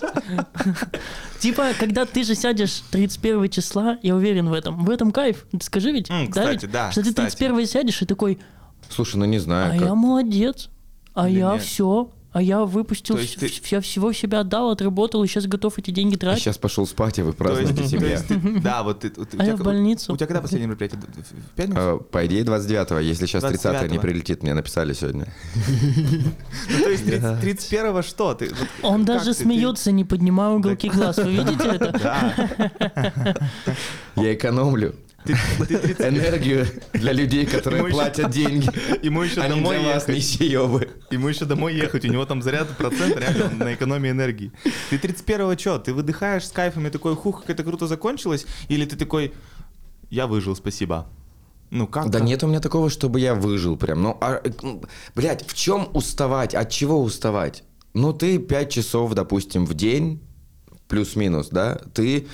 Типа, 1.39 1.69
когда 1.79 2.05
ты 2.05 2.23
же 2.23 2.35
сядешь 2.35 2.83
31 2.91 3.49
числа, 3.49 3.97
я 4.03 4.15
уверен 4.15 4.49
в 4.49 4.53
этом. 4.53 4.83
В 4.83 4.89
этом 4.89 5.11
кайф. 5.11 5.45
Скажи 5.61 5.91
ведь, 5.91 6.09
М, 6.09 6.25
да 6.25 6.41
кстати, 6.41 6.61
ведь? 6.65 6.71
да, 6.71 6.91
Что 6.91 7.01
ты 7.03 7.09
кстати. 7.09 7.35
31 7.37 7.65
сядешь 7.67 8.01
и 8.01 8.05
такой, 8.05 8.39
Слушай, 8.89 9.15
ну 9.17 9.25
не 9.25 9.37
а 9.37 9.39
знаю. 9.39 9.73
я 9.75 9.79
как- 9.87 9.95
молодец, 9.95 10.69
а 11.13 11.29
Или 11.29 11.39
я 11.39 11.53
нет? 11.53 11.61
все, 11.63 12.11
а 12.31 12.41
я 12.43 12.63
выпустил, 12.63 13.15
То 13.15 13.21
есть 13.21 13.39
ты- 13.39 13.51
я 13.75 13.81
всего 13.81 14.13
себя 14.13 14.41
отдал, 14.41 14.69
отработал, 14.69 15.23
и 15.23 15.27
сейчас 15.27 15.47
готов 15.47 15.79
эти 15.79 15.89
деньги 15.91 16.13
Я 16.13 16.19
тратить. 16.19 16.43
сейчас 16.43 16.57
пошел 16.59 16.85
спать, 16.85 17.17
а 17.19 17.23
вы 17.23 17.33
То 17.33 17.43
есть, 17.51 17.65
празднуете 17.65 17.81
то 17.83 17.87
себя. 17.89 18.07
есть 18.11 18.27
ты- 18.27 18.59
да, 18.61 18.83
вот 18.83 18.99
ты, 18.99 19.11
у 19.17 19.25
А 19.37 19.43
я 19.45 19.55
в 19.55 19.63
больницу. 19.63 20.13
У 20.13 20.17
тебя 20.17 20.27
когда 20.27 20.41
последнее 20.41 20.67
мероприятие? 20.67 20.99
В 21.01 21.55
пятницу? 21.55 21.79
Э, 21.79 21.99
По 22.11 22.25
идее, 22.27 22.43
29-го, 22.43 22.99
если 22.99 23.25
сейчас 23.25 23.43
30 23.43 23.65
не 23.89 23.97
29-го. 23.97 24.01
прилетит, 24.01 24.43
мне 24.43 24.53
написали 24.53 24.93
сегодня. 24.93 25.33
Ну, 25.55 26.83
то 26.83 26.89
есть 26.89 27.05
30 27.05 27.43
31-го 27.71 28.01
что? 28.03 28.33
Ты, 28.35 28.49
вот 28.49 28.67
Он 28.83 29.05
как 29.05 29.17
даже 29.17 29.31
ты- 29.33 29.37
ты- 29.37 29.43
смеется, 29.45 29.91
не 29.91 30.03
поднимая 30.05 30.51
уголки 30.51 30.89
глаз. 30.89 31.17
Вы 31.17 31.31
видите 31.31 31.65
это? 31.67 31.89
Да. 31.99 33.35
Я 34.15 34.33
экономлю 34.33 34.95
Ты, 35.25 35.35
ты 35.67 35.77
30 35.77 35.99
энергию 36.07 36.65
для 36.93 37.11
людей, 37.13 37.45
которые 37.45 37.79
Ему 37.79 37.87
еще- 37.87 37.95
платят 37.97 38.31
деньги. 38.31 38.69
Ему 39.05 39.21
еще 39.23 39.41
не 39.41 39.49
домой 39.49 39.77
для 39.79 39.93
вас, 39.93 40.07
ехать. 40.07 40.15
нищеёбы. 40.15 40.89
Ему 41.11 41.27
еще 41.27 41.45
домой 41.45 41.75
ехать, 41.75 42.05
у 42.05 42.07
него 42.07 42.25
там 42.25 42.41
заряд 42.41 42.75
процент 42.77 43.17
реально 43.17 43.49
на 43.65 43.73
экономии 43.73 44.11
энергии. 44.11 44.51
Ты 44.89 44.97
31-го 44.97 45.57
что, 45.59 45.79
ты 45.79 45.93
выдыхаешь 45.93 46.47
с 46.47 46.51
кайфом 46.51 46.87
и 46.87 46.89
такой, 46.89 47.15
хух, 47.15 47.41
как 47.41 47.49
это 47.51 47.63
круто 47.63 47.87
закончилось? 47.87 48.45
Или 48.69 48.85
ты 48.85 48.95
такой, 48.95 49.33
я 50.09 50.25
выжил, 50.27 50.55
спасибо. 50.55 51.07
Ну 51.71 51.85
как 51.85 52.09
Да 52.09 52.19
нет 52.19 52.43
у 52.43 52.47
меня 52.47 52.59
такого, 52.61 52.89
чтобы 52.89 53.19
я 53.19 53.35
выжил 53.35 53.77
прям. 53.77 54.01
Ну, 54.01 54.17
а, 54.21 54.41
э, 54.43 54.51
м, 54.63 54.81
блядь, 55.15 55.45
в 55.47 55.53
чем 55.53 55.87
уставать? 55.93 56.55
От 56.55 56.69
чего 56.71 56.99
уставать? 57.01 57.63
Ну, 57.93 58.11
ты 58.13 58.39
5 58.39 58.71
часов, 58.71 59.13
допустим, 59.13 59.65
в 59.67 59.73
день, 59.75 60.19
плюс-минус, 60.87 61.49
да, 61.49 61.79
ты 61.93 62.27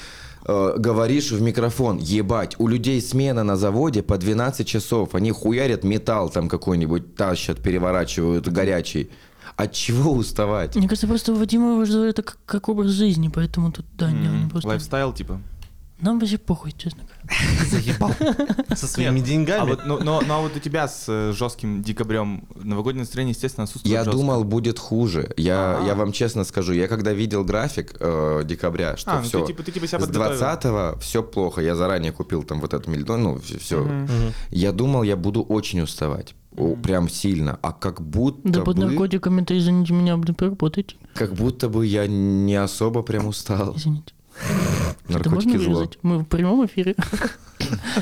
э, 0.45 0.75
говоришь 0.77 1.31
в 1.31 1.41
микрофон, 1.41 1.97
ебать, 1.97 2.55
у 2.59 2.67
людей 2.67 3.01
смена 3.01 3.43
на 3.43 3.55
заводе 3.57 4.01
по 4.01 4.17
12 4.17 4.67
часов, 4.67 5.15
они 5.15 5.31
хуярят 5.31 5.83
металл 5.83 6.29
там 6.29 6.47
какой-нибудь, 6.49 7.15
тащат, 7.15 7.59
переворачивают 7.61 8.47
горячий. 8.47 9.09
От 9.57 9.71
чего 9.73 10.11
уставать? 10.11 10.75
Мне 10.75 10.87
кажется, 10.87 11.07
просто 11.07 11.31
у 11.33 11.35
Вадима 11.35 11.83
это 11.83 12.23
как, 12.23 12.37
как 12.45 12.69
образ 12.69 12.91
жизни, 12.91 13.29
поэтому 13.33 13.71
тут, 13.71 13.85
да, 13.97 14.11
не, 14.11 14.27
М, 14.27 14.43
не 14.43 14.49
просто... 14.49 14.67
Lifestyle, 14.67 15.13
типа. 15.13 15.39
Нам 16.01 16.19
вообще 16.19 16.37
похуй, 16.37 16.73
честно 16.77 17.03
говоря. 17.03 17.14
Заебал. 17.71 18.11
Со 18.75 18.87
своими 18.87 19.17
Нет, 19.19 19.27
деньгами. 19.27 19.61
А 19.61 19.65
вот, 19.65 19.81
ну, 19.85 19.99
но, 20.03 20.21
но 20.21 20.41
вот 20.41 20.55
у 20.55 20.59
тебя 20.59 20.87
с 20.87 21.05
э, 21.07 21.31
жестким 21.33 21.81
декабрем 21.81 22.45
новогоднее 22.55 23.01
настроение, 23.03 23.31
естественно, 23.33 23.63
отсутствует 23.65 23.91
Я 23.93 24.03
жестко. 24.03 24.17
думал, 24.19 24.43
будет 24.43 24.79
хуже. 24.79 25.31
Я, 25.37 25.79
А. 25.81 25.85
я 25.87 25.95
вам 25.95 26.11
честно 26.11 26.43
скажу, 26.43 26.73
я 26.73 26.87
когда 26.87 27.13
видел 27.13 27.43
график 27.43 27.95
э, 27.99 28.41
декабря, 28.45 28.95
что 28.97 29.11
А, 29.11 29.17
ну 29.19 29.23
все, 29.23 29.41
ты 29.41 29.47
типа, 29.47 29.63
ты 29.63 29.71
типа 29.71 29.87
себя 29.87 29.99
с 29.99 30.03
подготовил. 30.05 30.39
20 30.39 31.01
все 31.01 31.23
плохо. 31.23 31.61
Я 31.61 31.75
заранее 31.75 32.11
купил 32.11 32.43
там 32.43 32.61
вот 32.61 32.73
этот 32.73 32.87
мельдон, 32.87 33.23
ну 33.23 33.39
все. 33.39 33.81
Мгм. 33.83 34.33
Я 34.51 34.71
думал, 34.71 35.03
я 35.03 35.15
буду 35.15 35.41
очень 35.41 35.81
уставать. 35.81 36.35
О, 36.57 36.75
прям 36.75 37.09
сильно. 37.09 37.59
А 37.61 37.73
как 37.73 38.01
будто 38.01 38.39
Да 38.47 38.61
под 38.61 38.77
бы, 38.77 38.85
наркотиками-то, 38.85 39.57
извините 39.57 39.93
меня, 39.93 40.17
поработайте. 40.17 40.95
как 41.13 41.33
будто 41.33 41.67
бы 41.67 41.85
я 41.85 42.07
не 42.07 42.55
особо 42.55 43.01
прям 43.01 43.27
устал. 43.27 43.73
Извините. 43.75 44.13
Это 45.07 45.29
Наркотики 45.29 45.57
можно 45.57 45.73
зло. 45.75 45.89
Мы 46.01 46.19
в 46.19 46.25
прямом 46.25 46.65
эфире. 46.65 46.95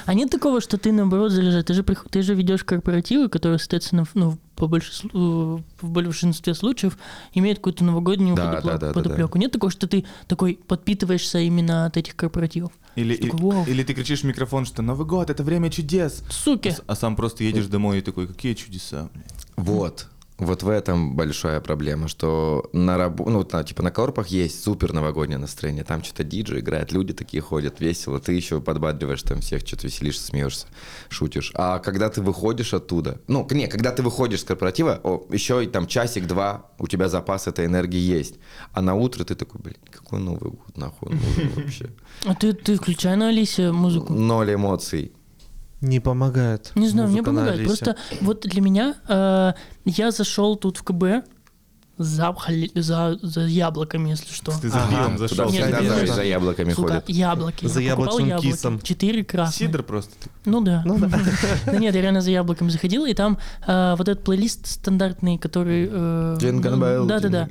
А 0.06 0.14
нет 0.14 0.30
такого, 0.30 0.62
что 0.62 0.78
ты 0.78 0.92
наоборот 0.92 1.32
заряжаешь? 1.32 1.66
Ты 1.66 1.74
же, 1.74 1.84
ты 1.84 2.22
же 2.22 2.34
ведешь 2.34 2.64
корпоративы, 2.64 3.30
которые, 3.30 3.60
соответственно, 3.60 4.04
в- 4.06 4.16
ну, 4.16 4.38
по 4.56 4.68
большинству, 4.68 5.64
в 5.82 5.90
большинстве 5.90 6.54
случаев 6.54 6.98
имеют 7.34 7.60
какую-то 7.60 7.84
новогоднюю 7.84 8.36
Да, 8.36 8.54
подопле- 8.56 8.64
да, 8.64 8.78
да, 8.78 8.88
да, 8.88 8.94
подоплеку. 8.94 9.38
Нет 9.38 9.52
такого, 9.52 9.72
что 9.72 9.88
ты 9.88 10.06
такой 10.28 10.60
подпитываешься 10.68 11.40
именно 11.40 11.86
от 11.86 11.98
этих 11.98 12.16
корпоративов? 12.16 12.72
Или, 12.96 13.16
Такой, 13.16 13.64
или, 13.68 13.84
ты 13.84 13.94
кричишь 13.94 14.22
в 14.22 14.24
микрофон, 14.26 14.66
что 14.66 14.82
Новый 14.82 15.06
год 15.08 15.30
это 15.30 15.44
время 15.44 15.70
чудес. 15.70 16.24
Суки! 16.30 16.70
А, 16.70 16.94
а 16.94 16.96
сам 16.96 17.16
просто 17.16 17.44
едешь 17.44 17.66
домой 17.68 18.00
и 18.00 18.02
такой, 18.02 18.28
какие 18.28 18.54
чудеса. 18.54 19.10
блядь». 19.14 19.34
Вот. 19.68 20.08
Вот 20.40 20.64
в 20.64 20.70
этом 20.70 21.16
большая 21.16 21.60
проблема, 21.62 22.08
что 22.08 22.68
на 22.74 22.98
рабо... 22.98 23.30
ну, 23.30 23.48
на, 23.52 23.64
типа 23.64 23.84
на 23.84 23.92
корпах 23.92 24.28
есть 24.28 24.64
супер 24.64 24.92
новогоднее 24.92 25.38
настроение. 25.38 25.84
Там 25.84 26.04
что-то 26.04 26.24
диджей 26.24 26.62
играет, 26.62 26.92
люди 26.92 27.14
такие 27.14 27.42
ходят, 27.42 27.80
весело. 27.80 28.20
Ты 28.20 28.34
еще 28.34 28.60
подбадриваешь 28.60 29.22
там 29.22 29.42
всех, 29.42 29.66
что-то 29.66 29.88
веселишься, 29.88 30.26
смеешься, 30.26 30.68
шутишь. 31.10 31.52
А 31.54 31.78
когда 31.80 32.10
ты 32.10 32.22
выходишь 32.22 32.74
оттуда, 32.74 33.22
ну, 33.28 33.48
не, 33.52 33.68
когда 33.68 33.92
ты 33.92 34.02
выходишь 34.02 34.42
с 34.42 34.44
корпоратива, 34.44 35.00
о, 35.04 35.24
еще 35.32 35.64
и 35.64 35.68
там 35.68 35.86
часик-два 35.86 36.72
у 36.80 36.88
тебя 36.88 37.10
запас 37.10 37.48
этой 37.48 37.68
энергии 37.68 38.00
есть. 38.00 38.36
А 38.74 38.82
на 38.82 38.96
утро 38.96 39.24
ты 39.24 39.36
такой, 39.36 39.62
блин, 39.62 39.78
какой 39.92 40.20
Новый 40.20 40.52
год, 40.52 40.78
нахуй 40.78 41.14
нужен 41.14 41.50
вообще. 41.56 41.90
А 42.26 42.34
ты, 42.34 42.54
ты 42.54 42.76
включай 42.76 43.16
на 43.16 43.30
Алисе 43.30 43.72
музыку. 43.72 44.14
Ноль 44.14 44.56
эмоций. 44.56 45.12
Не 45.84 46.00
помогает. 46.00 46.72
Не 46.76 46.88
знаю, 46.88 47.10
мне 47.10 47.22
помогает. 47.22 47.56
Алисе. 47.60 47.68
Просто 47.68 47.96
вот 48.22 48.42
для 48.42 48.62
меня 48.62 48.96
э, 49.08 49.54
я 49.86 50.12
зашел 50.12 50.56
тут 50.56 50.78
в 50.78 50.84
КБ 50.84 51.26
за, 51.98 52.34
за, 52.74 53.20
за 53.22 53.42
яблоками, 53.42 54.10
если 54.12 54.34
что. 54.34 54.52
Ты 54.60 54.70
за 54.70 54.78
Ага. 54.82 54.90
пивом 54.90 55.18
зашел. 55.18 55.52
Нет, 55.52 55.64
всегда 55.66 55.82
не 56.02 56.08
за, 56.08 56.24
яблоками 56.24 56.74
Сука, 56.74 56.88
ходят. 56.88 57.10
яблоки. 57.10 57.66
За 57.68 57.82
яблочным 57.82 58.28
яблоки. 58.30 58.48
кисом. 58.52 58.80
Четыре 58.82 59.24
красных. 59.26 59.56
Сидор 59.56 59.84
просто. 59.84 60.12
Ну 60.46 60.62
да. 60.62 60.82
Ну 60.86 60.98
да. 60.98 61.10
Да 61.66 61.76
нет, 61.78 61.94
я 61.94 62.02
реально 62.02 62.22
за 62.22 62.32
яблоками 62.32 62.70
заходил, 62.70 63.06
и 63.06 63.14
там 63.14 63.38
э, 63.68 63.96
вот 63.98 64.08
этот 64.08 64.24
плейлист 64.24 64.66
стандартный, 64.66 65.38
который... 65.38 65.88
э, 65.92 66.38
bell, 66.42 67.06
Да-да-да. 67.08 67.50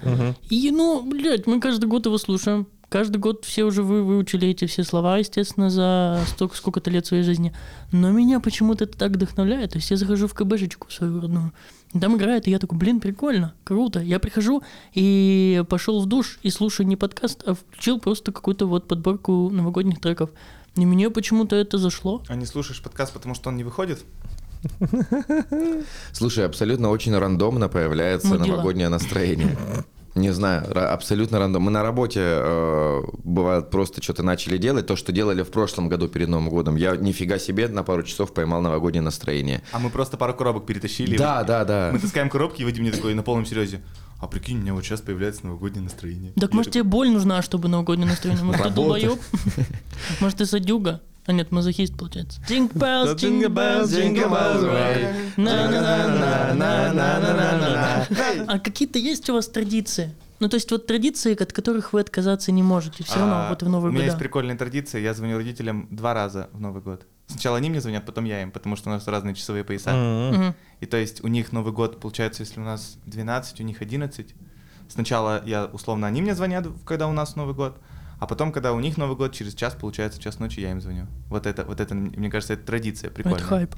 И, 0.49 0.71
ну, 0.71 1.03
блядь, 1.03 1.47
мы 1.47 1.61
каждый 1.61 1.85
год 1.87 2.07
его 2.07 2.18
слушаем. 2.18 2.66
Каждый 2.92 3.16
год 3.16 3.46
все 3.46 3.64
уже 3.64 3.83
вы 3.83 4.02
выучили 4.02 4.48
эти 4.48 4.66
все 4.66 4.85
слова, 4.85 5.16
естественно, 5.16 5.70
за 5.70 6.20
столько 6.26 6.55
сколько-то 6.55 6.90
лет 6.90 7.07
своей 7.07 7.22
жизни. 7.22 7.55
Но 7.90 8.11
меня 8.11 8.38
почему-то 8.38 8.85
это 8.85 8.98
так 8.98 9.12
вдохновляет. 9.12 9.70
То 9.70 9.78
есть 9.78 9.90
я 9.90 9.96
захожу 9.96 10.28
в 10.28 10.35
КБшечку 10.35 10.90
свою 10.90 11.18
родную, 11.22 11.55
там 11.98 12.18
играет, 12.18 12.46
и 12.46 12.50
я 12.50 12.59
такой, 12.59 12.76
блин, 12.76 13.00
прикольно, 13.00 13.55
круто. 13.64 14.00
Я 14.00 14.18
прихожу 14.18 14.62
и 14.92 15.64
пошел 15.70 16.02
в 16.02 16.07
душ 16.07 16.38
и 16.42 16.50
слушаю 16.50 16.87
не 16.87 16.96
подкаст, 16.96 17.42
а 17.46 17.55
включил 17.55 17.98
просто 17.98 18.31
какую-то 18.31 18.66
вот 18.66 18.87
подборку 18.87 19.48
новогодних 19.48 19.98
треков. 19.98 20.28
И 20.74 20.85
мне 20.85 21.09
почему-то 21.09 21.57
это 21.57 21.78
зашло. 21.78 22.22
А 22.28 22.35
не 22.35 22.44
слушаешь 22.44 22.83
подкаст, 22.83 23.14
потому 23.14 23.35
что 23.35 23.48
он 23.48 23.57
не 23.57 23.64
выходит? 23.64 24.05
Слушай, 26.12 26.44
абсолютно 26.44 26.90
очень 26.90 27.16
рандомно 27.16 27.70
появляется 27.70 28.28
Мудила. 28.28 28.57
новогоднее 28.57 28.90
настроение. 28.90 29.57
Не 30.14 30.31
знаю, 30.33 30.64
абсолютно 30.92 31.38
рандом. 31.38 31.62
Мы 31.62 31.70
на 31.70 31.83
работе, 31.83 32.21
э, 32.23 33.02
бывает, 33.25 33.71
просто 33.71 34.02
что-то 34.02 34.23
начали 34.23 34.58
делать, 34.58 34.87
то, 34.87 34.94
что 34.94 35.10
делали 35.10 35.42
в 35.42 35.50
прошлом 35.50 35.88
году 35.88 36.08
перед 36.08 36.29
Новым 36.29 36.50
годом. 36.50 36.77
Я 36.77 36.96
нифига 36.96 37.38
себе 37.38 37.69
на 37.69 37.83
пару 37.83 38.02
часов 38.02 38.35
поймал 38.35 38.60
новогоднее 38.60 39.02
настроение. 39.02 39.63
А 39.73 39.79
мы 39.79 39.88
просто 39.88 40.19
пару 40.19 40.35
коробок 40.35 40.67
перетащили. 40.67 41.17
Да, 41.17 41.44
да, 41.44 41.65
да. 41.65 41.90
Мы 41.92 41.98
таскаем 41.98 42.29
коробки, 42.29 42.60
и 42.60 42.65
Вадим 42.65 42.83
мне 42.83 42.92
такой 42.92 43.15
на 43.15 43.23
полном 43.23 43.46
серьезе. 43.46 43.81
А 44.21 44.27
прикинь, 44.27 44.58
у 44.58 44.60
меня 44.60 44.75
вот 44.75 44.85
сейчас 44.85 45.00
появляется 45.00 45.46
новогоднее 45.46 45.83
настроение. 45.83 46.33
Так 46.35 46.50
Я 46.50 46.56
может 46.56 46.73
тебе 46.73 46.83
такой, 46.83 46.90
боль 46.90 47.10
нужна, 47.10 47.42
чтобы 47.42 47.69
новогоднее 47.69 48.08
настроение? 48.08 48.44
Может 48.44 48.63
ты 48.63 48.71
долбоёб? 48.71 49.19
Может 50.21 50.38
ты 50.38 50.46
садюга? 50.46 51.00
А 51.27 51.33
нет, 51.33 51.52
мазохист 51.52 51.96
получается. 51.96 52.40
Jingle 52.48 52.73
bells, 52.75 53.14
jingle 53.16 53.48
bells, 53.48 53.87
jingle 53.87 54.29
bells 54.29 54.64
way. 54.64 55.14
На-на-на-на-на-на-на-на-на. 55.37 58.06
А 58.48 58.58
какие-то 58.58 58.98
есть 58.98 59.31
у 59.31 59.35
вас 59.35 59.46
традиции? 59.48 60.12
Ну, 60.40 60.48
то 60.48 60.56
есть 60.56 60.68
вот 60.73 60.87
традиции, 60.87 61.40
от 61.40 61.52
которых 61.52 61.92
вы 61.92 62.00
отказаться 62.00 62.50
не 62.50 62.64
можете, 62.64 63.04
все 63.04 63.20
равно 63.20 63.35
А, 63.35 63.48
вот 63.50 63.62
в 63.62 63.68
Новый 63.68 63.90
У 63.90 63.92
год. 63.92 63.94
меня 63.94 64.06
есть 64.06 64.18
прикольная 64.18 64.56
традиция, 64.56 65.00
я 65.00 65.14
звоню 65.14 65.37
родителям 65.37 65.87
два 65.90 66.14
раза 66.14 66.48
в 66.52 66.60
Новый 66.60 66.83
год. 66.83 67.06
Сначала 67.29 67.58
они 67.58 67.70
мне 67.70 67.81
звонят, 67.81 68.04
потом 68.04 68.25
я 68.25 68.42
им, 68.42 68.50
потому 68.50 68.75
что 68.75 68.90
у 68.90 68.92
нас 68.92 69.06
разные 69.06 69.37
часовые 69.37 69.62
пояса. 69.62 70.52
И 70.81 70.87
то 70.87 70.96
есть 70.96 71.23
у 71.23 71.29
них 71.29 71.52
Новый 71.52 71.73
год, 71.73 72.00
получается, 72.00 72.42
если 72.42 72.58
у 72.58 72.64
нас 72.64 72.98
12, 73.06 73.60
у 73.60 73.62
них 73.62 73.83
11. 73.83 74.35
Сначала 74.88 75.40
я, 75.46 75.66
условно, 75.66 76.08
они 76.08 76.20
мне 76.20 76.35
звонят, 76.35 76.66
когда 76.85 77.06
у 77.06 77.12
нас 77.12 77.37
Новый 77.37 77.54
год, 77.54 77.77
а 78.23 78.27
потом, 78.29 78.52
когда 78.52 78.73
у 78.73 78.79
них 78.79 78.98
Новый 78.98 79.16
год, 79.16 79.33
через 79.33 79.52
час, 79.52 79.75
получается, 79.75 80.20
час 80.23 80.38
ночи 80.38 80.60
я 80.60 80.70
им 80.70 80.81
звоню. 80.81 81.08
Вот 81.29 81.44
это, 81.44 81.64
вот 81.64 81.81
это, 81.81 81.92
мне 81.96 82.31
кажется, 82.31 82.52
это 82.52 82.64
традиция 82.64 83.10
прикольная. 83.10 83.40
Это 83.40 83.48
хайп. 83.48 83.75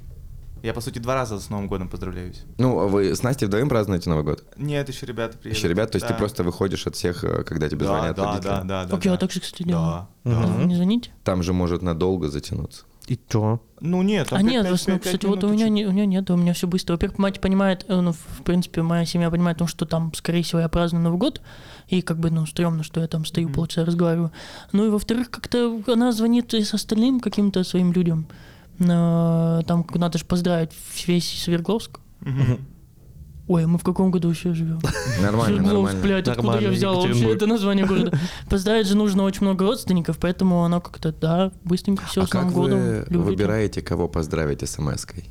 Я, 0.62 0.74
по 0.74 0.82
сути, 0.82 0.99
два 0.99 1.14
раза 1.14 1.40
с 1.40 1.49
Новым 1.49 1.66
годом 1.66 1.88
поздравляюсь. 1.88 2.42
Ну, 2.59 2.78
а 2.78 2.86
вы 2.86 3.14
с 3.14 3.22
Настей 3.22 3.47
вдвоем 3.47 3.70
празднуете 3.70 4.11
Новый 4.11 4.22
год? 4.22 4.45
Нет, 4.59 4.86
еще 4.90 5.07
ребята 5.07 5.38
приедут. 5.38 5.57
Еще 5.57 5.66
ребят, 5.66 5.92
то 5.92 5.97
есть 5.97 6.07
Да. 6.07 6.12
ты 6.12 6.18
просто 6.18 6.45
выходишь 6.45 6.86
от 6.86 6.95
всех, 6.95 7.24
э, 7.24 7.42
когда 7.45 7.70
тебе 7.70 7.86
да, 7.86 7.86
звонят 7.86 8.16
да, 8.16 8.24
родители? 8.26 8.49
да, 8.49 8.61
да, 8.64 8.84
да. 8.84 8.90
Так 8.90 9.05
я 9.07 9.12
да. 9.12 9.16
так 9.16 9.32
же, 9.32 9.40
кстати, 9.40 9.62
делаю. 9.62 10.09
Да, 10.24 10.47
да. 10.59 10.64
Не 10.64 10.74
звоните? 10.74 11.11
Там 11.22 11.42
же 11.42 11.55
может 11.55 11.80
надолго 11.80 12.28
затянуться. 12.28 12.84
И 13.07 13.18
чё? 13.28 13.61
Ну 13.80 14.00
нет, 14.02 14.28
А 14.30 14.36
пять- 14.36 14.44
нет, 14.44 14.62
пять- 14.62 14.70
в 14.72 14.74
основном, 14.74 14.98
пять- 15.00 15.05
кстати, 15.07 15.20
пять 15.22 15.30
вот 15.30 15.44
у 15.44 15.48
меня, 15.52 15.68
не, 15.68 15.84
у 15.86 15.92
меня 15.92 16.07
нет, 16.07 16.30
у 16.30 16.36
меня 16.36 16.55
все 16.55 16.66
быстро. 16.66 16.94
Во-первых, 16.94 17.18
мать 17.18 17.40
понимает, 17.40 17.84
э, 17.88 18.00
ну, 18.00 18.12
в 18.12 18.42
принципе, 18.44 18.80
моя 18.82 19.05
семья 19.05 19.30
понимает, 19.30 19.61
ну, 19.61 19.66
что 19.66 19.84
там, 19.84 20.12
скорее 20.14 20.42
всего, 20.42 20.61
я 20.61 20.68
праздную 20.70 21.05
Новый 21.05 21.18
год, 21.18 21.42
и 21.88 22.00
как 22.00 22.18
бы, 22.18 22.30
ну, 22.30 22.46
стрёмно, 22.46 22.82
что 22.82 23.00
я 23.00 23.07
там 23.09 23.26
стою, 23.26 23.48
Мгм. 23.48 23.55
полчаса 23.57 23.84
разговариваю. 23.84 24.32
Ну, 24.72 24.86
и 24.86 24.88
во-вторых, 24.88 25.28
как-то 25.30 25.82
она 25.86 26.12
звонит 26.12 26.55
и 26.55 26.64
с 26.64 26.72
остальным 26.72 27.20
каким-то 27.20 27.62
своим 27.64 27.92
людям. 27.92 28.26
Э, 28.80 29.61
Там 29.66 29.86
надо 29.94 30.18
же 30.18 30.24
поздравить 30.24 30.70
весь 31.07 31.42
Свердловск. 31.42 32.00
Ой, 33.47 33.66
мы 33.66 33.76
в 33.78 33.82
каком 33.82 34.11
году 34.11 34.30
еще 34.30 34.55
живем? 34.55 34.80
Нормально, 35.20 35.59
Свердловск, 35.59 35.95
нормально. 35.95 36.03
блядь, 36.03 36.28
откуда 36.28 36.47
Нормально, 36.47 36.66
я 36.68 36.72
взял 36.72 37.01
вообще 37.01 37.30
это 37.30 37.47
название 37.47 37.84
города? 37.84 38.18
Поздравить 38.49 38.86
же 38.86 38.97
нужно 38.97 39.22
очень 39.24 39.42
много 39.42 39.64
родственников, 39.66 40.18
поэтому 40.18 40.64
оно 40.64 40.80
как-то, 40.80 41.12
да, 41.12 41.53
быстренько 41.62 42.05
все 42.07 42.22
а 42.22 42.26
с 42.26 42.32
Новым 42.32 42.49
вы 42.49 42.55
годом. 42.55 42.78
любите. 42.80 43.18
выбираете, 43.18 43.82
кого 43.82 44.09
поздравить 44.09 44.66
смс-кой? 44.66 45.24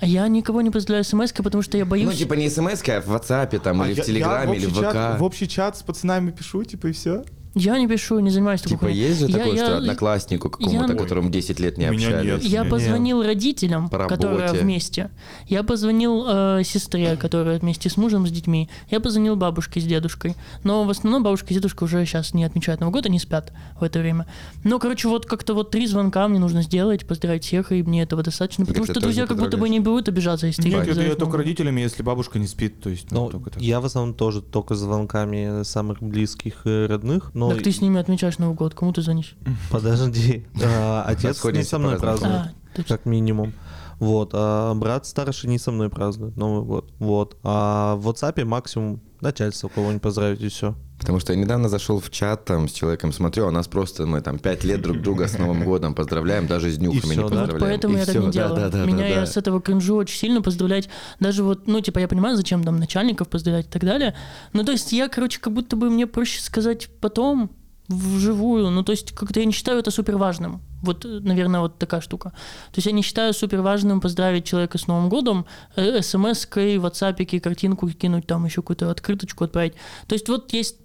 А 0.00 0.06
я 0.06 0.26
никого 0.28 0.62
не 0.62 0.70
поздравляю 0.70 1.04
смс 1.04 1.32
потому 1.32 1.60
что 1.62 1.76
я 1.76 1.84
боюсь. 1.84 2.06
Ну, 2.06 2.14
типа 2.14 2.32
не 2.32 2.48
смс 2.48 2.80
а 2.88 3.00
в 3.02 3.14
WhatsApp 3.14 3.58
там, 3.58 3.82
А 3.82 3.88
или 3.88 3.96
я- 3.96 4.02
в 4.02 4.06
Телеграме, 4.06 4.56
или 4.56 4.64
в 4.64 4.70
общий 4.70 4.80
чат- 4.80 5.14
ВК. 5.14 5.20
В 5.20 5.22
общий 5.24 5.48
чат 5.48 5.76
с 5.76 5.82
пацанами 5.82 6.30
пишу, 6.30 6.64
типа, 6.64 6.86
и 6.86 6.92
все. 6.92 7.24
Я 7.54 7.78
не 7.78 7.88
пишу, 7.88 8.20
не 8.20 8.30
занимаюсь 8.30 8.60
такой 8.60 8.76
Типа 8.76 8.86
хуйней. 8.86 9.08
есть 9.08 9.20
же 9.20 9.26
Я- 9.26 9.38
такое, 9.38 9.54
я- 9.56 9.64
что 9.66 9.76
однокласснику 9.78 10.50
какому-то, 10.50 10.92
я- 10.92 10.98
которому 10.98 11.30
10 11.30 11.58
лет 11.58 11.78
не 11.78 11.86
общались. 11.86 12.24
нет. 12.24 12.42
Я 12.44 12.62
Не, 12.64 12.70
позвонил 12.70 13.22
родителям, 13.24 13.88
По 13.88 14.06
которые 14.06 14.52
вместе. 14.52 15.10
Я 15.48 15.62
позвонил 15.64 16.24
э, 16.28 16.62
сестре, 16.64 17.16
которая 17.16 17.58
вместе 17.58 17.90
с 17.90 17.96
мужем, 17.96 18.26
с 18.26 18.30
детьми. 18.30 18.68
Я 18.90 19.00
позвонил 19.00 19.34
бабушке 19.36 19.80
с 19.80 19.84
дедушкой. 19.84 20.36
Но 20.62 20.84
в 20.84 20.90
основном 20.90 21.22
бабушка 21.24 21.48
и 21.50 21.54
дедушка 21.54 21.84
уже 21.84 22.04
сейчас 22.06 22.34
не 22.34 22.44
отмечают 22.44 22.80
Новый 22.80 22.92
год, 22.92 23.06
они 23.06 23.18
спят 23.18 23.52
в 23.80 23.82
это 23.84 23.98
время. 23.98 24.26
Ну, 24.62 24.78
короче, 24.78 25.08
вот 25.08 25.26
как-то 25.26 25.54
вот 25.54 25.70
три 25.70 25.86
звонка 25.86 26.28
мне 26.28 26.38
нужно 26.38 26.62
сделать, 26.62 27.06
поздравить 27.06 27.44
всех, 27.44 27.72
и 27.72 27.82
мне 27.82 28.02
этого 28.02 28.22
достаточно. 28.22 28.64
Потому 28.64 28.84
что 28.86 29.00
друзья 29.00 29.26
как 29.26 29.38
будто 29.38 29.56
бы 29.56 29.68
не 29.68 29.80
будут 29.80 30.08
обижаться, 30.08 30.46
если 30.46 30.62
ты 30.62 30.68
Нет, 30.68 30.86
не 30.86 30.92
это 30.92 31.02
я 31.02 31.14
только 31.16 31.36
родителями, 31.36 31.80
если 31.80 32.02
бабушка 32.02 32.38
не 32.38 32.46
спит, 32.46 32.80
то 32.80 32.90
есть, 32.90 33.10
ну, 33.10 33.24
Ну, 33.24 33.30
только 33.30 33.50
так. 33.50 33.62
я 33.62 33.80
в 33.80 33.84
основном 33.86 34.14
тоже 34.14 34.40
только 34.40 34.74
звонками 34.76 35.62
самых 35.64 36.02
близких 36.02 36.62
родных, 36.64 37.32
но 37.40 37.54
Так 37.54 37.62
ты 37.62 37.72
с 37.72 37.80
ними 37.80 37.98
отмечаешь 37.98 38.38
Новый 38.38 38.54
год, 38.54 38.74
кому 38.74 38.92
ты 38.92 39.00
звонишь? 39.00 39.34
подожди, 39.70 40.46
а, 40.62 41.04
отец 41.06 41.42
не 41.44 41.62
со 41.62 41.78
мной 41.78 41.98
празднует, 41.98 42.52
А, 42.76 42.82
как 42.82 43.06
минимум. 43.06 43.54
Вот, 43.98 44.30
а 44.34 44.74
брат 44.74 45.06
старший 45.06 45.48
не 45.48 45.58
со 45.58 45.70
мной 45.72 45.88
празднует 45.90 46.36
Новый 46.36 46.64
год. 46.64 46.90
Вот. 46.98 47.36
А 47.42 47.96
в 47.96 48.08
WhatsApp 48.08 48.44
максимум 48.44 49.00
начальство 49.20 49.68
кого-нибудь 49.68 50.02
поздравить 50.02 50.40
и 50.40 50.48
все. 50.48 50.74
Потому 51.00 51.18
что 51.18 51.32
я 51.32 51.38
недавно 51.38 51.68
зашел 51.68 51.98
в 51.98 52.10
чат 52.10 52.44
там 52.44 52.68
с 52.68 52.72
человеком, 52.72 53.12
смотрю, 53.12 53.46
а 53.46 53.48
у 53.48 53.50
нас 53.50 53.66
просто 53.66 54.06
мы 54.06 54.20
там 54.20 54.38
5 54.38 54.64
лет 54.64 54.82
друг 54.82 55.00
друга 55.00 55.28
с 55.28 55.38
Новым 55.38 55.64
годом 55.64 55.94
поздравляем, 55.94 56.46
даже 56.46 56.70
с 56.70 56.76
днюхами 56.76 57.10
не 57.10 57.16
да? 57.16 57.22
Вот 57.22 57.30
поздравляем. 57.30 57.60
поэтому 57.60 57.94
И 57.94 57.98
я 57.98 58.04
так 58.04 58.14
всё, 58.14 58.20
не 58.20 58.26
да, 58.26 58.32
делаю. 58.32 58.54
да, 58.56 58.68
да, 58.68 58.84
Меня 58.84 58.98
да, 58.98 59.06
я 59.06 59.20
да. 59.20 59.26
с 59.26 59.36
этого 59.36 59.60
кринжу 59.62 59.96
очень 59.96 60.16
сильно 60.16 60.42
поздравлять. 60.42 60.88
Даже 61.18 61.42
вот, 61.42 61.66
ну, 61.66 61.80
типа, 61.80 61.98
я 61.98 62.08
понимаю, 62.08 62.36
зачем 62.36 62.62
там 62.62 62.76
начальников 62.76 63.28
поздравлять 63.28 63.66
и 63.66 63.70
так 63.70 63.82
далее. 63.82 64.14
Ну, 64.52 64.62
то 64.62 64.72
есть 64.72 64.92
я, 64.92 65.08
короче, 65.08 65.40
как 65.40 65.54
будто 65.54 65.74
бы 65.76 65.88
мне 65.88 66.06
проще 66.06 66.40
сказать 66.40 66.88
потом, 67.00 67.50
вживую. 67.90 68.70
Ну, 68.70 68.82
то 68.82 68.92
есть 68.92 69.12
как-то 69.12 69.40
я 69.40 69.46
не 69.46 69.52
считаю 69.52 69.78
это 69.78 69.90
супер 69.90 70.16
важным. 70.16 70.62
Вот, 70.82 71.04
э, 71.04 71.20
наверное, 71.20 71.60
вот 71.60 71.78
такая 71.78 72.00
штука. 72.00 72.30
То 72.30 72.76
есть 72.76 72.86
я 72.86 72.92
не 72.92 73.02
считаю 73.02 73.34
супер 73.34 73.60
важным 73.60 74.00
поздравить 74.00 74.44
человека 74.44 74.78
с 74.78 74.86
Новым 74.86 75.08
годом, 75.08 75.46
э, 75.76 76.00
смс-кой, 76.00 76.78
ватсапике, 76.78 77.40
картинку 77.40 77.88
кинуть, 77.90 78.26
там 78.26 78.44
еще 78.44 78.62
какую-то 78.62 78.90
открыточку 78.90 79.44
отправить. 79.44 79.74
То 80.06 80.14
есть 80.14 80.28
вот 80.28 80.52
есть 80.52 80.76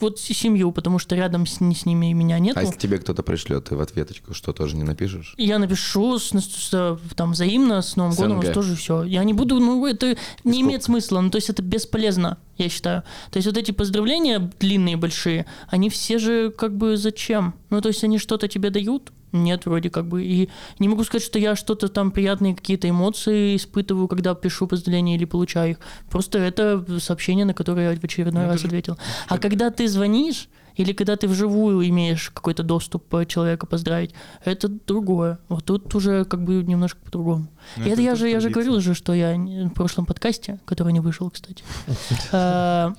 вот 0.00 0.18
семью, 0.18 0.72
потому 0.72 0.98
что 0.98 1.14
рядом 1.14 1.46
с, 1.46 1.58
с 1.58 1.86
ними 1.86 2.12
меня 2.12 2.38
нету. 2.38 2.58
А 2.58 2.62
если 2.62 2.76
тебе 2.76 2.98
кто-то 2.98 3.22
пришлет, 3.22 3.66
ты 3.66 3.76
в 3.76 3.80
ответочку 3.80 4.34
что, 4.34 4.52
тоже 4.52 4.76
не 4.76 4.82
напишешь? 4.82 5.34
Я 5.38 5.58
напишу 5.58 6.18
с, 6.18 6.30
с- 6.30 6.70
с- 6.70 6.98
там 7.16 7.32
взаимно 7.32 7.80
с 7.80 7.96
Новым 7.96 8.12
С 8.12 8.16
годом, 8.16 8.42
тоже 8.52 8.76
все. 8.76 9.04
Я 9.04 9.22
не 9.24 9.32
буду, 9.32 9.60
ну 9.60 9.86
это 9.86 10.08
не 10.08 10.14
сколько? 10.52 10.60
имеет 10.60 10.82
смысла, 10.84 11.20
ну 11.20 11.30
то 11.30 11.36
есть 11.36 11.48
это 11.48 11.62
бесполезно, 11.62 12.38
я 12.58 12.68
считаю. 12.68 13.02
То 13.30 13.36
есть 13.38 13.46
вот 13.46 13.56
эти 13.56 13.70
поздравления 13.70 14.50
длинные, 14.60 14.96
большие, 14.96 15.46
они 15.68 15.88
все 15.90 16.18
же 16.18 16.50
как 16.50 16.76
бы 16.76 16.96
зачем? 16.96 17.54
Ну 17.70 17.80
то 17.80 17.88
есть 17.88 18.02
они 18.04 18.18
что-то 18.18 18.48
тебе 18.48 18.70
дают? 18.70 19.12
Нет, 19.34 19.66
вроде 19.66 19.90
как 19.90 20.06
бы. 20.06 20.24
И 20.24 20.48
не 20.78 20.88
могу 20.88 21.04
сказать, 21.04 21.24
что 21.26 21.38
я 21.38 21.56
что-то 21.56 21.88
там 21.88 22.10
приятные 22.12 22.54
какие-то 22.54 22.88
эмоции 22.88 23.56
испытываю, 23.56 24.08
когда 24.08 24.34
пишу 24.34 24.66
поздравления 24.66 25.16
или 25.16 25.24
получаю 25.26 25.72
их. 25.72 25.78
Просто 26.10 26.38
это 26.38 26.84
сообщение, 27.00 27.44
на 27.44 27.52
которое 27.52 27.90
я 27.92 27.98
в 28.00 28.04
очередной 28.04 28.44
Ну, 28.44 28.48
раз 28.48 28.60
же- 28.60 28.66
ответил. 28.68 28.96
А 29.28 29.38
когда 29.38 29.70
ты 29.70 29.88
звонишь, 29.88 30.48
или 30.76 30.92
когда 30.92 31.14
ты 31.16 31.28
вживую 31.28 31.88
имеешь 31.88 32.30
какой-то 32.30 32.62
доступ 32.64 33.14
э, 33.14 33.26
человека 33.26 33.64
поздравить, 33.66 34.12
это 34.44 34.68
другое. 34.68 35.38
Вот 35.48 35.64
тут 35.64 35.94
уже 35.94 36.24
как 36.24 36.42
бы 36.44 36.64
немножко 36.64 36.98
по-другому. 37.04 37.46
Ну, 37.76 37.82
И 37.84 37.86
это, 37.86 37.92
это 37.92 38.02
я 38.02 38.14
же, 38.16 38.28
я 38.28 38.40
же 38.40 38.50
говорил 38.50 38.80
же, 38.80 38.94
что 38.94 39.14
я 39.14 39.36
в 39.36 39.70
прошлом 39.70 40.04
подкасте, 40.06 40.58
который 40.64 40.92
не 40.92 40.98
вышел, 41.00 41.30
кстати, 41.30 41.62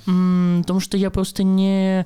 м, 0.08 0.62
потому 0.62 0.80
что 0.80 0.98
я 0.98 1.10
просто 1.10 1.44
не 1.44 2.06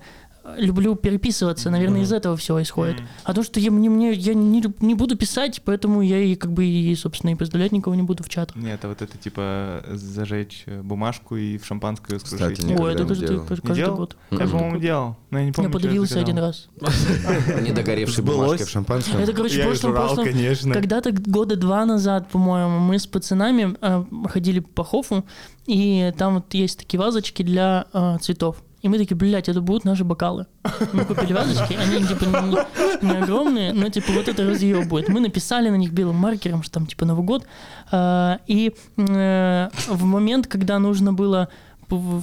люблю 0.57 0.95
переписываться, 0.95 1.69
наверное, 1.69 2.01
из 2.01 2.11
этого 2.11 2.35
все 2.37 2.61
исходит. 2.61 2.97
Мгм. 2.99 3.07
А 3.23 3.33
то, 3.33 3.43
что 3.43 3.59
я, 3.59 3.71
мне, 3.71 3.89
мне, 3.89 4.11
я 4.13 4.33
не, 4.33 4.63
не 4.79 4.95
буду 4.95 5.15
писать, 5.17 5.61
поэтому 5.63 6.01
я 6.01 6.19
и 6.19 6.35
как 6.35 6.51
бы 6.51 6.65
и, 6.65 6.95
собственно, 6.95 7.31
и 7.31 7.35
поздравлять 7.35 7.71
никого 7.71 7.95
не 7.95 8.03
буду 8.03 8.23
в 8.23 8.29
чатах. 8.29 8.55
Нет, 8.55 8.79
а 8.83 8.87
вот 8.87 9.01
это 9.01 9.17
типа 9.17 9.83
зажечь 9.89 10.63
э, 10.65 10.81
бумажку 10.81 11.35
и 11.35 11.57
в 11.57 11.65
шампанское 11.65 12.19
скружить. 12.19 12.59
Кстати, 12.59 12.75
Ой, 12.79 12.93
это 12.93 13.05
тоже 13.05 13.21
ты 13.21 13.27
делал. 13.27 13.45
каждый, 13.45 13.75
делал? 13.75 13.97
год. 13.97 14.17
Я, 14.31 14.37
Каждый 14.37 14.51
по-моему, 14.51 14.73
год. 14.73 14.81
делал, 14.81 15.17
но 15.31 15.39
я 15.39 15.45
не 15.45 15.51
помню, 15.51 15.69
Я 15.69 15.73
подавился 15.73 16.19
один 16.19 16.37
раз. 16.37 16.67
Недогоревшие 17.61 18.23
Сбылось? 18.23 18.45
бумажки 18.47 18.63
в 18.63 18.69
шампанском? 18.69 19.19
Это, 19.19 19.33
короче, 19.33 19.55
в 19.55 19.57
Я 19.57 19.65
прошлом, 19.65 19.91
прошлом, 19.93 20.25
конечно. 20.25 20.73
Когда-то 20.73 21.11
года 21.11 21.55
два 21.55 21.85
назад, 21.85 22.29
по-моему, 22.29 22.79
мы 22.79 22.99
с 22.99 23.07
пацанами 23.07 23.75
э, 23.81 24.03
ходили 24.29 24.59
по 24.59 24.83
Хофу, 24.83 25.25
и 25.65 26.13
там 26.17 26.35
вот 26.35 26.53
есть 26.53 26.79
такие 26.79 26.99
вазочки 26.99 27.43
для 27.43 27.85
э, 27.93 28.17
цветов. 28.21 28.57
И 28.81 28.87
мы 28.87 28.97
такие, 28.97 29.15
блядь, 29.15 29.49
это 29.49 29.61
будут 29.61 29.83
наши 29.83 30.03
бокалы. 30.03 30.45
Мы 30.93 31.03
купили 31.03 31.33
вазочки, 31.33 31.73
они 31.73 32.05
типа 32.05 32.25
не, 32.25 33.07
не 33.07 33.17
огромные, 33.17 33.73
но 33.73 33.89
типа 33.89 34.11
вот 34.13 34.27
это 34.27 34.45
разъебывает. 34.45 35.09
Мы 35.09 35.19
написали 35.19 35.69
на 35.69 35.75
них 35.75 35.91
белым 35.91 36.15
маркером, 36.15 36.63
что 36.63 36.73
там 36.73 36.87
типа 36.87 37.05
Новый 37.05 37.25
год. 37.25 37.45
Э, 37.91 38.37
и 38.47 38.73
э, 38.97 39.69
в 39.87 40.03
момент, 40.03 40.47
когда 40.47 40.79
нужно 40.79 41.13
было 41.13 41.49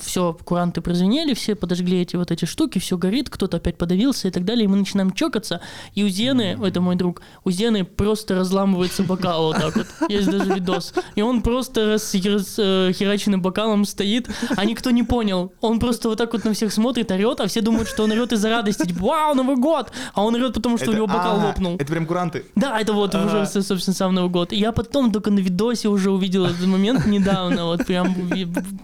все, 0.03 0.37
куранты 0.45 0.81
прозвенели, 0.81 1.35
все 1.35 1.55
подожгли 1.55 2.01
эти 2.03 2.17
вот 2.17 2.31
эти 2.31 2.45
штуки, 2.45 2.79
все 2.79 2.97
горит, 2.97 3.31
кто-то 3.31 3.57
опять 3.57 3.77
подавился 3.79 4.29
и 4.29 4.31
так 4.31 4.45
далее, 4.45 4.65
и 4.65 4.69
мы 4.69 4.77
начинаем 4.77 5.13
чокаться, 5.13 5.61
и 5.95 6.05
у 6.05 6.09
Зены, 6.09 6.59
это 6.63 6.81
мой 6.81 6.97
друг, 6.97 7.23
у 7.45 7.51
Зены 7.51 7.85
просто 7.85 8.35
разламывается 8.35 9.03
бокал 9.03 9.47
вот 9.47 9.57
так 9.57 9.77
вот, 9.77 9.87
есть 10.11 10.31
даже 10.31 10.53
видос, 10.55 10.95
и 11.15 11.23
он 11.23 11.43
просто 11.43 11.87
раз, 11.87 12.15
раз, 12.15 12.55
э, 12.59 12.93
хераченным 12.95 13.43
бокалом 13.43 13.85
стоит, 13.85 14.29
а 14.57 14.65
никто 14.65 14.91
не 14.91 15.03
понял, 15.03 15.53
он 15.61 15.79
просто 15.79 16.09
вот 16.09 16.19
так 16.19 16.33
вот 16.33 16.45
на 16.45 16.53
всех 16.53 16.73
смотрит, 16.73 17.11
орет, 17.11 17.41
а 17.41 17.47
все 17.47 17.61
думают, 17.61 17.89
что 17.89 18.05
он 18.05 18.13
орет 18.13 18.33
из-за 18.33 18.51
радости, 18.51 18.87
типа, 18.87 19.01
вау, 19.05 19.35
Новый 19.35 19.57
год, 19.57 19.91
а 20.15 20.25
он 20.25 20.35
орет, 20.35 20.55
потому 20.55 20.77
что 20.77 20.87
у 20.87 20.89
Это- 20.91 20.97
него 20.97 21.07
бокал 21.07 21.41
а, 21.41 21.47
лопнул. 21.47 21.75
Это 21.77 21.87
прям 21.87 22.07
куранты. 22.07 22.45
Да, 22.55 22.81
это 22.81 22.93
вот 22.93 23.15
уже, 23.15 23.47
собственно, 23.47 23.95
сам 23.95 24.15
Новый 24.15 24.31
год. 24.31 24.53
И 24.53 24.57
я 24.57 24.73
потом 24.73 25.11
только 25.13 25.31
на 25.31 25.41
видосе 25.41 25.89
уже 25.89 26.11
увидел 26.11 26.45
этот 26.45 26.67
момент 26.67 27.07
недавно, 27.07 27.65
вот 27.65 27.85
прям 27.87 28.15
в- 28.15 28.31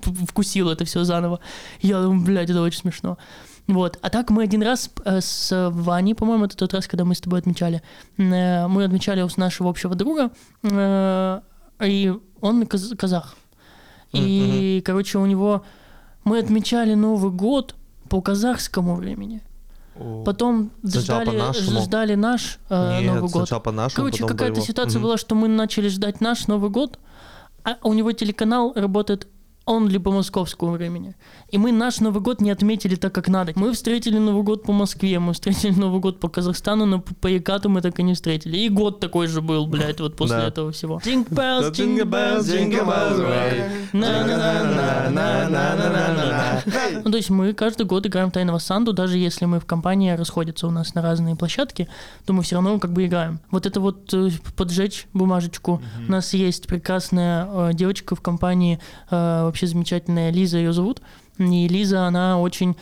в- 0.06 0.26
вкусил 0.26 0.70
это 0.72 0.84
все 0.84 1.04
заново. 1.04 1.40
Я 1.80 2.00
думаю, 2.02 2.24
блядь, 2.24 2.50
это 2.50 2.60
очень 2.62 2.80
смешно. 2.80 3.18
Вот. 3.68 3.98
А 4.02 4.10
так 4.10 4.30
мы 4.30 4.42
один 4.42 4.62
раз 4.62 4.90
э, 5.04 5.20
с 5.20 5.70
Ваней, 5.70 6.14
по-моему, 6.14 6.46
это 6.46 6.56
тот 6.56 6.74
раз, 6.74 6.86
когда 6.88 7.04
мы 7.04 7.14
с 7.14 7.20
тобой 7.20 7.38
отмечали, 7.38 7.80
э, 8.18 8.66
мы 8.66 8.84
отмечали 8.84 9.22
у 9.22 9.28
нашего 9.36 9.70
общего 9.70 9.94
друга, 9.94 10.30
э, 10.62 11.40
и 11.84 12.12
он 12.40 12.62
каз- 12.66 12.96
казах. 12.96 13.36
И, 14.12 14.82
короче, 14.84 15.18
у 15.18 15.26
него... 15.26 15.64
Мы 16.24 16.38
отмечали 16.38 16.94
Новый 16.94 17.32
год 17.32 17.74
по 18.08 18.20
казахскому 18.20 18.94
времени. 18.94 19.42
Потом 20.24 20.70
Сначала 20.82 21.22
ждали, 21.24 21.36
по-нашему. 21.38 21.80
ждали 21.80 22.14
наш 22.14 22.58
э, 22.70 23.00
Нет, 23.00 23.06
Новый 23.14 23.22
год. 23.22 23.32
сначала 23.42 23.60
по-нашему, 23.60 24.06
Короче, 24.06 24.22
по 24.22 24.28
какая-то 24.28 24.60
ситуация 24.60 24.98
Мгм. 24.98 25.02
была, 25.08 25.16
что 25.18 25.34
мы 25.34 25.48
начали 25.48 25.88
ждать 25.88 26.20
наш 26.20 26.46
Новый 26.46 26.70
год, 26.70 26.98
а 27.64 27.76
у 27.82 27.92
него 27.92 28.12
телеканал 28.12 28.72
работает 28.74 29.26
only 29.66 29.98
по 29.98 30.10
московскому 30.10 30.72
времени. 30.72 31.14
И 31.52 31.58
мы 31.58 31.70
наш 31.70 32.00
Новый 32.00 32.22
год 32.22 32.40
не 32.40 32.50
отметили 32.50 32.94
так, 32.94 33.14
как 33.14 33.28
надо. 33.28 33.52
Мы 33.56 33.74
встретили 33.74 34.16
Новый 34.16 34.42
год 34.42 34.62
по 34.62 34.72
Москве, 34.72 35.18
мы 35.18 35.34
встретили 35.34 35.72
Новый 35.78 36.00
год 36.00 36.18
по 36.18 36.30
Казахстану, 36.30 36.86
но 36.86 37.00
по 37.20 37.26
Екату 37.26 37.68
мы 37.68 37.82
так 37.82 38.00
и 38.00 38.02
не 38.02 38.14
встретили. 38.14 38.56
И 38.56 38.70
год 38.70 39.00
такой 39.00 39.26
же 39.26 39.42
был, 39.42 39.66
блядь, 39.66 40.00
вот 40.00 40.16
после 40.16 40.38
этого 40.38 40.72
всего. 40.72 40.98
Jingle 41.04 41.30
bells, 41.30 41.76
jingle 41.76 42.04
bells, 42.04 42.48
jingle 42.48 42.72
bells, 42.72 43.18
Ну, 47.04 47.10
то 47.10 47.16
есть 47.18 47.28
мы 47.28 47.52
каждый 47.52 47.84
год 47.84 48.06
играем 48.06 48.30
в 48.30 48.32
Тайного 48.32 48.58
Санду, 48.58 48.94
даже 48.94 49.18
если 49.18 49.44
мы 49.44 49.60
в 49.60 49.66
компании 49.66 50.12
расходятся 50.12 50.66
у 50.66 50.70
нас 50.70 50.94
на 50.94 51.02
разные 51.02 51.36
площадки, 51.36 51.86
то 52.24 52.32
мы 52.32 52.42
все 52.42 52.54
равно 52.54 52.78
как 52.78 52.94
бы 52.94 53.04
играем. 53.04 53.40
Вот 53.50 53.66
это 53.66 53.78
вот 53.78 54.14
э, 54.14 54.30
поджечь 54.56 55.06
бумажечку. 55.12 55.82
У 56.08 56.10
нас 56.10 56.32
есть 56.32 56.66
прекрасная 56.66 57.46
э, 57.46 57.74
девочка 57.74 58.16
в 58.16 58.22
компании, 58.22 58.78
э, 59.10 59.42
вообще 59.44 59.66
замечательная 59.66 60.30
Лиза 60.30 60.56
ее 60.56 60.72
зовут. 60.72 61.02
И 61.50 61.68
Лиза, 61.68 62.06
она 62.06 62.38
очень 62.38 62.76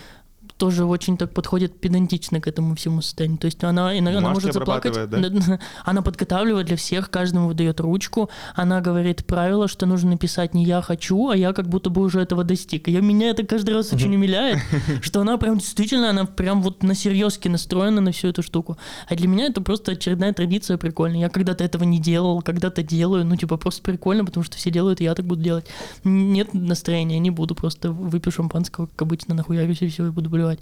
тоже 0.60 0.84
очень 0.84 1.16
так 1.16 1.32
подходит 1.32 1.80
педантично 1.80 2.38
к 2.38 2.46
этому 2.46 2.74
всему 2.74 3.00
состоянию. 3.00 3.38
То 3.38 3.46
есть 3.46 3.64
она, 3.64 3.98
иногда 3.98 4.18
она 4.18 4.28
может 4.28 4.52
заплакать. 4.52 4.94
обрабатывает, 4.94 5.60
Она 5.86 6.02
подготавливает 6.02 6.66
для 6.66 6.76
всех, 6.76 7.10
каждому 7.10 7.48
выдает 7.48 7.80
ручку. 7.80 8.28
Она 8.54 8.82
говорит 8.82 9.24
правило, 9.24 9.68
что 9.68 9.86
нужно 9.86 10.10
написать 10.10 10.52
не 10.52 10.64
я 10.64 10.82
хочу, 10.82 11.30
а 11.30 11.36
я 11.36 11.54
как 11.54 11.66
будто 11.66 11.88
бы 11.88 12.02
уже 12.02 12.20
этого 12.20 12.44
достиг. 12.44 12.88
И 12.88 13.00
меня 13.00 13.30
это 13.30 13.46
каждый 13.46 13.74
раз 13.74 13.90
очень 13.94 14.14
умиляет, 14.14 14.58
что 15.00 15.22
она 15.22 15.38
прям 15.38 15.56
действительно, 15.56 16.10
она 16.10 16.26
прям 16.26 16.60
вот 16.60 16.82
на 16.82 16.94
серьезке 16.94 17.48
настроена 17.48 18.02
на 18.02 18.12
всю 18.12 18.28
эту 18.28 18.42
штуку. 18.42 18.76
А 19.08 19.14
для 19.14 19.28
меня 19.28 19.46
это 19.46 19.62
просто 19.62 19.92
очередная 19.92 20.34
традиция 20.34 20.76
прикольная. 20.76 21.20
Я 21.20 21.28
когда-то 21.30 21.64
этого 21.64 21.84
не 21.84 21.98
делал, 21.98 22.42
когда-то 22.42 22.82
делаю, 22.82 23.24
ну 23.24 23.36
типа 23.36 23.56
просто 23.56 23.80
прикольно, 23.80 24.26
потому 24.26 24.44
что 24.44 24.58
все 24.58 24.70
делают, 24.70 25.00
и 25.00 25.04
я 25.04 25.14
так 25.14 25.24
буду 25.24 25.42
делать. 25.42 25.64
Нет 26.04 26.52
настроения, 26.52 27.18
не 27.18 27.30
буду, 27.30 27.54
просто 27.54 27.90
выпью 27.90 28.30
шампанского, 28.30 28.86
как 28.86 29.00
обычно, 29.00 29.34
нахуярюсь 29.34 29.80
и 29.80 29.88
все, 29.88 30.06
и 30.06 30.10
буду 30.10 30.28
блевать. 30.50 30.60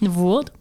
Вот. 0.00 0.52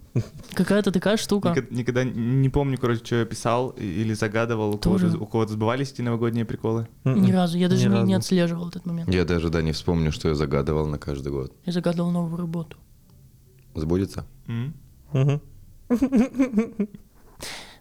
Какая-то 0.53 0.91
такая 0.91 1.17
штука. 1.17 1.49
Никогда, 1.49 1.75
никогда 1.75 2.03
не 2.03 2.49
помню, 2.49 2.77
короче, 2.77 3.05
что 3.05 3.15
я 3.17 3.25
писал 3.25 3.69
или 3.69 4.13
загадывал. 4.13 4.73
У 4.75 4.77
кого-то, 4.77 5.03
Тоже. 5.05 5.17
у 5.17 5.25
кого-то 5.25 5.53
сбывались 5.53 5.91
эти 5.91 6.01
новогодние 6.01 6.45
приколы. 6.45 6.87
М-м. 7.03 7.21
Ни 7.21 7.31
разу. 7.31 7.57
Я 7.57 7.69
даже 7.69 7.85
Ни 7.85 7.89
не, 7.89 7.95
разу. 7.95 8.07
не 8.07 8.13
отслеживал 8.15 8.69
этот 8.69 8.85
момент. 8.85 9.13
Я 9.13 9.23
даже, 9.23 9.49
да, 9.49 9.61
не 9.61 9.71
вспомню, 9.71 10.11
что 10.11 10.29
я 10.29 10.35
загадывал 10.35 10.87
на 10.87 10.97
каждый 10.97 11.31
год. 11.31 11.53
Я 11.65 11.73
загадывал 11.73 12.11
новую 12.11 12.37
работу. 12.37 12.77
Сбудется? 13.75 14.25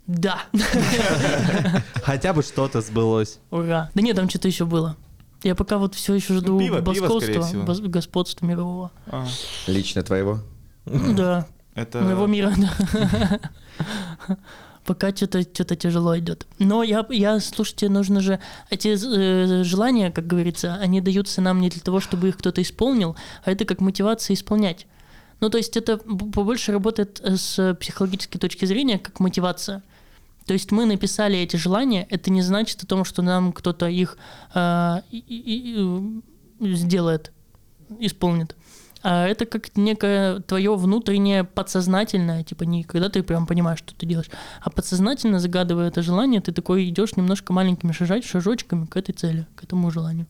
Да. 0.07 0.43
Хотя 2.03 2.33
бы 2.33 2.43
что-то 2.43 2.81
сбылось. 2.81 3.41
Ура. 3.51 3.91
Да 3.95 4.03
нет, 4.03 4.17
там 4.17 4.29
что-то 4.29 4.49
еще 4.49 4.65
было. 4.65 4.97
Я 5.43 5.55
пока 5.55 5.77
вот 5.79 5.95
все 5.95 6.15
еще 6.15 6.35
жду 6.35 6.55
Ну, 6.55 6.59
пиво, 6.59 6.81
пиво, 6.83 7.89
господства 7.89 8.47
мирового. 8.47 8.91
А, 9.07 9.27
Лично 9.67 10.03
твоего? 10.03 10.41
Да, 11.17 11.47
это... 11.75 12.01
моего 12.01 12.27
мира, 12.27 12.53
да. 12.57 13.41
Пока 14.85 15.15
что-то 15.15 15.43
что 15.43 15.77
тяжело 15.77 16.19
идет. 16.19 16.47
Но 16.59 16.83
я, 16.83 17.05
я, 17.11 17.41
слушайте, 17.41 17.91
нужно 17.91 18.21
же... 18.23 18.41
Эти 18.71 18.89
э, 18.89 19.63
желания, 19.63 20.11
как 20.11 20.27
говорится, 20.27 20.77
они 20.77 21.03
даются 21.03 21.43
нам 21.43 21.61
не 21.61 21.69
для 21.69 21.83
того, 21.83 22.01
чтобы 22.01 22.29
их 22.29 22.39
кто-то 22.39 22.63
исполнил, 22.63 23.15
а 23.45 23.51
это 23.51 23.67
как 23.67 23.81
мотивация 23.83 24.33
исполнять. 24.35 24.87
Ну, 25.41 25.51
то 25.51 25.59
есть 25.59 25.77
это 25.77 25.99
побольше 25.99 26.73
работает 26.73 27.21
э, 27.23 27.37
с 27.37 27.75
психологической 27.79 28.41
точки 28.41 28.65
зрения, 28.65 28.99
как 28.99 29.21
мотивация. 29.21 29.83
То 30.47 30.55
есть 30.55 30.73
мы 30.73 30.87
написали 30.87 31.39
эти 31.39 31.57
желания, 31.57 32.07
это 32.09 32.31
не 32.31 32.41
значит 32.41 32.83
о 32.83 32.87
том, 32.87 33.05
что 33.05 33.21
нам 33.21 33.53
кто-то 33.53 33.87
их 33.89 34.17
э, 34.55 35.01
и- 35.11 35.19
и- 35.19 35.75
и, 35.75 36.23
э, 36.67 36.75
сделает, 36.75 37.31
исполнит. 38.01 38.57
А 39.03 39.27
это 39.27 39.47
как 39.47 39.77
некое 39.77 40.41
твое 40.41 40.75
внутреннее 40.75 41.45
подсознательное, 41.45 42.43
типа 42.43 42.65
не 42.65 42.83
когда 42.83 43.09
ты 43.09 43.23
прям 43.23 43.47
понимаешь, 43.47 43.79
что 43.79 43.95
ты 43.95 44.07
делаешь, 44.07 44.31
а 44.61 44.71
подсознательно 44.71 45.39
загадывая 45.39 45.89
это 45.89 46.03
желание, 46.03 46.41
ты 46.41 46.53
такой 46.53 46.89
идешь 46.89 47.17
немножко 47.17 47.53
маленькими 47.53 47.93
шажать, 47.93 48.25
шажочками 48.25 48.87
к 48.87 48.97
этой 48.97 49.13
цели, 49.13 49.47
к 49.55 49.63
этому 49.65 49.91
желанию. 49.91 50.27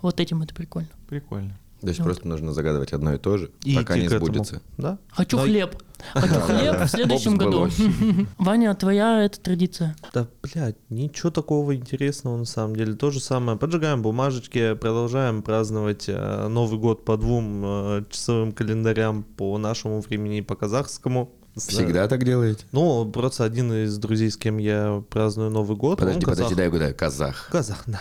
Вот 0.00 0.20
этим 0.20 0.42
это 0.42 0.54
прикольно. 0.54 0.88
Прикольно. 1.08 1.58
То 1.80 1.86
есть 1.88 2.00
Вот. 2.00 2.06
просто 2.06 2.26
нужно 2.26 2.52
загадывать 2.52 2.92
одно 2.92 3.14
и 3.14 3.18
то 3.18 3.36
же, 3.38 3.50
И 3.64 3.76
пока 3.76 3.96
не 3.96 4.08
сбудется. 4.08 4.62
Да? 4.78 4.98
Хочу 5.10 5.36
Но- 5.36 5.44
хлеб. 5.44 5.76
Хочу 6.12 6.34
хлеб 6.40 6.80
в 6.80 6.88
следующем 6.88 7.36
году. 7.36 7.68
Ваня, 8.38 8.74
твоя 8.74 9.22
это 9.24 9.40
традиция. 9.40 9.96
Да, 10.12 10.26
блядь, 10.42 10.76
ничего 10.90 11.30
такого 11.30 11.74
интересного 11.76 12.36
на 12.36 12.44
самом 12.44 12.74
деле. 12.76 12.94
То 12.94 13.10
же 13.10 13.20
самое. 13.20 13.58
Поджигаем 13.58 14.02
бумажечки, 14.02 14.74
продолжаем 14.74 15.42
праздновать 15.42 16.04
э, 16.08 16.48
Новый 16.48 16.78
год 16.78 17.04
по 17.04 17.16
двум 17.16 17.62
э, 17.64 18.04
часовым 18.10 18.52
календарям 18.52 19.22
по 19.24 19.56
нашему 19.58 20.00
времени 20.00 20.38
и 20.38 20.42
по 20.42 20.54
казахскому. 20.56 21.32
Всегда 21.58 22.08
так 22.08 22.24
делаете? 22.24 22.64
Ну, 22.72 23.04
просто 23.06 23.44
один 23.44 23.72
из 23.72 23.98
друзей, 23.98 24.30
с 24.30 24.36
кем 24.36 24.58
я 24.58 25.02
праздную 25.10 25.50
Новый 25.50 25.76
год, 25.76 25.98
Подожди, 25.98 26.18
он 26.18 26.22
казах. 26.22 26.36
подожди, 26.36 26.54
дай 26.56 26.68
угадаю. 26.68 26.94
Казах. 26.94 27.48
Казах, 27.50 27.84
да. 27.86 28.00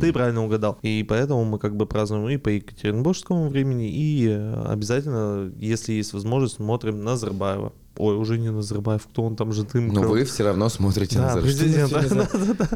Ты 0.00 0.12
правильно 0.12 0.44
угадал. 0.44 0.78
И 0.82 1.04
поэтому 1.08 1.44
мы 1.44 1.58
как 1.58 1.76
бы 1.76 1.86
празднуем 1.86 2.28
и 2.28 2.36
по 2.36 2.48
екатеринбургскому 2.48 3.48
времени, 3.48 3.88
и 3.90 4.28
э, 4.28 4.64
обязательно, 4.68 5.52
если 5.58 5.92
есть 5.92 6.12
возможность, 6.12 6.56
смотрим 6.56 7.02
Назарбаева. 7.04 7.72
Ой, 7.96 8.16
уже 8.16 8.38
не 8.38 8.50
Назарбаев, 8.50 9.06
кто 9.06 9.22
он 9.22 9.36
там 9.36 9.52
же 9.52 9.62
дым. 9.64 9.88
Но 9.88 10.00
вы 10.02 10.24
все 10.24 10.42
равно 10.44 10.68
смотрите 10.68 11.16
Да, 11.18 11.26
на 11.34 11.38
Зар- 11.38 11.42
президент, 11.42 11.92
да? 11.92 12.68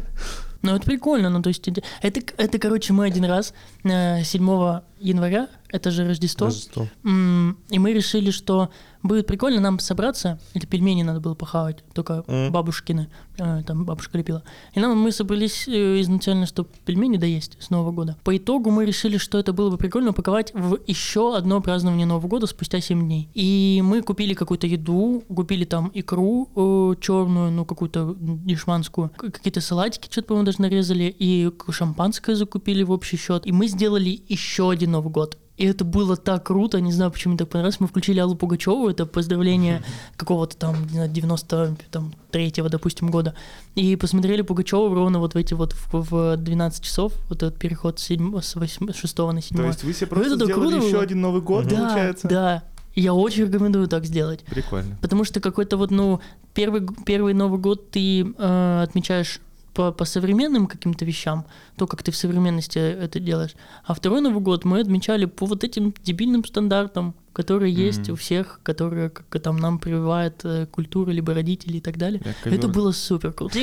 Ну, 0.61 0.75
это 0.75 0.85
прикольно, 0.85 1.29
ну, 1.29 1.41
то 1.41 1.49
есть, 1.49 1.67
это, 1.67 2.21
это, 2.37 2.59
короче, 2.59 2.93
мы 2.93 3.05
один 3.05 3.25
раз, 3.25 3.53
э, 3.83 4.23
7 4.23 4.81
января, 4.99 5.47
это 5.69 5.91
же 5.91 6.05
Рождество, 6.07 6.47
Рождество. 6.47 6.87
И 7.03 7.79
мы 7.79 7.93
решили, 7.93 8.31
что 8.31 8.69
будет 9.03 9.27
прикольно 9.27 9.61
нам 9.61 9.79
собраться. 9.79 10.39
Это 10.53 10.67
пельмени 10.67 11.03
надо 11.03 11.19
было 11.21 11.33
похавать, 11.35 11.83
только 11.93 12.23
Мгм. 12.27 12.51
бабушкины. 12.51 13.07
э, 13.37 13.63
Там 13.65 13.85
бабушка 13.85 14.17
лепила. 14.17 14.43
И 14.73 14.79
нам 14.81 14.97
мы 14.99 15.11
собрались 15.13 15.65
э, 15.67 16.01
изначально, 16.01 16.45
чтобы 16.45 16.67
пельмени 16.85 17.15
доесть 17.17 17.55
с 17.61 17.69
Нового 17.69 17.91
года. 17.91 18.17
По 18.25 18.35
итогу 18.35 18.71
мы 18.71 18.85
решили, 18.85 19.17
что 19.17 19.37
это 19.37 19.53
было 19.53 19.69
бы 19.69 19.77
прикольно 19.77 20.09
упаковать 20.09 20.51
в 20.53 20.77
еще 20.87 21.37
одно 21.37 21.61
празднование 21.61 22.05
Нового 22.05 22.27
года 22.27 22.47
спустя 22.47 22.81
7 22.81 22.99
дней. 23.01 23.29
И 23.33 23.81
мы 23.85 24.01
купили 24.01 24.33
какую-то 24.33 24.67
еду, 24.67 25.23
купили 25.33 25.63
там 25.63 25.89
икру 25.93 26.49
э, 26.55 26.95
черную, 26.99 27.51
ну 27.51 27.63
какую-то 27.63 28.15
дешманскую, 28.19 29.09
какие-то 29.17 29.61
салатики, 29.61 30.09
что-то, 30.11 30.27
по-моему, 30.29 30.45
даже 30.45 30.61
нарезали, 30.61 31.15
и 31.17 31.49
шампанское 31.69 32.35
закупили 32.35 32.83
в 32.83 32.91
общий 32.91 33.15
счет. 33.17 33.45
И 33.47 33.53
мы 33.53 33.67
сделали 33.67 34.21
еще 34.27 34.69
один 34.71 34.88
Новый 34.89 35.11
год. 35.11 35.37
И 35.59 35.65
это 35.65 35.83
было 35.83 36.15
так 36.15 36.45
круто, 36.45 36.79
не 36.79 36.93
знаю, 36.93 37.11
почему 37.11 37.33
мне 37.33 37.37
так 37.39 37.49
понравилось. 37.49 37.81
Мы 37.81 37.87
включили 37.87 38.19
Аллу 38.19 38.35
Пугачеву, 38.35 38.87
это 38.87 39.05
поздравление 39.05 39.83
какого-то 40.15 40.55
там, 40.55 40.83
не 40.83 40.93
знаю, 40.93 41.09
93-го, 41.09 42.69
допустим, 42.69 43.11
года. 43.11 43.35
И 43.75 43.97
посмотрели 43.97 44.41
Пугачеву 44.41 44.93
ровно 44.93 45.19
вот 45.19 45.33
в 45.33 45.37
эти 45.37 45.53
вот 45.53 45.73
в, 45.73 46.09
в 46.09 46.37
12 46.37 46.81
часов, 46.81 47.13
вот 47.27 47.43
этот 47.43 47.59
переход 47.59 47.99
с, 47.99 48.03
7, 48.03 48.39
с 48.39 48.55
8, 48.55 48.93
6 48.93 49.17
на 49.17 49.41
7. 49.41 49.57
То 49.57 49.63
есть 49.65 49.83
вы 49.83 49.93
себе 49.93 50.07
просто 50.07 50.35
это 50.35 50.45
сделали 50.45 50.75
еще 50.77 50.93
было. 50.93 51.01
один 51.03 51.19
Новый 51.19 51.41
год, 51.41 51.67
да, 51.67 51.75
получается? 51.75 52.27
да. 52.29 52.63
Я 52.95 53.13
очень 53.13 53.45
рекомендую 53.45 53.87
так 53.87 54.05
сделать. 54.05 54.41
Прикольно. 54.45 54.97
Потому 55.01 55.23
что 55.23 55.39
какой-то 55.39 55.77
вот, 55.77 55.91
ну, 55.91 56.21
первый, 56.53 56.87
первый 57.05 57.33
Новый 57.33 57.59
год 57.59 57.91
ты 57.91 58.21
э, 58.21 58.81
отмечаешь 58.83 59.41
по, 59.73 59.91
по 59.91 60.05
современным 60.05 60.67
каким-то 60.67 61.05
вещам, 61.05 61.45
то, 61.75 61.87
как 61.87 62.03
ты 62.03 62.11
в 62.11 62.15
современности 62.15 62.79
это 62.79 63.19
делаешь. 63.19 63.55
А 63.85 63.93
второй 63.93 64.21
Новый 64.21 64.41
год 64.41 64.65
мы 64.65 64.79
отмечали 64.79 65.25
по 65.25 65.45
вот 65.45 65.63
этим 65.63 65.93
дебильным 66.03 66.43
стандартам, 66.45 67.15
которые 67.33 67.73
mm-hmm. 67.73 67.85
есть 67.85 68.09
у 68.09 68.15
всех, 68.15 68.59
которые 68.63 69.09
как, 69.09 69.41
там 69.41 69.57
нам 69.57 69.79
прививает 69.79 70.41
э, 70.43 70.65
культура, 70.65 71.11
либо 71.11 71.33
родители 71.33 71.77
и 71.77 71.81
так 71.81 71.97
далее. 71.97 72.21
Yeah, 72.21 72.55
Это 72.55 72.67
было 72.67 72.91
супер 72.91 73.31
круто. 73.33 73.53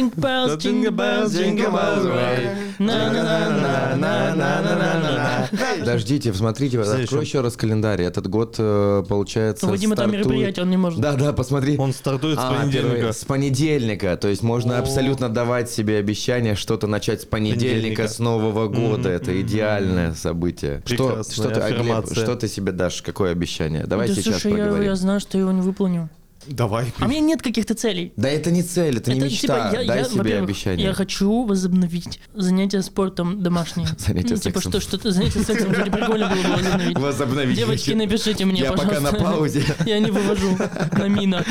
Подождите, 5.78 6.32
посмотрите, 6.32 6.80
открой 6.80 7.24
еще 7.24 7.40
раз 7.40 7.56
календарь. 7.56 8.02
Этот 8.02 8.28
год, 8.28 8.56
э, 8.58 9.04
получается, 9.08 9.66
ну, 9.66 9.72
Вадим, 9.72 9.92
это 9.92 10.06
мероприятие, 10.06 10.64
он 10.64 10.70
не 10.70 10.76
может... 10.76 11.00
Да-да, 11.00 11.32
посмотри. 11.32 11.76
Он 11.78 11.92
стартует 11.92 12.38
с 12.38 12.42
а, 12.42 12.54
понедельника. 12.54 13.12
С 13.12 13.24
понедельника, 13.24 14.16
то 14.16 14.28
есть 14.28 14.42
можно 14.42 14.78
абсолютно 14.78 15.28
давать 15.28 15.70
себе 15.70 15.98
обещание 15.98 16.54
что-то 16.54 16.86
начать 16.86 17.22
с 17.22 17.24
понедельника, 17.24 18.08
с 18.08 18.18
Нового 18.18 18.68
года. 18.68 19.08
Это 19.08 19.40
идеальное 19.40 20.14
событие. 20.14 20.82
Что 20.86 21.22
ты, 21.22 22.14
что 22.14 22.36
ты 22.36 22.48
себе 22.48 22.72
дашь, 22.72 23.02
какое 23.02 23.32
обещание? 23.32 23.65
Давай 23.68 24.08
да, 24.08 24.14
сейчас 24.14 24.40
слушай, 24.42 24.52
я, 24.52 24.64
поговорим. 24.64 24.88
я 24.88 24.96
знаю, 24.96 25.20
что 25.20 25.36
я 25.38 25.42
его 25.42 25.52
не 25.52 25.60
выполню. 25.62 26.08
Давай. 26.46 26.92
А 27.00 27.06
у 27.06 27.08
меня 27.08 27.18
нет 27.20 27.42
каких-то 27.42 27.74
целей. 27.74 28.12
Да 28.16 28.28
это 28.28 28.52
не 28.52 28.62
цель, 28.62 28.98
это, 28.98 29.12
не 29.12 29.18
мечта. 29.18 29.70
типа, 29.70 29.80
я, 29.82 29.86
Дай 29.88 29.98
я, 29.98 30.04
себе 30.04 30.38
обещание. 30.38 30.86
Я 30.86 30.92
хочу 30.92 31.44
возобновить 31.44 32.20
занятия 32.34 32.82
спортом 32.82 33.42
домашние. 33.42 33.88
Занятия 33.98 34.34
Ну, 34.34 34.40
Типа 34.40 34.60
сексом. 34.60 34.72
что, 34.72 34.80
что-то 34.80 35.10
занятия 35.10 35.40
сексом, 35.40 35.72
кстати, 35.72 35.90
прикольно 35.90 36.28
было 36.28 36.42
бы 36.42 36.62
возобновить. 36.62 36.98
Возобновить. 36.98 37.56
Девочки, 37.56 37.90
напишите 37.92 38.44
мне, 38.44 38.60
Я 38.60 38.72
пока 38.72 38.88
пожалуйста. 38.88 39.16
на 39.18 39.24
паузе. 39.24 39.64
Я 39.86 39.98
не 39.98 40.10
вывожу 40.12 40.56
на 40.92 41.08
мина 41.08 41.44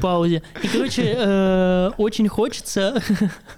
паузе. 0.00 0.42
И, 0.62 0.68
короче, 0.68 1.14
э, 1.18 1.90
очень 1.98 2.28
хочется 2.28 3.02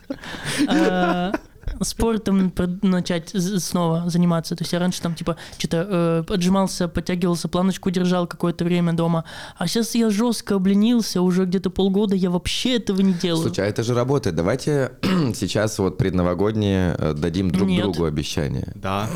э, 0.69 1.33
спортом 1.81 2.53
начать 2.83 3.31
снова 3.31 4.09
заниматься. 4.09 4.57
То 4.57 4.63
есть 4.63 4.73
я 4.73 4.79
раньше 4.79 5.01
там 5.01 5.15
типа 5.15 5.37
что-то 5.59 6.25
э, 6.29 6.33
отжимался, 6.33 6.89
подтягивался, 6.89 7.49
планочку 7.49 7.91
держал 7.91 8.27
какое-то 8.27 8.65
время 8.65 8.93
дома. 8.93 9.25
А 9.57 9.67
сейчас 9.67 9.95
я 9.95 10.11
жестко 10.11 10.57
обленился, 10.57 11.23
уже 11.23 11.45
где-то 11.45 11.71
полгода 11.71 12.15
я 12.15 12.31
вообще 12.31 12.77
этого 12.77 13.01
не 13.01 13.15
делаю. 13.15 13.43
Слушай, 13.43 13.67
а 13.67 13.69
это 13.69 13.83
же 13.83 13.95
работает. 13.95 14.37
Давайте 14.37 14.93
сейчас 15.35 15.79
вот 15.79 15.99
предновогодние 15.99 16.95
э, 16.99 17.15
дадим 17.15 17.51
друг 17.51 17.69
Нет. 17.69 17.83
другу 17.83 18.05
обещание. 18.05 18.73
Да. 18.75 19.09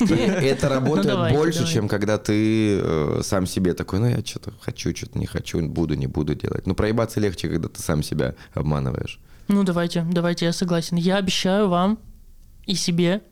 И 0.00 0.04
это 0.04 0.68
работает 0.68 1.16
Ну, 1.16 1.30
больше, 1.30 1.66
чем 1.66 1.88
когда 1.88 2.18
ты 2.18 2.78
э, 2.80 3.20
сам 3.22 3.46
себе 3.46 3.74
такой, 3.74 3.98
ну 3.98 4.06
я 4.06 4.24
что-то 4.24 4.52
хочу, 4.60 4.94
что-то 4.94 5.18
не 5.18 5.26
хочу, 5.26 5.60
буду, 5.68 5.94
не 5.94 6.06
буду 6.06 6.34
делать. 6.34 6.66
Ну 6.66 6.74
проебаться 6.74 7.20
легче, 7.20 7.48
когда 7.48 7.68
ты 7.68 7.80
сам 7.80 8.02
себя 8.02 8.34
обманываешь. 8.54 9.20
Ну, 9.48 9.64
давайте, 9.64 10.06
давайте, 10.10 10.46
я 10.46 10.52
согласен. 10.52 10.96
Я 10.96 11.16
обещаю 11.16 11.68
вам 11.68 11.98
и 12.66 12.74
себе, 12.74 13.22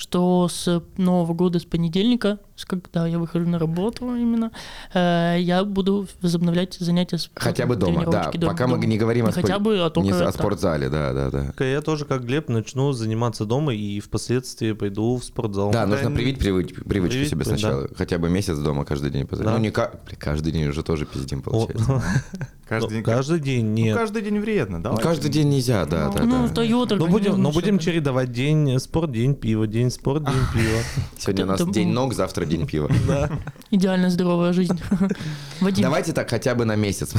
что 0.00 0.48
с 0.48 0.82
Нового 0.96 1.34
года, 1.34 1.58
с 1.58 1.64
понедельника, 1.66 2.38
с 2.56 2.64
когда 2.64 3.06
я 3.06 3.18
выхожу 3.18 3.46
на 3.46 3.58
работу 3.58 4.06
именно, 4.16 4.50
э, 4.94 5.36
я 5.40 5.62
буду 5.62 6.06
возобновлять 6.22 6.74
занятия 6.80 7.18
с 7.18 7.30
Хотя 7.34 7.66
бы 7.66 7.76
дома, 7.76 8.06
да. 8.06 8.10
тренировочки 8.30 8.40
Пока 8.46 8.66
мы 8.66 8.76
дома. 8.76 8.86
не 8.86 8.96
говорим 8.96 9.26
о, 9.26 9.32
хотя 9.32 9.46
спор- 9.56 9.60
бы, 9.60 9.78
а 9.80 9.90
только 9.90 10.06
не 10.10 10.12
о 10.18 10.32
спортзале, 10.32 10.88
да, 10.88 11.12
да, 11.12 11.30
да. 11.30 11.64
Я 11.64 11.82
тоже, 11.82 12.06
как 12.06 12.24
Глеб, 12.24 12.48
начну 12.48 12.92
заниматься 12.92 13.44
дома 13.44 13.74
и 13.74 14.00
впоследствии 14.00 14.72
пойду 14.72 15.16
в 15.18 15.24
спортзал. 15.24 15.70
Да, 15.70 15.84
нужно 15.86 16.10
привить 16.10 16.38
привычку, 16.38 16.82
привычку 16.84 17.12
Привить, 17.18 17.28
себе 17.30 17.44
да. 17.44 17.50
сначала. 17.50 17.88
Хотя 17.94 18.16
бы 18.16 18.30
месяц 18.30 18.56
дома 18.58 18.86
каждый 18.86 19.10
день. 19.10 19.26
поза- 19.26 19.44
Да. 19.44 19.52
Ну, 19.52 19.58
не 19.58 19.70
каждый 19.70 20.50
день 20.52 20.66
уже 20.68 20.82
тоже 20.82 21.04
пиздим, 21.04 21.42
получается. 21.42 22.02
Каждый 22.70 22.84
ну, 22.90 22.94
день. 22.98 23.02
каждый 23.02 23.40
день 23.40 23.66
Ну, 23.66 23.74
нет. 23.74 23.96
каждый 23.96 24.22
день 24.22 24.38
вредно, 24.38 24.78
Ну, 24.78 24.94
да? 24.94 25.02
каждый 25.02 25.28
день 25.28 25.48
нельзя, 25.48 25.84
да, 25.86 26.08
да, 26.08 26.22
Ну, 26.22 26.46
да. 26.46 26.62
Toyota 26.62 26.94
Ну 26.94 27.36
но 27.36 27.50
будем 27.50 27.80
чередовать 27.80 28.30
день 28.30 28.78
спорт, 28.78 29.10
день 29.10 29.34
пиво, 29.34 29.66
день 29.66 29.89
спорт, 29.90 30.24
день 30.24 30.34
пиво. 30.54 30.78
Сегодня 31.18 31.44
у 31.44 31.48
нас 31.48 31.64
день 31.68 31.88
ног, 31.92 32.14
завтра 32.14 32.44
день 32.44 32.66
пива. 32.66 32.90
Идеально 33.70 34.10
здоровая 34.10 34.52
жизнь. 34.52 34.80
Давайте 35.78 36.12
так 36.12 36.28
хотя 36.30 36.54
бы 36.54 36.64
на 36.64 36.76
месяц. 36.76 37.14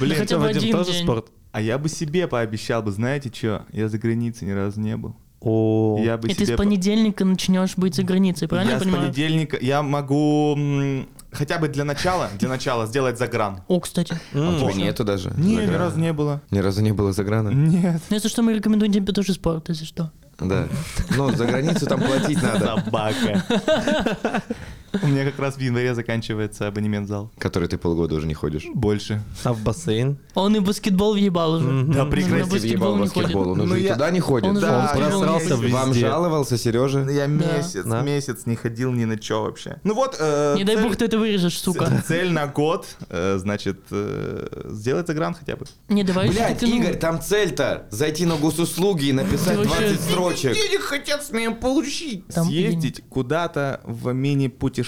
Блин, 0.00 0.24
Что, 0.26 0.38
Вадим, 0.38 0.72
тоже 0.72 0.92
день. 0.92 1.02
спорт? 1.02 1.26
а 1.52 1.60
я 1.60 1.78
бы 1.78 1.88
себе 1.88 2.26
пообещал 2.26 2.82
бы, 2.82 2.90
знаете 2.90 3.30
что? 3.32 3.64
Я 3.72 3.88
за 3.88 3.96
границей 3.98 4.48
ни 4.48 4.52
разу 4.52 4.80
не 4.80 4.96
был. 4.96 5.14
О, 5.40 6.00
Я 6.02 6.16
бы 6.16 6.26
и 6.28 6.30
ты 6.34 6.44
себе 6.44 6.46
с 6.46 6.50
по- 6.56 6.64
понедельника 6.64 7.24
начнешь 7.24 7.76
быть 7.76 7.94
за 7.94 8.02
границей, 8.02 8.48
правильно 8.48 8.70
я 8.70 8.74
я 8.76 8.80
с 8.80 8.82
понимаю? 8.82 9.04
понедельника, 9.04 9.58
я 9.60 9.82
могу 9.82 10.56
хотя 11.30 11.58
бы 11.58 11.68
для 11.68 11.84
начала, 11.84 12.30
для 12.38 12.48
начала 12.48 12.86
сделать 12.86 13.18
загран. 13.18 13.60
О, 13.68 13.78
кстати. 13.78 14.18
А 14.32 14.56
у 14.56 14.58
тебя 14.70 14.72
нету 14.72 15.04
даже? 15.04 15.32
Не, 15.36 15.56
ни 15.56 15.74
разу 15.74 16.00
не 16.00 16.12
было. 16.12 16.40
Ни 16.50 16.58
разу 16.60 16.80
не 16.82 16.92
было 16.92 17.12
заграна? 17.12 17.50
Нет. 17.50 18.00
Ну, 18.08 18.16
если 18.16 18.28
что, 18.28 18.42
мы 18.42 18.54
рекомендуем 18.54 18.92
тебе 18.92 19.12
тоже 19.12 19.34
спорт, 19.34 19.68
если 19.68 19.84
что. 19.84 20.10
Да. 20.40 20.68
Ну, 21.16 21.30
за 21.32 21.46
границу 21.46 21.86
там 21.86 22.00
платить 22.00 22.42
надо. 22.42 22.82
Собака. 22.84 24.42
У 25.02 25.06
меня 25.06 25.24
как 25.24 25.38
раз 25.38 25.56
в 25.56 25.60
январе 25.60 25.94
заканчивается 25.94 26.66
абонемент 26.68 27.06
в 27.06 27.08
зал. 27.08 27.30
Который 27.38 27.68
ты 27.68 27.78
полгода 27.78 28.14
уже 28.14 28.26
не 28.26 28.34
ходишь. 28.34 28.64
Больше. 28.74 29.22
а 29.44 29.52
в 29.52 29.60
бассейн? 29.62 30.18
Он 30.34 30.54
и 30.56 30.60
баскетбол 30.60 31.12
въебал 31.14 31.54
уже. 31.54 31.66
Да 31.84 32.04
На 32.04 32.10
прекрати. 32.10 32.50
баскетбол 32.50 32.60
Въебал 32.60 32.94
не 32.96 33.00
баскетбол, 33.02 33.44
ходит. 33.44 33.52
он 33.52 33.60
уже 33.60 33.68
Ну, 33.70 33.76
и 33.76 33.82
я- 33.82 33.92
туда 33.94 34.10
не 34.10 34.20
ходит. 34.20 34.48
Он 34.50 34.56
уже 34.56 34.66
просрался 34.66 35.56
ходит. 35.56 35.70
в 35.70 35.72
Вам 35.72 35.88
везде. 35.90 36.00
жаловался, 36.06 36.58
Сережа? 36.58 37.08
Я 37.10 37.26
месяц, 37.26 37.84
месяц 37.84 38.46
не 38.46 38.56
ходил 38.56 38.92
ни 38.92 39.04
на 39.04 39.20
что 39.20 39.42
вообще. 39.44 39.76
Ну 39.84 39.94
вот. 39.94 40.16
э, 40.18 40.54
Не 40.56 40.64
дай 40.64 40.76
бог 40.76 40.96
ты 40.96 41.06
это 41.06 41.18
вырежешь, 41.18 41.58
сука. 41.58 41.90
Цель 42.06 42.30
на 42.32 42.46
год, 42.46 42.86
э, 43.08 43.38
значит, 43.38 43.80
э, 43.90 44.46
сделать 44.70 45.06
загран 45.06 45.34
хотя 45.34 45.56
бы. 45.56 45.66
Не, 45.88 46.04
давай 46.04 46.28
Блять, 46.28 46.58
ты, 46.58 46.66
ну, 46.66 46.76
Игорь, 46.76 46.96
там 46.98 47.20
цель-то 47.20 47.86
зайти 47.90 48.26
на 48.26 48.36
госуслуги 48.36 49.06
и 49.06 49.12
написать 49.12 49.60
Ты 49.60 49.68
вообще- 49.68 49.88
20 49.88 50.00
строчек. 50.00 50.54
Денег 50.54 50.80
хотят 50.82 51.24
с 51.24 51.30
меня 51.32 51.50
получить. 51.52 52.24
Съездить 52.28 53.02
куда-то 53.08 53.80
в 53.84 54.12
мини-путешествие 54.12 54.83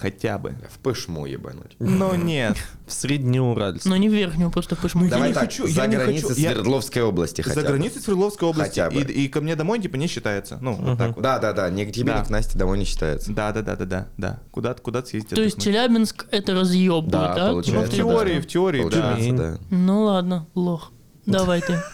хотя 0.00 0.38
бы. 0.38 0.54
В 0.70 0.78
пышму 0.78 1.26
ебануть. 1.26 1.76
Но 1.78 2.14
нет. 2.14 2.56
В 2.86 2.92
Среднеуральск. 2.92 3.84
Но 3.86 3.96
не 3.96 4.08
в 4.08 4.12
верхнюю, 4.12 4.50
просто 4.50 4.76
пышму. 4.76 5.08
Давай 5.08 5.28
не 5.28 5.34
так, 5.34 5.44
хочу, 5.44 5.66
за 5.66 5.82
я 5.82 5.86
не 5.86 5.96
границей 5.96 6.28
хочу, 6.28 6.40
я- 6.40 6.52
Свердловской 6.52 7.02
области 7.02 7.42
хотя 7.42 7.60
За 7.60 7.66
границей 7.66 8.00
Свердловской 8.00 8.48
области. 8.48 8.68
Хотя 8.80 8.90
бы. 8.90 9.00
И, 9.00 9.24
и 9.24 9.28
ко 9.28 9.40
мне 9.40 9.56
домой 9.56 9.80
типа 9.80 9.96
не 9.96 10.06
считается. 10.06 10.58
Ну, 10.60 10.74
вот 10.74 10.98
так 10.98 11.14
вот. 11.16 11.22
Да, 11.22 11.38
да, 11.38 11.52
да, 11.52 11.70
ни 11.70 11.84
к 11.84 11.92
тебе, 11.92 12.12
Да. 12.12 12.20
ни 12.20 12.24
к 12.24 12.30
Насте 12.30 12.58
домой 12.58 12.78
не 12.78 12.84
считается. 12.84 13.32
Да, 13.32 13.52
да, 13.52 13.62
да, 13.62 13.76
да, 13.76 13.84
да, 13.84 14.08
да. 14.16 14.40
Куда-то, 14.50 14.80
куда-то 14.82 15.08
съездить. 15.08 15.34
То 15.34 15.42
есть. 15.42 15.60
Челябинск 15.62 16.26
это 16.30 16.54
разъеб 16.54 17.06
Да, 17.06 17.52
будет, 17.52 17.66
да? 17.66 17.80
Ну, 17.80 17.82
в 17.84 17.90
теории, 17.90 18.40
в 18.40 18.46
теории, 18.46 18.88
да. 18.90 19.16
Да. 19.32 19.58
Ну 19.70 20.02
ладно, 20.04 20.46
лох. 20.54 20.92
Давай 21.26 21.60
ты. 21.60 21.78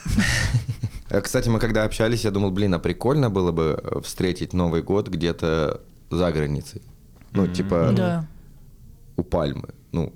Э, 1.11 1.21
Кстати, 1.21 1.49
мы 1.49 1.59
когда 1.59 1.83
общались, 1.85 2.25
я 2.25 2.31
думал, 2.31 2.53
блин, 2.53 2.73
а 2.75 2.79
прикольно 2.79 3.31
было 3.31 3.51
бы 3.51 3.81
э, 3.83 4.01
встретить 4.01 4.53
Новый 4.53 4.83
год 4.83 5.09
где-то 5.09 5.81
за 6.11 6.31
границей. 6.31 6.83
Ну, 7.33 7.47
типа 7.47 7.93
Да. 7.97 8.25
у 9.17 9.23
Пальмы. 9.23 9.69
Ну, 9.93 10.13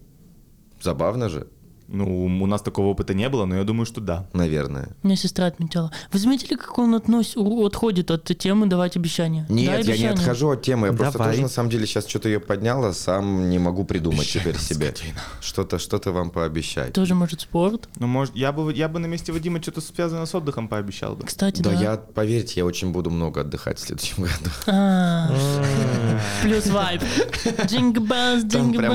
забавно 0.82 1.28
же, 1.28 1.46
Ну, 1.88 2.24
у 2.26 2.46
нас 2.46 2.62
такого 2.62 2.86
опыта 2.88 3.14
не 3.14 3.28
было, 3.28 3.44
но 3.44 3.56
я 3.56 3.64
думаю, 3.64 3.86
что 3.86 4.00
да. 4.00 4.26
наверное. 4.32 4.88
У 5.02 5.06
меня 5.06 5.16
сестра 5.16 5.46
отметила. 5.46 5.90
Вы 6.12 6.18
заметили, 6.18 6.54
как 6.56 6.78
он 6.78 6.94
относ... 6.94 7.36
отходит 7.36 8.10
от 8.10 8.24
темы 8.38 8.66
давать 8.66 8.96
обещания? 8.96 9.46
Нет, 9.48 9.66
Дай 9.66 9.78
я 9.78 9.84
не 9.84 9.90
обещание. 9.92 10.10
отхожу 10.12 10.50
от 10.50 10.62
темы. 10.62 10.88
Я 10.88 10.92
просто 10.92 11.18
Давай. 11.18 11.32
тоже, 11.32 11.42
на 11.42 11.48
самом 11.48 11.70
деле, 11.70 11.86
сейчас 11.86 12.06
что-то 12.06 12.28
ее 12.28 12.40
поднял, 12.40 12.84
а 12.84 12.92
сам 12.92 13.50
не 13.50 13.58
могу 13.58 13.84
придумать 13.84 14.28
теперь 14.28 14.56
себе. 14.58 14.94
Что-то, 15.40 15.78
что-то 15.78 16.12
вам 16.12 16.30
пообещать. 16.30 16.92
Тоже 16.92 17.14
может 17.14 17.40
спорт. 17.42 17.88
Ну, 17.98 18.06
может, 18.06 18.34
я 18.34 18.52
бы, 18.52 18.72
я 18.72 18.88
бы 18.88 18.98
на 18.98 19.06
месте 19.06 19.32
Вадима 19.32 19.60
что-то 19.62 19.80
связанное 19.80 20.26
с 20.26 20.34
отдыхом 20.34 20.68
пообещал 20.68 21.14
бы. 21.16 21.26
Кстати, 21.26 21.60
Да, 21.60 21.70
да. 21.70 21.80
я, 21.82 21.96
поверьте, 21.96 22.60
я 22.60 22.64
очень 22.66 22.92
буду 22.92 23.10
много 23.10 23.42
отдыхать 23.42 23.78
в 23.78 23.82
следующем 23.82 24.22
году. 24.24 24.50
А, 24.66 25.30
Плюс 26.42 26.66
вайп. 26.66 27.02
Jingle 27.64 28.06
bells, 28.06 28.48
Там 28.48 28.72
jingle 28.72 28.76
прям 28.78 28.94